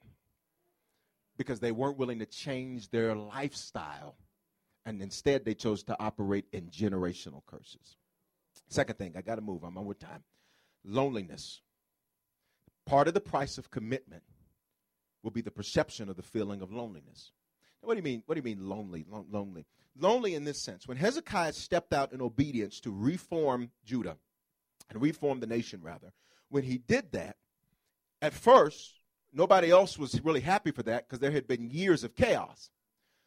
because 1.36 1.60
they 1.60 1.70
weren't 1.70 1.96
willing 1.96 2.18
to 2.18 2.26
change 2.26 2.90
their 2.90 3.14
lifestyle. 3.14 4.16
And 4.84 5.00
instead, 5.00 5.44
they 5.44 5.54
chose 5.54 5.84
to 5.84 5.96
operate 6.00 6.46
in 6.52 6.70
generational 6.70 7.42
curses. 7.46 7.96
Second 8.68 8.96
thing, 8.96 9.14
I 9.16 9.22
got 9.22 9.36
to 9.36 9.40
move. 9.40 9.64
I'm 9.64 9.74
with 9.84 9.98
time. 9.98 10.22
Loneliness. 10.84 11.60
Part 12.86 13.08
of 13.08 13.14
the 13.14 13.20
price 13.20 13.58
of 13.58 13.70
commitment 13.70 14.22
will 15.22 15.30
be 15.30 15.40
the 15.40 15.50
perception 15.50 16.08
of 16.08 16.16
the 16.16 16.22
feeling 16.22 16.62
of 16.62 16.72
loneliness. 16.72 17.32
Now, 17.82 17.88
what 17.88 17.94
do 17.94 17.98
you 17.98 18.04
mean? 18.04 18.22
What 18.26 18.34
do 18.34 18.38
you 18.38 18.56
mean 18.56 18.68
lonely? 18.68 19.04
lonely. 19.08 19.66
Lonely 19.98 20.34
in 20.34 20.44
this 20.44 20.62
sense. 20.62 20.86
When 20.86 20.96
Hezekiah 20.96 21.54
stepped 21.54 21.92
out 21.92 22.12
in 22.12 22.20
obedience 22.20 22.80
to 22.80 22.92
reform 22.92 23.70
Judah 23.84 24.16
and 24.90 25.02
reform 25.02 25.40
the 25.40 25.46
nation, 25.46 25.80
rather, 25.82 26.12
when 26.50 26.62
he 26.62 26.78
did 26.78 27.12
that, 27.12 27.36
at 28.22 28.32
first 28.32 29.00
nobody 29.32 29.70
else 29.70 29.98
was 29.98 30.22
really 30.24 30.40
happy 30.40 30.70
for 30.70 30.82
that 30.84 31.06
because 31.06 31.20
there 31.20 31.30
had 31.30 31.46
been 31.46 31.70
years 31.70 32.04
of 32.04 32.14
chaos. 32.14 32.70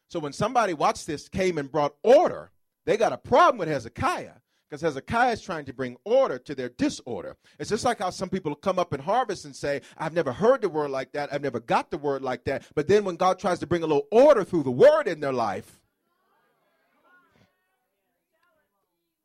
So 0.07 0.19
when 0.19 0.33
somebody 0.33 0.73
watched 0.73 1.07
this, 1.07 1.29
came 1.29 1.57
and 1.57 1.71
brought 1.71 1.95
order, 2.03 2.51
they 2.85 2.97
got 2.97 3.13
a 3.13 3.17
problem 3.17 3.57
with 3.57 3.69
Hezekiah 3.69 4.40
because 4.71 4.81
Hezekiah 4.83 5.33
is 5.33 5.41
trying 5.41 5.65
to 5.65 5.73
bring 5.73 5.97
order 6.05 6.39
to 6.39 6.55
their 6.55 6.69
disorder. 6.69 7.35
It's 7.59 7.69
just 7.69 7.83
like 7.83 7.99
how 7.99 8.09
some 8.09 8.29
people 8.29 8.55
come 8.55 8.79
up 8.79 8.93
in 8.93 9.01
harvest 9.01 9.43
and 9.43 9.53
say, 9.53 9.81
I've 9.97 10.13
never 10.13 10.31
heard 10.31 10.61
the 10.61 10.69
word 10.69 10.91
like 10.91 11.11
that. 11.11 11.33
I've 11.33 11.41
never 11.41 11.59
got 11.59 11.91
the 11.91 11.97
word 11.97 12.21
like 12.21 12.45
that. 12.45 12.63
But 12.73 12.87
then 12.87 13.03
when 13.03 13.17
God 13.17 13.37
tries 13.37 13.59
to 13.59 13.67
bring 13.67 13.83
a 13.83 13.85
little 13.85 14.07
order 14.11 14.45
through 14.45 14.63
the 14.63 14.71
word 14.71 15.09
in 15.09 15.19
their 15.19 15.33
life, 15.33 15.81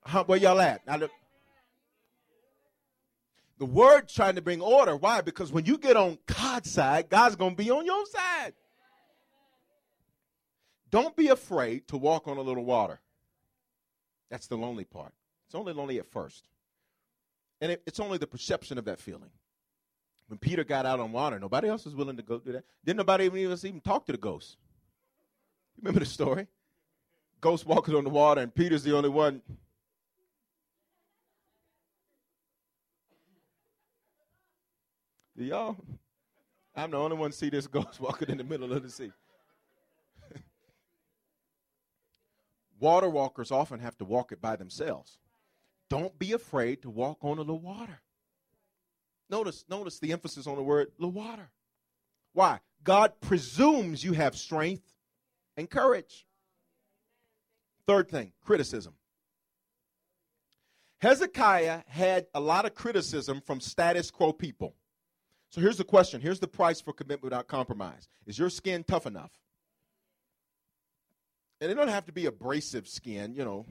huh, 0.04 0.24
where 0.24 0.36
y'all 0.36 0.60
at? 0.60 0.84
Now, 0.84 0.96
the, 0.96 1.10
the 3.60 3.66
word 3.66 4.08
trying 4.08 4.34
to 4.34 4.42
bring 4.42 4.60
order. 4.60 4.96
Why? 4.96 5.20
Because 5.20 5.52
when 5.52 5.64
you 5.64 5.78
get 5.78 5.96
on 5.96 6.18
God's 6.26 6.72
side, 6.72 7.08
God's 7.08 7.36
going 7.36 7.52
to 7.54 7.62
be 7.62 7.70
on 7.70 7.86
your 7.86 8.04
side. 8.06 8.54
Don't 10.90 11.14
be 11.14 11.28
afraid 11.28 11.86
to 11.86 11.96
walk 11.96 12.26
on 12.26 12.36
a 12.36 12.42
little 12.42 12.64
water. 12.64 13.00
That's 14.28 14.48
the 14.48 14.56
lonely 14.56 14.84
part. 14.84 15.12
Only 15.56 15.72
lonely 15.72 15.98
at 15.98 16.06
first. 16.06 16.46
And 17.62 17.72
it, 17.72 17.82
it's 17.86 17.98
only 17.98 18.18
the 18.18 18.26
perception 18.26 18.76
of 18.76 18.84
that 18.84 19.00
feeling. 19.00 19.30
When 20.28 20.38
Peter 20.38 20.64
got 20.64 20.84
out 20.84 21.00
on 21.00 21.12
water, 21.12 21.38
nobody 21.38 21.68
else 21.68 21.86
was 21.86 21.94
willing 21.94 22.18
to 22.18 22.22
go 22.22 22.38
do 22.38 22.52
that. 22.52 22.64
Didn't 22.84 22.98
nobody 22.98 23.24
even, 23.24 23.40
even 23.40 23.80
talk 23.80 24.04
to 24.06 24.12
the 24.12 24.18
ghost. 24.18 24.58
Remember 25.78 26.00
the 26.00 26.06
story? 26.06 26.46
Ghost 27.40 27.64
walking 27.64 27.94
on 27.94 28.04
the 28.04 28.10
water, 28.10 28.42
and 28.42 28.54
Peter's 28.54 28.82
the 28.82 28.94
only 28.94 29.08
one. 29.08 29.40
Y'all? 35.36 35.76
I'm 36.74 36.90
the 36.90 36.98
only 36.98 37.16
one 37.16 37.32
see 37.32 37.48
this 37.48 37.66
ghost 37.66 37.98
walking 38.02 38.28
in 38.28 38.36
the 38.36 38.44
middle 38.44 38.70
of 38.72 38.82
the 38.82 38.90
sea. 38.90 39.12
Water 42.78 43.08
walkers 43.08 43.50
often 43.50 43.80
have 43.80 43.96
to 43.98 44.04
walk 44.04 44.32
it 44.32 44.40
by 44.42 44.56
themselves. 44.56 45.18
Don't 45.88 46.18
be 46.18 46.32
afraid 46.32 46.82
to 46.82 46.90
walk 46.90 47.18
on 47.22 47.36
the 47.44 47.54
water. 47.54 48.00
Notice, 49.28 49.64
notice 49.68 49.98
the 49.98 50.12
emphasis 50.12 50.46
on 50.46 50.56
the 50.56 50.62
word 50.62 50.88
the 50.98 51.08
water. 51.08 51.50
Why? 52.32 52.60
God 52.84 53.20
presumes 53.20 54.04
you 54.04 54.12
have 54.12 54.36
strength 54.36 54.86
and 55.56 55.68
courage. 55.68 56.26
Third 57.86 58.08
thing, 58.08 58.32
criticism. 58.44 58.94
Hezekiah 61.00 61.82
had 61.88 62.26
a 62.34 62.40
lot 62.40 62.64
of 62.64 62.74
criticism 62.74 63.40
from 63.40 63.60
status 63.60 64.10
quo 64.10 64.32
people. 64.32 64.74
So 65.50 65.60
here's 65.60 65.76
the 65.76 65.84
question. 65.84 66.20
Here's 66.20 66.40
the 66.40 66.48
price 66.48 66.80
for 66.80 66.92
commitment 66.92 67.22
without 67.22 67.48
compromise. 67.48 68.08
Is 68.26 68.38
your 68.38 68.50
skin 68.50 68.84
tough 68.84 69.06
enough? 69.06 69.30
And 71.60 71.70
it 71.70 71.74
don't 71.74 71.88
have 71.88 72.06
to 72.06 72.12
be 72.12 72.26
abrasive 72.26 72.88
skin, 72.88 73.34
you 73.34 73.44
know. 73.44 73.66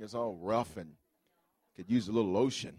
It's 0.00 0.14
all 0.14 0.34
rough 0.34 0.76
and 0.76 0.92
could 1.76 1.90
use 1.90 2.08
a 2.08 2.12
little 2.12 2.32
lotion, 2.32 2.74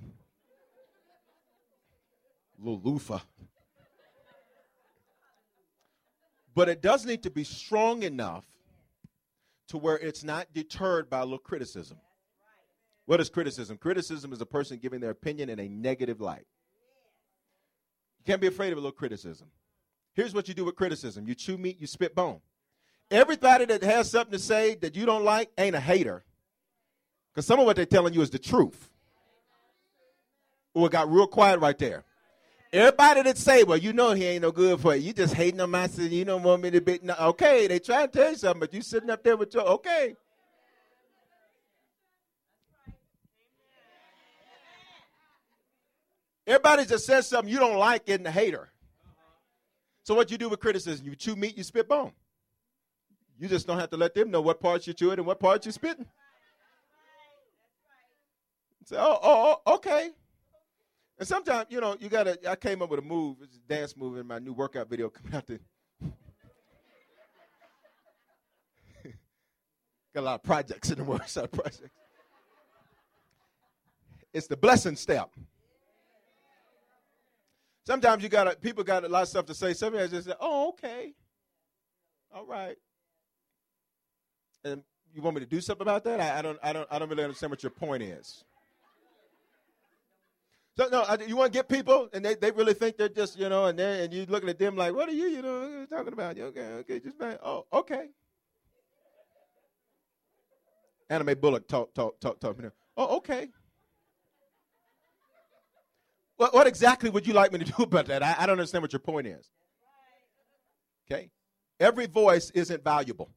a 2.60 2.66
little 2.66 2.82
loofah. 2.84 3.20
But 6.54 6.70
it 6.70 6.82
does 6.82 7.06
need 7.06 7.24
to 7.24 7.30
be 7.30 7.44
strong 7.44 8.04
enough 8.04 8.46
to 9.68 9.78
where 9.78 9.98
it's 9.98 10.24
not 10.24 10.54
deterred 10.54 11.10
by 11.10 11.20
a 11.20 11.24
little 11.24 11.38
criticism. 11.38 11.98
What 13.06 13.20
is 13.20 13.30
criticism? 13.30 13.78
Criticism 13.78 14.34
is 14.34 14.42
a 14.42 14.46
person 14.46 14.80
giving 14.82 15.00
their 15.00 15.12
opinion 15.12 15.50
in 15.50 15.60
a 15.60 15.68
negative 15.68 16.22
light. 16.22 16.48
You 18.20 18.26
can't 18.26 18.42
be 18.42 18.48
afraid 18.48 18.72
of 18.72 18.78
a 18.78 18.82
little 18.82 18.92
criticism. 18.92 19.50
Here's 20.14 20.34
what 20.34 20.48
you 20.48 20.54
do 20.54 20.66
with 20.66 20.76
criticism 20.76 21.28
you 21.28 21.36
chew 21.36 21.58
meat, 21.58 21.80
you 21.80 21.88
spit 21.88 22.16
bone. 22.16 22.40
Everybody 23.12 23.66
that 23.66 23.84
has 23.84 24.10
something 24.10 24.32
to 24.32 24.40
say 24.40 24.76
that 24.76 24.96
you 24.96 25.06
don't 25.06 25.24
like 25.24 25.52
ain't 25.58 25.76
a 25.76 25.80
hater. 25.80 26.25
Because 27.36 27.48
some 27.48 27.60
of 27.60 27.66
what 27.66 27.76
they're 27.76 27.86
telling 27.86 28.14
you 28.14 28.22
is 28.22 28.30
the 28.30 28.40
truth. 28.40 28.90
Oh, 30.74 30.86
it 30.86 30.92
got 30.94 31.12
real 31.12 31.28
quiet 31.28 31.60
right 31.60 31.78
there. 31.78 32.06
Everybody 32.72 33.24
that 33.24 33.38
say, 33.38 33.64
well, 33.64 33.78
you 33.78 33.92
know 33.92 34.14
he 34.14 34.24
ain't 34.24 34.42
no 34.42 34.54
good 34.54 34.80
for 34.80 34.96
you. 34.96 35.08
You 35.08 35.14
just 35.14 35.34
hating 35.34 35.60
on 35.60 35.70
my 35.70 35.88
son. 35.88 36.12
You 36.12 36.24
don't 36.24 36.44
want 36.44 36.64
me 36.64 36.72
to 36.72 36.80
be. 36.80 37.00
No, 37.04 37.14
okay, 37.20 37.68
they 37.68 37.80
try 37.80 38.06
to 38.06 38.12
tell 38.12 38.32
you 38.32 38.38
something, 38.38 38.62
but 38.62 38.74
you 38.74 38.82
sitting 38.82 39.10
up 39.10 39.22
there 39.22 39.36
with 39.36 39.54
your, 39.54 39.64
okay. 39.64 40.16
Everybody 46.48 46.86
just 46.86 47.06
says 47.06 47.28
something 47.28 47.52
you 47.52 47.60
don't 47.60 47.78
like 47.78 48.08
in 48.08 48.24
the 48.24 48.32
hater. 48.32 48.70
So 50.04 50.14
what 50.16 50.32
you 50.32 50.38
do 50.38 50.48
with 50.48 50.62
criticism? 50.62 51.06
You 51.06 51.16
chew 51.16 51.36
meat, 51.36 51.58
you 51.58 51.64
spit 51.64 51.90
bone. 51.90 52.14
You 53.38 53.50
just 53.50 53.68
don't 53.68 53.80
have 53.80 53.90
to 53.90 53.98
let 53.98 54.14
them 54.14 54.32
know 54.32 54.42
what 54.42 54.62
parts 54.62 54.88
you 54.88 54.94
chewing 54.94 55.18
and 55.18 55.26
what 55.26 55.40
parts 55.40 55.66
you're 55.66 55.74
spitting. 55.74 56.06
Say, 58.86 58.98
oh, 59.00 59.20
oh, 59.22 59.58
oh, 59.66 59.74
okay. 59.76 60.12
And 61.18 61.28
sometimes, 61.28 61.66
you 61.70 61.82
know, 61.82 61.98
you 62.00 62.08
gotta. 62.08 62.38
I 62.50 62.56
came 62.56 62.84
up 62.84 62.90
with 62.92 63.00
a 63.00 63.04
move, 63.04 63.38
it's 63.42 63.56
a 63.56 63.60
dance 63.60 63.98
move 63.98 64.18
in 64.18 64.28
my 64.28 64.38
new 64.38 64.54
workout 64.54 64.88
video 64.88 65.10
coming 65.12 65.34
out. 65.34 65.48
Got 70.14 70.22
a 70.22 70.22
lot 70.22 70.36
of 70.36 70.44
projects 70.44 70.92
in 70.92 71.00
the 71.00 71.04
workshop 71.04 71.52
projects. 71.54 71.90
It's 74.34 74.48
the 74.48 74.58
blessing 74.58 74.96
step. 74.98 75.30
Sometimes 77.88 78.22
you 78.24 78.30
got 78.30 78.46
to, 78.46 78.56
people 78.56 78.84
got 78.84 79.04
a 79.04 79.08
lot 79.08 79.24
of 79.24 79.30
stuff 79.30 79.46
to 79.46 79.54
say. 79.54 79.74
Sometimes 79.74 80.12
just 80.12 80.28
say, 80.28 80.34
"Oh, 80.40 80.70
okay, 80.70 81.14
all 82.34 82.46
right." 82.46 82.76
And 84.64 84.84
you 85.14 85.22
want 85.22 85.36
me 85.36 85.42
to 85.42 85.48
do 85.48 85.62
something 85.62 85.84
about 85.84 86.04
that? 86.04 86.20
I, 86.20 86.40
I 86.40 86.42
don't. 86.42 86.60
I 86.62 86.74
don't. 86.74 86.88
I 86.92 87.00
don't 87.00 87.10
really 87.10 87.24
understand 87.24 87.52
what 87.52 87.64
your 87.64 87.72
point 87.72 88.04
is. 88.04 88.44
So 90.78 90.90
no, 90.92 91.04
I, 91.04 91.18
you 91.26 91.38
want 91.38 91.54
to 91.54 91.58
get 91.58 91.70
people, 91.70 92.10
and 92.14 92.24
they, 92.24 92.36
they 92.36 92.52
really 92.52 92.74
think 92.74 92.98
they're 92.98 93.08
just 93.08 93.40
you 93.40 93.48
know, 93.48 93.66
and 93.66 93.80
they 93.80 94.04
and 94.04 94.14
you 94.14 94.26
looking 94.26 94.50
at 94.50 94.60
them 94.60 94.76
like, 94.76 94.94
what 94.94 95.08
are 95.08 95.14
you 95.14 95.28
you 95.28 95.42
know 95.42 95.86
talking 95.90 96.12
about? 96.12 96.38
Okay, 96.38 96.68
okay, 96.80 97.00
just 97.00 97.18
man. 97.20 97.38
Oh, 97.44 97.66
okay. 97.72 98.08
Anime 101.10 101.40
Bullock 101.40 101.68
talk 101.68 101.94
talk 101.94 102.20
talk 102.20 102.40
talk. 102.40 102.58
Oh, 102.98 103.18
okay. 103.18 103.50
What, 106.38 106.54
what 106.54 106.68
exactly 106.68 107.10
would 107.10 107.26
you 107.26 107.34
like 107.34 107.54
me 107.54 107.60
to 107.60 107.66
do 107.78 107.84
about 107.84 108.08
that? 108.08 108.22
I, 108.22 108.36
I 108.40 108.46
don't 108.46 108.54
understand 108.54 108.82
what 108.82 108.92
your 108.92 109.00
point 109.00 109.28
is. 109.28 109.50
Okay, 111.10 111.30
every 111.80 112.08
voice 112.08 112.50
isn't 112.52 112.84
valuable. 112.84 113.30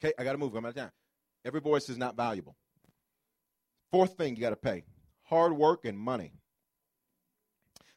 Okay, 0.00 0.12
I 0.16 0.22
got 0.22 0.32
to 0.32 0.38
move. 0.38 0.54
I'm 0.54 0.64
out 0.64 0.68
of 0.68 0.74
time. 0.76 0.92
Every 1.44 1.60
voice 1.60 1.88
is 1.88 1.98
not 1.98 2.16
valuable. 2.16 2.54
Fourth 3.96 4.18
thing 4.18 4.36
you 4.36 4.42
got 4.42 4.50
to 4.50 4.56
pay 4.56 4.84
hard 5.22 5.54
work 5.54 5.86
and 5.86 5.98
money. 5.98 6.34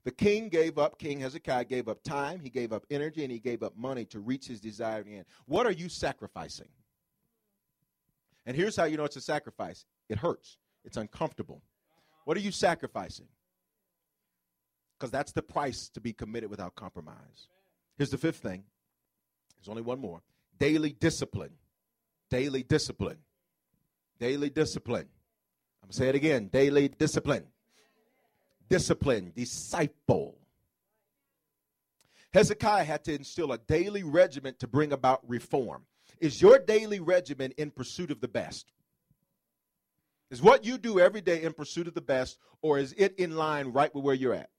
The 0.06 0.12
king 0.12 0.48
gave 0.48 0.78
up, 0.78 0.98
King 0.98 1.20
Hezekiah 1.20 1.66
gave 1.66 1.90
up 1.90 2.04
time, 2.04 2.40
he 2.40 2.50
gave 2.50 2.72
up 2.72 2.86
energy, 2.90 3.24
and 3.24 3.32
he 3.34 3.38
gave 3.38 3.64
up 3.64 3.76
money 3.76 4.06
to 4.06 4.22
reach 4.22 4.48
his 4.48 4.62
desired 4.62 5.08
end. 5.10 5.26
What 5.46 5.66
are 5.66 5.74
you 5.74 5.90
sacrificing? 5.90 6.70
And 8.46 8.56
here's 8.56 8.78
how 8.78 8.86
you 8.86 8.96
know 8.96 9.04
it's 9.04 9.18
a 9.18 9.22
sacrifice 9.22 9.84
it 10.08 10.18
hurts, 10.18 10.58
it's 10.86 10.96
uncomfortable. 10.96 11.64
What 12.24 12.38
are 12.38 12.40
you 12.40 12.54
sacrificing? 12.54 13.28
Because 14.98 15.12
that's 15.12 15.34
the 15.34 15.44
price 15.44 15.90
to 15.90 16.00
be 16.00 16.14
committed 16.14 16.50
without 16.50 16.76
compromise. 16.76 17.50
Here's 17.98 18.10
the 18.10 18.18
fifth 18.18 18.38
thing 18.38 18.64
there's 19.58 19.68
only 19.68 19.82
one 19.82 20.00
more 20.00 20.22
daily 20.60 20.94
discipline. 20.94 21.56
Daily 22.30 22.64
discipline. 22.64 23.18
Daily 24.18 24.50
discipline. 24.50 25.10
I'm 25.82 25.88
going 25.88 25.92
to 25.92 25.98
say 25.98 26.10
it 26.10 26.16
again 26.16 26.48
daily 26.48 26.88
discipline. 26.88 27.46
Discipline, 28.70 29.32
disciple. 29.36 30.38
Hezekiah 32.34 32.84
had 32.84 33.04
to 33.06 33.16
instill 33.16 33.52
a 33.52 33.58
daily 33.58 34.04
regiment 34.04 34.60
to 34.60 34.68
bring 34.68 34.94
about 34.94 35.28
reform. 35.28 35.86
Is 36.20 36.42
your 36.42 36.60
daily 36.60 37.00
regimen 37.00 37.52
in 37.58 37.72
pursuit 37.72 38.12
of 38.12 38.22
the 38.22 38.28
best? 38.28 38.72
Is 40.30 40.42
what 40.42 40.64
you 40.64 40.78
do 40.78 41.00
every 41.00 41.22
day 41.22 41.42
in 41.42 41.54
pursuit 41.54 41.88
of 41.88 41.96
the 41.96 42.02
best, 42.02 42.38
or 42.62 42.78
is 42.78 42.94
it 42.98 43.16
in 43.18 43.36
line 43.36 43.70
right 43.70 43.94
with 43.96 44.04
where 44.04 44.14
you're 44.14 44.36
at? 44.36 44.50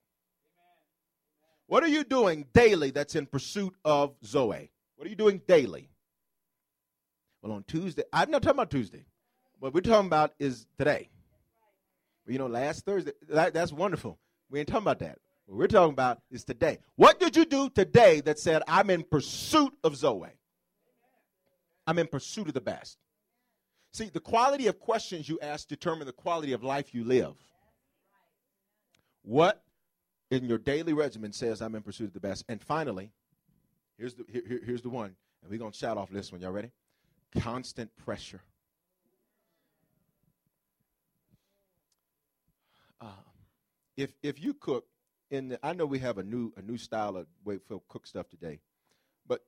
What 1.67 1.85
are 1.85 1.89
you 1.89 2.03
doing 2.03 2.47
daily 2.53 2.91
that's 2.91 3.15
in 3.15 3.27
pursuit 3.27 3.77
of 3.85 4.17
Zoe? 4.25 4.73
What 4.97 5.07
are 5.07 5.11
you 5.11 5.17
doing 5.17 5.41
daily? 5.47 5.91
Well, 7.41 7.53
on 7.53 7.63
Tuesday, 7.63 8.03
I'm 8.13 8.33
not 8.33 8.43
talking 8.43 8.57
about 8.57 8.71
Tuesday. 8.71 9.05
What 9.61 9.75
we're 9.75 9.83
talking 9.83 10.07
about 10.07 10.33
is 10.39 10.67
today. 10.79 11.11
You 12.27 12.39
know, 12.39 12.47
last 12.47 12.85
Thursday, 12.85 13.13
that, 13.29 13.53
that's 13.53 13.73
wonderful. 13.73 14.19
We 14.51 14.59
ain't 14.59 14.69
talking 14.69 14.85
about 14.85 15.01
that. 15.01 15.19
What 15.47 15.59
we're 15.59 15.67
talking 15.67 15.93
about 15.93 16.21
is 16.31 16.45
today. 16.45 16.79
What 16.97 17.21
did 17.21 17.37
you 17.37 17.45
do 17.45 17.69
today 17.69 18.21
that 18.23 18.39
said, 18.39 18.63
I'm 18.67 18.89
in 18.89 19.03
pursuit 19.03 19.75
of 19.85 19.97
Zoe? 19.97 20.29
I'm 21.87 21.99
in 21.99 22.07
pursuit 22.07 22.49
of 22.49 22.55
the 22.55 22.61
best. 22.61 22.99
See, 23.93 24.09
the 24.09 24.21
quality 24.21 24.67
of 24.69 24.79
questions 24.79 25.29
you 25.29 25.39
ask 25.43 25.69
determine 25.69 26.07
the 26.07 26.13
quality 26.13 26.53
of 26.53 26.63
life 26.63 26.95
you 26.95 27.05
live. 27.05 27.35
What 29.23 29.63
in 30.31 30.45
your 30.45 30.59
daily 30.59 30.93
regimen 30.93 31.33
says, 31.33 31.61
I'm 31.61 31.75
in 31.75 31.83
pursuit 31.83 32.07
of 32.07 32.15
the 32.15 32.21
best? 32.21 32.45
And 32.49 32.63
finally, 32.63 33.11
here's 33.99 34.15
the, 34.15 34.25
here, 34.31 34.61
here's 34.65 34.83
the 34.83 34.89
one, 34.89 35.17
and 35.43 35.51
we're 35.51 35.59
going 35.59 35.73
to 35.73 35.77
shout 35.77 35.99
off 35.99 36.09
this 36.09 36.33
one. 36.33 36.41
Y'all 36.41 36.53
ready? 36.53 36.71
Constant 37.41 37.91
pressure. 37.97 38.41
Uh, 43.01 43.07
if 43.97 44.13
if 44.23 44.43
you 44.43 44.55
cook 44.55 44.85
in 45.31 45.49
the, 45.49 45.67
I 45.67 45.73
know 45.73 45.87
we 45.87 45.99
have 46.01 46.19
a 46.19 46.23
new 46.23 46.53
a 46.57 46.63
new 46.63 46.77
style 46.77 47.17
of 47.17 47.27
way 47.45 47.59
for 47.67 47.83
cook 47.89 48.07
stuff 48.07 48.29
today, 48.29 48.61
but 49.27 49.41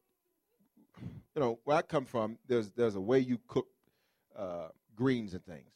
you 1.34 1.40
know 1.40 1.58
where 1.64 1.76
I 1.76 1.82
come 1.82 2.04
from, 2.04 2.38
there's 2.46 2.70
there's 2.70 2.94
a 2.94 3.00
way 3.00 3.18
you 3.18 3.38
cook 3.46 3.66
uh, 4.36 4.68
greens 4.94 5.34
and 5.34 5.44
things. 5.44 5.70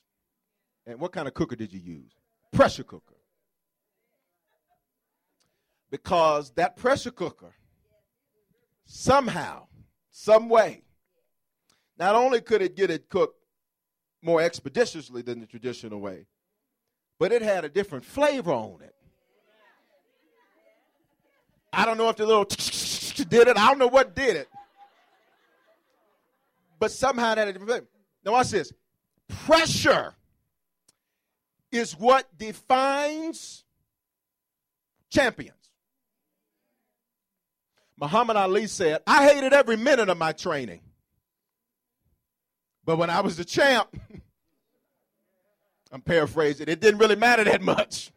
And 0.87 1.01
what 1.01 1.13
kind 1.13 1.27
of 1.27 1.35
cooker 1.35 1.57
did 1.57 1.73
you 1.73 1.81
use? 1.81 2.13
Pressure 2.53 2.85
cooker. 2.85 3.17
Because 5.91 6.51
that 6.53 6.77
pressure 6.77 7.11
cooker 7.11 7.55
somehow, 8.85 9.67
some 10.11 10.49
way, 10.49 10.83
not 11.99 12.15
only 12.15 12.41
could 12.41 12.63
it 12.63 12.77
get 12.77 12.91
it 12.91 13.09
cooked 13.09 13.37
more 14.23 14.41
expeditiously 14.41 15.23
than 15.23 15.41
the 15.41 15.47
traditional 15.47 16.01
way, 16.01 16.27
but 17.19 17.33
it 17.33 17.43
had 17.43 17.65
a 17.65 17.69
different 17.69 18.05
flavor 18.05 18.53
on 18.53 18.81
it. 18.83 18.95
I 21.73 21.85
don't 21.85 21.99
know 21.99 22.09
if 22.09 22.17
the 22.17 22.27
little 22.27 22.45
did 23.29 23.49
it. 23.49 23.59
I 23.59 23.69
don't 23.69 23.79
know 23.79 23.87
what 23.87 24.15
did 24.15 24.37
it. 24.37 24.49
But 26.79 26.91
somehow 26.91 27.33
it 27.33 27.39
had 27.39 27.49
a 27.49 27.53
different 27.53 27.71
flavor. 27.71 27.87
Now 28.25 28.33
watch 28.33 28.51
this. 28.51 28.73
Pressure 29.29 30.15
is 31.71 31.93
what 31.93 32.27
defines 32.39 33.65
champions. 35.11 35.53
Muhammad 37.99 38.37
Ali 38.37 38.67
said, 38.67 39.03
I 39.07 39.27
hated 39.29 39.53
every 39.53 39.77
minute 39.77 40.09
of 40.09 40.19
my 40.19 40.33
training. 40.33 40.81
But 42.85 42.99
when 42.99 43.11
I 43.11 43.21
was 43.21 43.37
the 43.37 43.45
champ, 43.45 43.89
I'm 45.93 46.01
paraphrasing, 46.01 46.69
it 46.69 46.81
didn't 46.81 46.99
really 46.99 47.17
matter 47.17 47.45
that 47.45 47.63
much. 47.63 48.13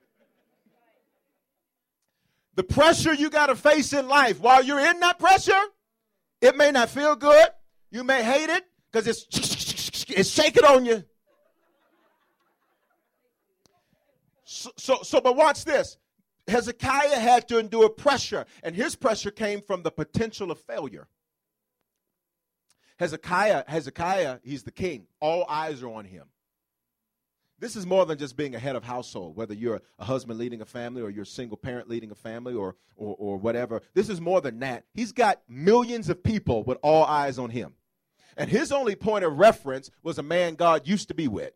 The 2.55 2.63
pressure 2.63 3.13
you 3.13 3.29
got 3.29 3.47
to 3.47 3.55
face 3.55 3.93
in 3.93 4.07
life, 4.07 4.41
while 4.41 4.63
you're 4.63 4.79
in 4.79 4.99
that 4.99 5.17
pressure, 5.17 5.61
it 6.41 6.57
may 6.57 6.71
not 6.71 6.89
feel 6.89 7.15
good. 7.15 7.47
You 7.91 8.03
may 8.03 8.23
hate 8.23 8.49
it 8.49 8.65
because 8.91 9.07
it's, 9.07 9.25
it's 10.09 10.29
shaking 10.29 10.65
on 10.65 10.85
you. 10.85 11.03
So, 14.43 14.71
so, 14.77 14.99
so, 15.03 15.21
but 15.21 15.35
watch 15.35 15.63
this. 15.63 15.97
Hezekiah 16.47 17.19
had 17.19 17.47
to 17.49 17.59
endure 17.59 17.87
pressure, 17.87 18.45
and 18.63 18.75
his 18.75 18.95
pressure 18.95 19.31
came 19.31 19.61
from 19.61 19.83
the 19.83 19.91
potential 19.91 20.51
of 20.51 20.59
failure. 20.59 21.07
Hezekiah, 22.97 23.63
Hezekiah, 23.67 24.39
he's 24.43 24.63
the 24.63 24.71
king. 24.71 25.05
All 25.21 25.45
eyes 25.47 25.81
are 25.83 25.89
on 25.89 26.05
him. 26.05 26.25
This 27.59 27.75
is 27.75 27.85
more 27.85 28.05
than 28.05 28.17
just 28.17 28.37
being 28.37 28.55
a 28.55 28.59
head 28.59 28.75
of 28.75 28.83
household, 28.83 29.35
whether 29.35 29.53
you're 29.53 29.81
a 29.99 30.05
husband 30.05 30.39
leading 30.39 30.61
a 30.61 30.65
family 30.65 31.01
or 31.01 31.09
you're 31.09 31.23
a 31.23 31.27
single 31.27 31.57
parent 31.57 31.89
leading 31.89 32.09
a 32.09 32.15
family 32.15 32.53
or, 32.53 32.75
or, 32.95 33.15
or 33.19 33.37
whatever. 33.37 33.81
This 33.93 34.09
is 34.09 34.21
more 34.21 34.39
than 34.39 34.59
that. 34.59 34.85
He's 34.93 35.11
got 35.11 35.41
millions 35.49 36.09
of 36.09 36.23
people 36.23 36.63
with 36.63 36.77
all 36.81 37.03
eyes 37.03 37.37
on 37.37 37.49
him. 37.49 37.73
And 38.37 38.49
his 38.49 38.71
only 38.71 38.95
point 38.95 39.25
of 39.25 39.37
reference 39.37 39.91
was 40.03 40.17
a 40.17 40.23
man 40.23 40.55
God 40.55 40.87
used 40.87 41.09
to 41.09 41.13
be 41.13 41.27
with. 41.27 41.51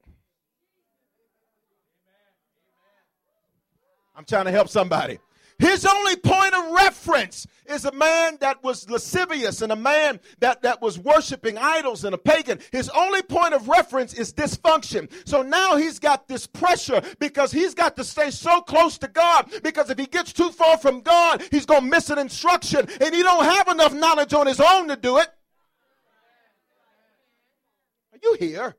I'm 4.16 4.26
trying 4.26 4.46
to 4.46 4.52
help 4.52 4.68
somebody. 4.68 5.20
His 5.64 5.86
only 5.86 6.18
point 6.18 6.54
of 6.54 6.72
reference 6.72 7.48
is 7.68 7.86
a 7.86 7.92
man 7.94 8.38
that 8.42 8.62
was 8.66 8.90
lascivious 8.90 9.62
and 9.62 9.72
a 9.72 9.78
man 9.78 10.20
that, 10.40 10.62
that 10.64 10.82
was 10.82 11.00
worshiping 11.00 11.58
idols 11.58 12.04
and 12.04 12.14
a 12.14 12.18
pagan. 12.18 12.60
His 12.74 12.90
only 12.90 13.22
point 13.22 13.54
of 13.54 13.70
reference 13.70 14.14
is 14.14 14.34
dysfunction. 14.34 15.10
So 15.26 15.42
now 15.42 15.78
he's 15.78 16.00
got 16.00 16.28
this 16.28 16.46
pressure 16.48 17.02
because 17.18 17.54
he's 17.54 17.74
got 17.74 17.96
to 17.96 18.04
stay 18.04 18.30
so 18.30 18.60
close 18.60 18.98
to 18.98 19.08
God 19.08 19.54
because 19.64 19.90
if 19.90 19.98
he 19.98 20.06
gets 20.06 20.34
too 20.34 20.50
far 20.50 20.78
from 20.78 21.00
God, 21.00 21.42
he's 21.50 21.66
going 21.66 21.84
to 21.84 21.90
miss 21.90 22.10
an 22.10 22.20
instruction 22.20 22.86
and 23.00 23.16
he 23.16 23.24
don't 23.24 23.46
have 23.46 23.70
enough 23.70 23.94
knowledge 23.94 24.34
on 24.34 24.48
his 24.48 24.60
own 24.60 24.90
to 24.90 24.98
do 24.98 25.20
it. 25.20 25.30
Are 28.12 28.20
you 28.22 28.36
here? 28.38 28.76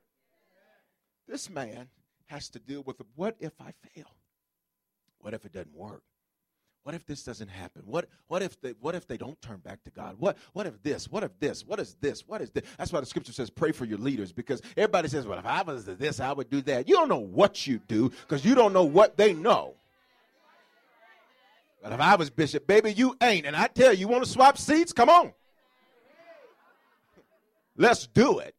This 1.27 1.49
man 1.49 1.89
has 2.27 2.51
to 2.51 2.59
deal 2.59 2.83
with 2.83 3.01
what 3.15 3.37
if 3.41 3.59
I 3.59 3.73
fail? 3.89 4.15
What 5.21 5.33
if 5.33 5.47
it 5.47 5.53
doesn't 5.55 5.75
work? 5.75 6.03
What 6.85 6.95
if 6.95 7.07
this 7.07 7.25
doesn't 7.25 7.49
happen? 7.49 7.83
What 7.87 8.09
what 8.29 8.43
if 8.43 8.61
they 8.61 8.75
what 8.79 8.95
if 8.95 9.07
they 9.07 9.17
don't 9.17 9.41
turn 9.41 9.57
back 9.57 9.83
to 9.85 9.91
God? 9.91 10.17
What 10.19 10.37
what 10.53 10.67
if 10.67 10.83
this? 10.83 11.11
What 11.11 11.25
if 11.25 11.31
this? 11.41 11.65
What 11.67 11.81
is 11.81 11.97
this? 11.99 12.29
What 12.29 12.43
is 12.43 12.51
this? 12.51 12.63
That's 12.77 12.93
why 12.93 13.01
the 13.01 13.07
scripture 13.07 13.33
says 13.33 13.49
pray 13.49 13.73
for 13.73 13.87
your 13.87 13.97
leaders 13.97 14.33
because 14.33 14.61
everybody 14.77 15.09
says, 15.09 15.27
Well, 15.27 15.39
if 15.39 15.47
I 15.47 15.63
was 15.63 15.87
this, 15.87 16.21
I 16.21 16.33
would 16.33 16.51
do 16.51 16.61
that. 16.63 16.87
You 16.87 16.97
don't 16.97 17.09
know 17.09 17.17
what 17.17 17.67
you 17.67 17.81
do 17.89 18.11
because 18.11 18.45
you 18.45 18.55
don't 18.55 18.75
know 18.75 18.85
what 18.85 19.17
they 19.17 19.33
know. 19.33 19.75
But 21.83 21.93
if 21.93 22.01
I 22.01 22.17
was 22.17 22.29
bishop, 22.29 22.67
baby, 22.67 22.93
you 22.93 23.17
ain't. 23.23 23.47
And 23.47 23.57
I 23.57 23.67
tell 23.67 23.93
you, 23.93 24.01
you 24.01 24.09
want 24.09 24.23
to 24.25 24.31
swap 24.31 24.59
seats? 24.59 24.93
Come 24.93 25.09
on. 25.09 25.33
Let's 27.79 28.07
do 28.07 28.41
it. 28.41 28.55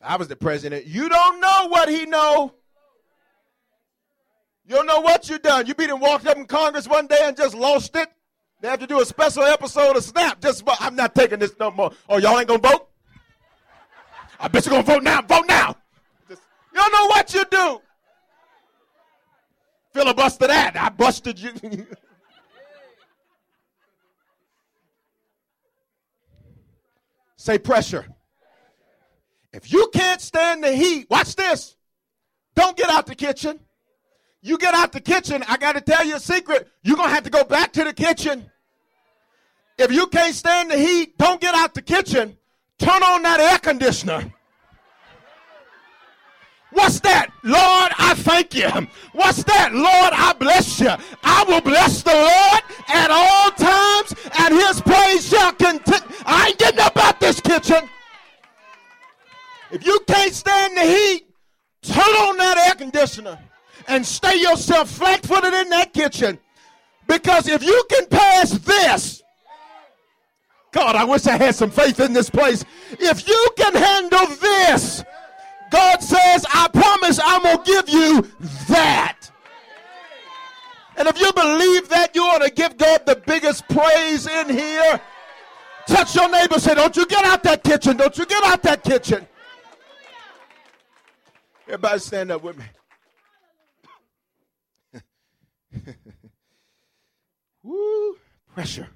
I 0.00 0.16
was 0.16 0.26
the 0.26 0.36
president. 0.36 0.86
You 0.86 1.08
don't 1.08 1.40
know 1.40 1.68
what 1.68 1.88
he 1.88 2.06
know. 2.06 2.54
You 4.66 4.76
don't 4.76 4.86
know 4.86 5.00
what 5.00 5.28
you 5.28 5.38
done. 5.38 5.66
You 5.66 5.74
beat 5.74 5.90
him 5.90 6.00
walked 6.00 6.26
up 6.26 6.36
in 6.36 6.46
Congress 6.46 6.88
one 6.88 7.06
day 7.06 7.18
and 7.22 7.36
just 7.36 7.54
lost 7.54 7.94
it. 7.96 8.08
They 8.60 8.68
have 8.68 8.78
to 8.80 8.86
do 8.86 9.00
a 9.00 9.04
special 9.04 9.42
episode 9.42 9.96
of 9.96 10.04
Snap. 10.04 10.40
Just 10.40 10.62
I'm 10.78 10.94
not 10.94 11.14
taking 11.14 11.40
this 11.40 11.52
no 11.58 11.70
more. 11.72 11.90
Oh, 12.08 12.18
y'all 12.18 12.38
ain't 12.38 12.46
gonna 12.46 12.60
vote? 12.60 12.88
I 14.38 14.48
bet 14.48 14.64
you're 14.64 14.70
gonna 14.70 14.84
vote 14.84 15.02
now. 15.02 15.20
Vote 15.22 15.46
now. 15.48 15.76
Just, 16.28 16.42
you 16.72 16.78
don't 16.80 16.92
know 16.92 17.06
what 17.06 17.34
you 17.34 17.44
do. 17.50 17.80
Filibuster 19.92 20.46
that. 20.46 20.76
I 20.76 20.88
busted 20.90 21.40
you. 21.40 21.52
Say 27.36 27.58
pressure. 27.58 28.06
If 29.52 29.72
you 29.72 29.90
can't 29.92 30.20
stand 30.20 30.62
the 30.62 30.72
heat, 30.72 31.08
watch 31.10 31.34
this. 31.34 31.76
Don't 32.54 32.76
get 32.76 32.88
out 32.88 33.06
the 33.06 33.16
kitchen. 33.16 33.58
You 34.42 34.58
get 34.58 34.74
out 34.74 34.90
the 34.90 35.00
kitchen, 35.00 35.44
I 35.46 35.56
got 35.56 35.76
to 35.76 35.80
tell 35.80 36.04
you 36.04 36.16
a 36.16 36.20
secret. 36.20 36.68
You're 36.82 36.96
going 36.96 37.08
to 37.08 37.14
have 37.14 37.22
to 37.24 37.30
go 37.30 37.44
back 37.44 37.72
to 37.74 37.84
the 37.84 37.92
kitchen. 37.92 38.50
If 39.78 39.92
you 39.92 40.08
can't 40.08 40.34
stand 40.34 40.72
the 40.72 40.76
heat, 40.76 41.16
don't 41.16 41.40
get 41.40 41.54
out 41.54 41.74
the 41.74 41.82
kitchen. 41.82 42.36
Turn 42.78 43.02
on 43.04 43.22
that 43.22 43.38
air 43.38 43.58
conditioner. 43.58 44.32
What's 46.72 46.98
that? 47.00 47.28
Lord, 47.44 47.92
I 47.98 48.14
thank 48.16 48.54
you. 48.54 48.68
What's 49.12 49.44
that? 49.44 49.72
Lord, 49.72 49.86
I 50.12 50.34
bless 50.38 50.80
you. 50.80 50.90
I 51.22 51.44
will 51.46 51.60
bless 51.60 52.02
the 52.02 52.12
Lord 52.12 52.62
at 52.88 53.10
all 53.10 53.50
times, 53.52 54.14
and 54.40 54.54
his 54.54 54.80
praise 54.80 55.28
shall 55.28 55.52
continue. 55.52 56.16
I 56.26 56.48
ain't 56.48 56.58
getting 56.58 56.80
up 56.80 56.96
out 56.96 57.20
this 57.20 57.40
kitchen. 57.40 57.88
If 59.70 59.86
you 59.86 60.00
can't 60.08 60.34
stand 60.34 60.76
the 60.76 60.82
heat, 60.82 61.26
turn 61.82 62.00
on 62.00 62.36
that 62.38 62.58
air 62.66 62.74
conditioner 62.74 63.38
and 63.88 64.04
stay 64.04 64.40
yourself 64.40 64.90
flat 64.90 65.24
footed 65.24 65.54
in 65.54 65.68
that 65.70 65.92
kitchen. 65.92 66.38
Because 67.06 67.48
if 67.48 67.62
you 67.62 67.84
can 67.90 68.06
pass 68.06 68.50
this, 68.52 69.22
God, 70.72 70.96
I 70.96 71.04
wish 71.04 71.26
I 71.26 71.36
had 71.36 71.54
some 71.54 71.70
faith 71.70 72.00
in 72.00 72.12
this 72.12 72.30
place. 72.30 72.64
If 72.92 73.28
you 73.28 73.48
can 73.56 73.74
handle 73.74 74.26
this, 74.36 75.04
God 75.70 76.02
says, 76.02 76.46
I 76.52 76.68
promise 76.68 77.20
I'm 77.22 77.42
going 77.42 77.58
to 77.58 77.64
give 77.64 77.88
you 77.88 78.22
that. 78.68 79.18
And 80.96 81.08
if 81.08 81.18
you 81.20 81.32
believe 81.32 81.88
that, 81.88 82.14
you 82.14 82.22
ought 82.22 82.42
to 82.42 82.50
give 82.50 82.76
God 82.76 83.06
the 83.06 83.16
biggest 83.16 83.66
praise 83.68 84.26
in 84.26 84.48
here. 84.48 85.00
Touch 85.86 86.14
your 86.14 86.30
neighbor, 86.30 86.58
say, 86.58 86.74
Don't 86.74 86.96
you 86.96 87.06
get 87.06 87.24
out 87.24 87.42
that 87.42 87.64
kitchen. 87.64 87.96
Don't 87.96 88.16
you 88.16 88.26
get 88.26 88.44
out 88.44 88.62
that 88.62 88.84
kitchen. 88.84 89.26
Everybody 91.66 91.98
stand 91.98 92.30
up 92.30 92.42
with 92.42 92.58
me. 92.58 92.64
Woo, 97.62 98.16
pressure. 98.54 98.88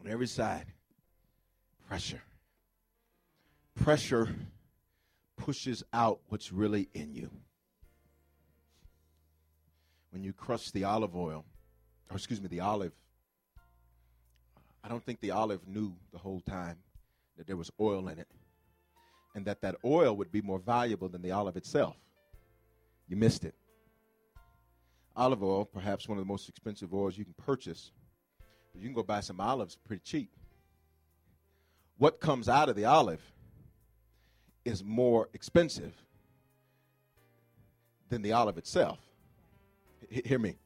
On 0.00 0.10
every 0.10 0.26
side. 0.26 0.66
Pressure. 1.88 2.22
Pressure 3.74 4.28
pushes 5.36 5.82
out 5.92 6.20
what's 6.28 6.52
really 6.52 6.88
in 6.94 7.14
you. 7.14 7.30
When 10.10 10.22
you 10.22 10.32
crush 10.32 10.70
the 10.70 10.84
olive 10.84 11.16
oil, 11.16 11.44
or 12.10 12.16
excuse 12.16 12.40
me, 12.40 12.48
the 12.48 12.60
olive, 12.60 12.92
I 14.82 14.88
don't 14.88 15.04
think 15.04 15.20
the 15.20 15.30
olive 15.30 15.66
knew 15.68 15.94
the 16.12 16.18
whole 16.18 16.40
time 16.40 16.78
that 17.36 17.46
there 17.46 17.56
was 17.56 17.70
oil 17.80 18.08
in 18.08 18.18
it 18.18 18.28
and 19.34 19.44
that 19.46 19.60
that 19.60 19.76
oil 19.84 20.16
would 20.16 20.32
be 20.32 20.42
more 20.42 20.58
valuable 20.58 21.08
than 21.08 21.22
the 21.22 21.30
olive 21.30 21.56
itself. 21.56 21.96
You 23.08 23.16
missed 23.16 23.44
it. 23.44 23.54
Olive 25.16 25.42
oil, 25.42 25.64
perhaps 25.64 26.08
one 26.08 26.18
of 26.18 26.24
the 26.24 26.28
most 26.28 26.48
expensive 26.48 26.94
oils 26.94 27.18
you 27.18 27.24
can 27.24 27.34
purchase, 27.34 27.92
you 28.74 28.84
can 28.84 28.94
go 28.94 29.02
buy 29.02 29.20
some 29.20 29.40
olives 29.40 29.76
pretty 29.76 30.02
cheap. 30.04 30.30
What 31.98 32.20
comes 32.20 32.48
out 32.48 32.68
of 32.68 32.76
the 32.76 32.84
olive 32.84 33.20
is 34.64 34.82
more 34.84 35.28
expensive 35.34 35.94
than 38.08 38.22
the 38.22 38.32
olive 38.32 38.56
itself. 38.58 38.98
H- 40.10 40.26
hear 40.26 40.38
me. 40.38 40.56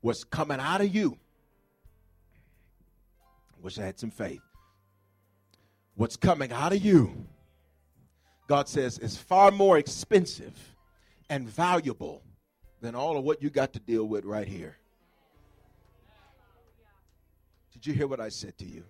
What's 0.00 0.24
coming 0.24 0.60
out 0.60 0.80
of 0.80 0.94
you, 0.94 1.18
wish 3.62 3.78
I 3.78 3.82
had 3.84 3.98
some 3.98 4.10
faith. 4.10 4.42
What's 5.94 6.16
coming 6.16 6.52
out 6.52 6.72
of 6.72 6.84
you, 6.84 7.26
God 8.46 8.68
says, 8.68 8.98
is 8.98 9.16
far 9.16 9.50
more 9.50 9.78
expensive 9.78 10.76
and 11.30 11.48
valuable 11.48 12.22
than 12.84 12.94
all 12.94 13.16
of 13.16 13.24
what 13.24 13.40
you 13.42 13.48
got 13.48 13.72
to 13.72 13.80
deal 13.80 14.04
with 14.04 14.26
right 14.26 14.46
here. 14.46 14.76
Did 17.72 17.86
you 17.86 17.94
hear 17.94 18.06
what 18.06 18.20
I 18.20 18.28
said 18.28 18.58
to 18.58 18.66
you? 18.66 18.84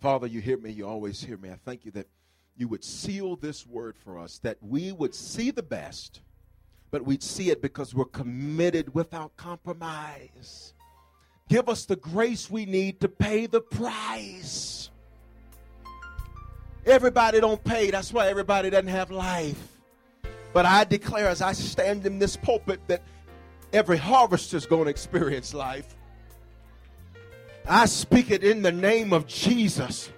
Father, 0.00 0.26
you 0.26 0.40
hear 0.40 0.56
me. 0.56 0.70
You 0.70 0.88
always 0.88 1.22
hear 1.22 1.36
me. 1.36 1.50
I 1.50 1.58
thank 1.62 1.84
you 1.84 1.90
that 1.90 2.06
you 2.56 2.68
would 2.68 2.82
seal 2.82 3.36
this 3.36 3.66
word 3.66 3.98
for 3.98 4.18
us, 4.18 4.38
that 4.38 4.56
we 4.62 4.92
would 4.92 5.14
see 5.14 5.50
the 5.50 5.62
best, 5.62 6.22
but 6.90 7.04
we'd 7.04 7.22
see 7.22 7.50
it 7.50 7.60
because 7.60 7.94
we're 7.94 8.06
committed 8.06 8.94
without 8.94 9.36
compromise. 9.36 10.72
Give 11.50 11.68
us 11.68 11.84
the 11.84 11.96
grace 11.96 12.50
we 12.50 12.64
need 12.64 12.98
to 13.02 13.08
pay 13.08 13.44
the 13.44 13.60
price. 13.60 14.88
Everybody 16.86 17.40
don't 17.40 17.62
pay. 17.62 17.90
That's 17.90 18.10
why 18.10 18.28
everybody 18.28 18.70
doesn't 18.70 18.88
have 18.88 19.10
life. 19.10 19.69
But 20.52 20.66
I 20.66 20.84
declare 20.84 21.28
as 21.28 21.42
I 21.42 21.52
stand 21.52 22.06
in 22.06 22.18
this 22.18 22.36
pulpit 22.36 22.80
that 22.88 23.02
every 23.72 23.96
harvester 23.96 24.56
is 24.56 24.66
going 24.66 24.84
to 24.84 24.90
experience 24.90 25.54
life. 25.54 25.96
I 27.68 27.86
speak 27.86 28.30
it 28.30 28.42
in 28.42 28.62
the 28.62 28.72
name 28.72 29.12
of 29.12 29.26
Jesus. 29.26 30.10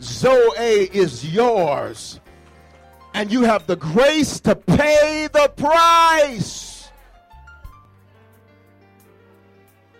Zoe 0.00 0.88
is 0.92 1.32
yours. 1.32 2.20
And 3.14 3.30
you 3.30 3.42
have 3.42 3.66
the 3.66 3.76
grace 3.76 4.40
to 4.40 4.56
pay 4.56 5.28
the 5.32 5.52
price. 5.56 6.90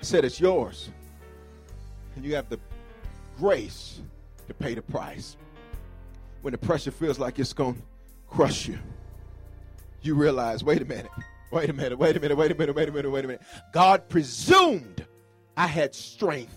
I 0.00 0.02
said 0.02 0.24
it's 0.24 0.40
yours. 0.40 0.90
And 2.16 2.24
you 2.24 2.34
have 2.34 2.48
the 2.48 2.58
grace 3.38 4.00
to 4.48 4.54
pay 4.54 4.74
the 4.74 4.82
price. 4.82 5.36
When 6.42 6.52
the 6.52 6.58
pressure 6.58 6.90
feels 6.90 7.18
like 7.18 7.38
it's 7.38 7.52
going 7.52 7.74
to 7.74 7.82
crush 8.28 8.66
you, 8.66 8.78
you 10.02 10.14
realize 10.14 10.64
wait 10.64 10.82
a 10.82 10.84
minute, 10.84 11.10
wait 11.50 11.70
a 11.70 11.72
minute, 11.72 11.98
wait 11.98 12.16
a 12.16 12.20
minute, 12.20 12.36
wait 12.36 12.50
a 12.50 12.54
minute, 12.54 12.74
wait 12.74 12.88
a 12.88 12.92
minute, 12.92 13.10
wait 13.10 13.24
a 13.24 13.28
minute. 13.28 13.42
God 13.72 14.08
presumed 14.08 15.06
I 15.56 15.66
had 15.66 15.94
strength 15.94 16.56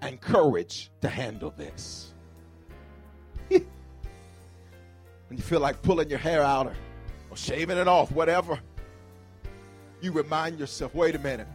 and 0.00 0.20
courage 0.20 0.90
to 1.00 1.08
handle 1.08 1.50
this. 1.50 2.12
when 3.48 3.62
you 5.30 5.38
feel 5.38 5.60
like 5.60 5.82
pulling 5.82 6.08
your 6.08 6.18
hair 6.18 6.42
out 6.42 6.66
or, 6.66 6.76
or 7.30 7.36
shaving 7.36 7.76
it 7.76 7.88
off, 7.88 8.10
whatever, 8.12 8.58
you 10.00 10.12
remind 10.12 10.58
yourself 10.58 10.94
wait 10.94 11.14
a 11.14 11.18
minute, 11.18 11.48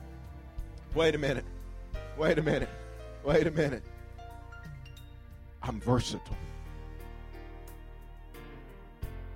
wait 0.94 1.16
a 1.16 1.18
minute, 1.18 1.46
wait 2.18 2.38
a 2.38 2.42
minute, 2.42 2.70
wait 3.24 3.48
a 3.48 3.52
minute. 3.52 3.84
I'm 5.62 5.80
versatile. 5.80 6.36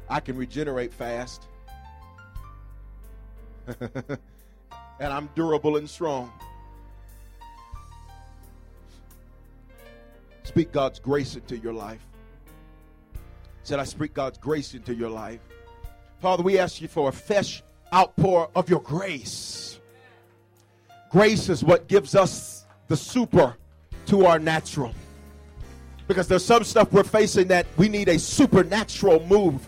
I 0.10 0.20
can 0.20 0.38
regenerate 0.38 0.94
fast. 0.94 1.48
and 3.80 4.20
I'm 5.00 5.30
durable 5.36 5.78
and 5.78 5.90
strong. 5.90 6.32
Speak 10.44 10.72
God's 10.72 11.00
grace 11.00 11.36
into 11.36 11.58
your 11.58 11.74
life. 11.74 12.06
Said, 13.64 13.80
I 13.80 13.84
speak 13.84 14.14
God's 14.14 14.38
grace 14.38 14.74
into 14.74 14.96
your 14.96 15.10
life. 15.10 15.42
Father, 16.22 16.42
we 16.42 16.58
ask 16.58 16.82
you 16.82 16.88
for 16.88 17.10
a 17.10 17.12
fresh 17.12 17.62
outpour 17.94 18.50
of 18.56 18.70
your 18.70 18.80
grace. 18.80 19.80
Grace 21.12 21.50
is 21.50 21.64
what 21.64 21.88
gives 21.88 22.16
us 22.16 22.66
the 22.88 22.96
super 22.96 23.56
to 24.08 24.26
our 24.26 24.40
natural. 24.40 24.94
Because 26.08 26.28
there's 26.28 26.46
some 26.46 26.64
stuff 26.64 26.94
we're 26.94 27.04
facing 27.04 27.48
that 27.50 27.68
we 27.76 27.90
need 27.90 28.08
a 28.08 28.18
supernatural 28.18 29.26
move. 29.28 29.68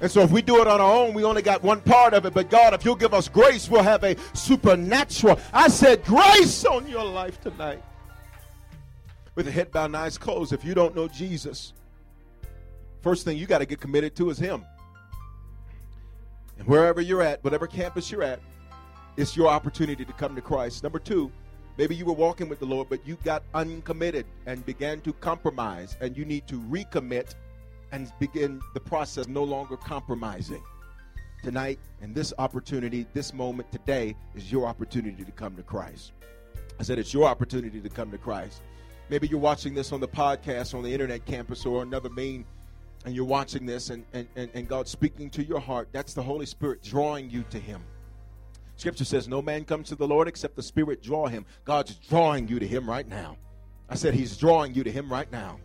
And 0.00 0.10
so 0.10 0.22
if 0.22 0.30
we 0.30 0.40
do 0.42 0.60
it 0.60 0.66
on 0.66 0.80
our 0.80 0.94
own, 0.94 1.12
we 1.14 1.24
only 1.24 1.42
got 1.42 1.62
one 1.62 1.80
part 1.80 2.14
of 2.14 2.24
it. 2.24 2.32
But 2.32 2.48
God, 2.48 2.72
if 2.72 2.84
you'll 2.84 2.94
give 2.94 3.12
us 3.12 3.28
grace, 3.28 3.68
we'll 3.68 3.82
have 3.82 4.02
a 4.02 4.16
supernatural. 4.32 5.38
I 5.52 5.68
said 5.68 6.04
grace 6.04 6.64
on 6.64 6.88
your 6.88 7.04
life 7.04 7.40
tonight. 7.40 7.82
With 9.34 9.46
a 9.46 9.50
head 9.50 9.70
bowed 9.70 9.86
and 9.86 9.96
eyes 9.96 10.18
closed, 10.18 10.52
if 10.52 10.64
you 10.64 10.74
don't 10.74 10.94
know 10.94 11.06
Jesus, 11.06 11.72
first 13.00 13.24
thing 13.24 13.36
you 13.36 13.46
got 13.46 13.58
to 13.58 13.66
get 13.66 13.80
committed 13.80 14.16
to 14.16 14.30
is 14.30 14.38
Him. 14.38 14.64
And 16.58 16.66
wherever 16.66 17.00
you're 17.00 17.22
at, 17.22 17.42
whatever 17.44 17.66
campus 17.66 18.10
you're 18.10 18.22
at, 18.22 18.40
it's 19.16 19.36
your 19.36 19.48
opportunity 19.48 20.04
to 20.04 20.12
come 20.14 20.34
to 20.34 20.42
Christ. 20.42 20.82
Number 20.82 20.98
two, 20.98 21.30
Maybe 21.80 21.96
you 21.96 22.04
were 22.04 22.12
walking 22.12 22.50
with 22.50 22.58
the 22.58 22.66
Lord, 22.66 22.88
but 22.90 23.06
you 23.06 23.16
got 23.24 23.42
uncommitted 23.54 24.26
and 24.44 24.66
began 24.66 25.00
to 25.00 25.14
compromise, 25.14 25.96
and 26.02 26.14
you 26.14 26.26
need 26.26 26.46
to 26.48 26.60
recommit 26.60 27.34
and 27.92 28.12
begin 28.18 28.60
the 28.74 28.80
process 28.80 29.28
no 29.28 29.44
longer 29.44 29.76
compromising. 29.76 30.62
Tonight, 31.42 31.78
and 32.02 32.14
this 32.14 32.34
opportunity, 32.38 33.06
this 33.14 33.32
moment 33.32 33.72
today, 33.72 34.14
is 34.34 34.52
your 34.52 34.66
opportunity 34.66 35.24
to 35.24 35.32
come 35.32 35.56
to 35.56 35.62
Christ. 35.62 36.12
I 36.78 36.82
said 36.82 36.98
it's 36.98 37.14
your 37.14 37.26
opportunity 37.26 37.80
to 37.80 37.88
come 37.88 38.10
to 38.10 38.18
Christ. 38.18 38.62
Maybe 39.08 39.26
you're 39.26 39.40
watching 39.40 39.74
this 39.74 39.92
on 39.92 40.00
the 40.00 40.08
podcast, 40.08 40.74
on 40.74 40.82
the 40.82 40.92
internet 40.92 41.24
campus, 41.24 41.66
or 41.66 41.82
another 41.82 42.10
main, 42.10 42.44
and 43.04 43.14
you're 43.14 43.24
watching 43.24 43.66
this, 43.66 43.90
and, 43.90 44.04
and, 44.12 44.28
and, 44.36 44.50
and 44.54 44.68
God's 44.68 44.90
speaking 44.90 45.30
to 45.30 45.44
your 45.44 45.60
heart. 45.60 45.88
That's 45.92 46.14
the 46.14 46.22
Holy 46.22 46.46
Spirit 46.46 46.82
drawing 46.82 47.30
you 47.30 47.42
to 47.50 47.58
Him. 47.58 47.82
Scripture 48.76 49.04
says, 49.04 49.28
No 49.28 49.42
man 49.42 49.64
comes 49.64 49.88
to 49.88 49.94
the 49.94 50.06
Lord 50.06 50.28
except 50.28 50.56
the 50.56 50.62
Spirit 50.62 51.02
draw 51.02 51.26
him. 51.26 51.44
God's 51.64 51.96
drawing 51.96 52.48
you 52.48 52.58
to 52.58 52.66
Him 52.66 52.88
right 52.88 53.06
now. 53.06 53.36
I 53.88 53.94
said, 53.94 54.14
He's 54.14 54.36
drawing 54.36 54.74
you 54.74 54.84
to 54.84 54.90
Him 54.90 55.10
right 55.12 55.30
now. 55.30 55.58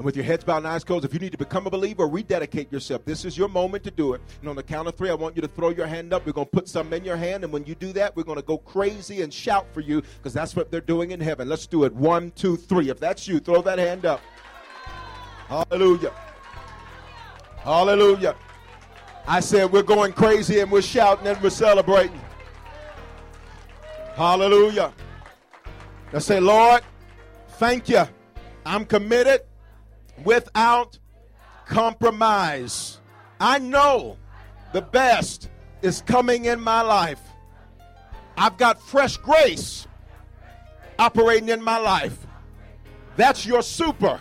And 0.00 0.06
with 0.06 0.16
your 0.16 0.24
heads 0.24 0.44
bowed 0.44 0.56
and 0.56 0.66
eyes 0.66 0.82
closed, 0.82 1.04
if 1.04 1.12
you 1.12 1.20
need 1.20 1.32
to 1.32 1.36
become 1.36 1.66
a 1.66 1.70
believer, 1.70 2.08
rededicate 2.08 2.72
yourself. 2.72 3.04
This 3.04 3.26
is 3.26 3.36
your 3.36 3.50
moment 3.50 3.84
to 3.84 3.90
do 3.90 4.14
it. 4.14 4.22
And 4.40 4.48
on 4.48 4.56
the 4.56 4.62
count 4.62 4.88
of 4.88 4.94
three, 4.94 5.10
I 5.10 5.14
want 5.14 5.36
you 5.36 5.42
to 5.42 5.48
throw 5.48 5.68
your 5.68 5.86
hand 5.86 6.14
up. 6.14 6.24
We're 6.24 6.32
going 6.32 6.46
to 6.46 6.50
put 6.50 6.68
some 6.68 6.90
in 6.94 7.04
your 7.04 7.18
hand. 7.18 7.44
And 7.44 7.52
when 7.52 7.66
you 7.66 7.74
do 7.74 7.92
that, 7.92 8.16
we're 8.16 8.22
going 8.22 8.38
to 8.38 8.42
go 8.42 8.56
crazy 8.56 9.20
and 9.20 9.30
shout 9.30 9.66
for 9.74 9.80
you 9.80 10.00
because 10.00 10.32
that's 10.32 10.56
what 10.56 10.70
they're 10.70 10.80
doing 10.80 11.10
in 11.10 11.20
heaven. 11.20 11.50
Let's 11.50 11.66
do 11.66 11.84
it. 11.84 11.92
One, 11.92 12.30
two, 12.30 12.56
three. 12.56 12.88
If 12.88 12.98
that's 12.98 13.28
you, 13.28 13.40
throw 13.40 13.60
that 13.60 13.78
hand 13.78 14.06
up. 14.06 14.22
Hallelujah. 15.48 16.14
Hallelujah. 17.58 18.36
I 19.28 19.40
said 19.40 19.70
we're 19.70 19.82
going 19.82 20.14
crazy 20.14 20.60
and 20.60 20.72
we're 20.72 20.80
shouting 20.80 21.26
and 21.26 21.38
we're 21.42 21.50
celebrating. 21.50 22.22
Hallelujah. 24.14 24.94
Let's 26.10 26.24
say, 26.24 26.40
Lord, 26.40 26.80
thank 27.58 27.90
you. 27.90 28.04
I'm 28.64 28.86
committed 28.86 29.42
without 30.24 30.98
compromise. 31.66 33.00
I 33.40 33.58
know 33.58 34.18
the 34.72 34.82
best 34.82 35.48
is 35.82 36.02
coming 36.02 36.44
in 36.46 36.60
my 36.60 36.82
life. 36.82 37.20
I've 38.36 38.56
got 38.56 38.80
fresh 38.80 39.16
grace 39.16 39.86
operating 40.98 41.48
in 41.48 41.62
my 41.62 41.78
life. 41.78 42.26
That's 43.16 43.46
your 43.46 43.62
super 43.62 44.20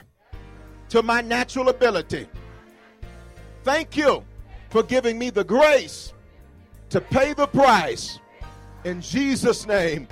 to 0.89 1.03
my 1.03 1.21
natural 1.21 1.69
ability. 1.69 2.27
Thank 3.63 3.95
you 3.95 4.23
for 4.69 4.83
giving 4.83 5.17
me 5.19 5.29
the 5.29 5.43
grace 5.43 6.13
to 6.89 7.01
pay 7.01 7.33
the 7.33 7.47
price. 7.47 8.19
In 8.83 9.01
Jesus' 9.01 9.67
name, 9.67 10.07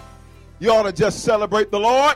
you 0.59 0.71
ought 0.71 0.83
to 0.83 0.91
just 0.91 1.23
celebrate 1.23 1.71
the 1.71 1.79
Lord. 1.79 2.15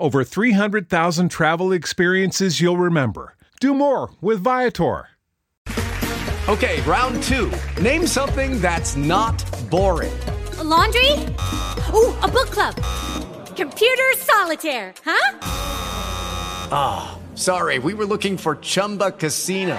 over 0.00 0.24
300,000 0.24 1.28
travel 1.28 1.72
experiences 1.72 2.60
you'll 2.60 2.78
remember. 2.78 3.34
Do 3.60 3.74
more 3.74 4.10
with 4.20 4.42
Viator. 4.42 5.08
Okay, 6.48 6.80
round 6.82 7.22
two. 7.22 7.52
Name 7.80 8.06
something 8.06 8.60
that's 8.60 8.96
not 8.96 9.38
boring. 9.70 10.18
A 10.58 10.64
laundry? 10.64 11.12
Ooh, 11.92 12.12
a 12.22 12.28
book 12.28 12.50
club. 12.50 12.74
Computer 13.54 14.10
solitaire, 14.16 14.94
huh? 15.04 15.38
Ah, 16.72 17.18
sorry, 17.34 17.78
we 17.78 17.94
were 17.94 18.06
looking 18.06 18.36
for 18.36 18.56
Chumba 18.56 19.12
Casino. 19.12 19.78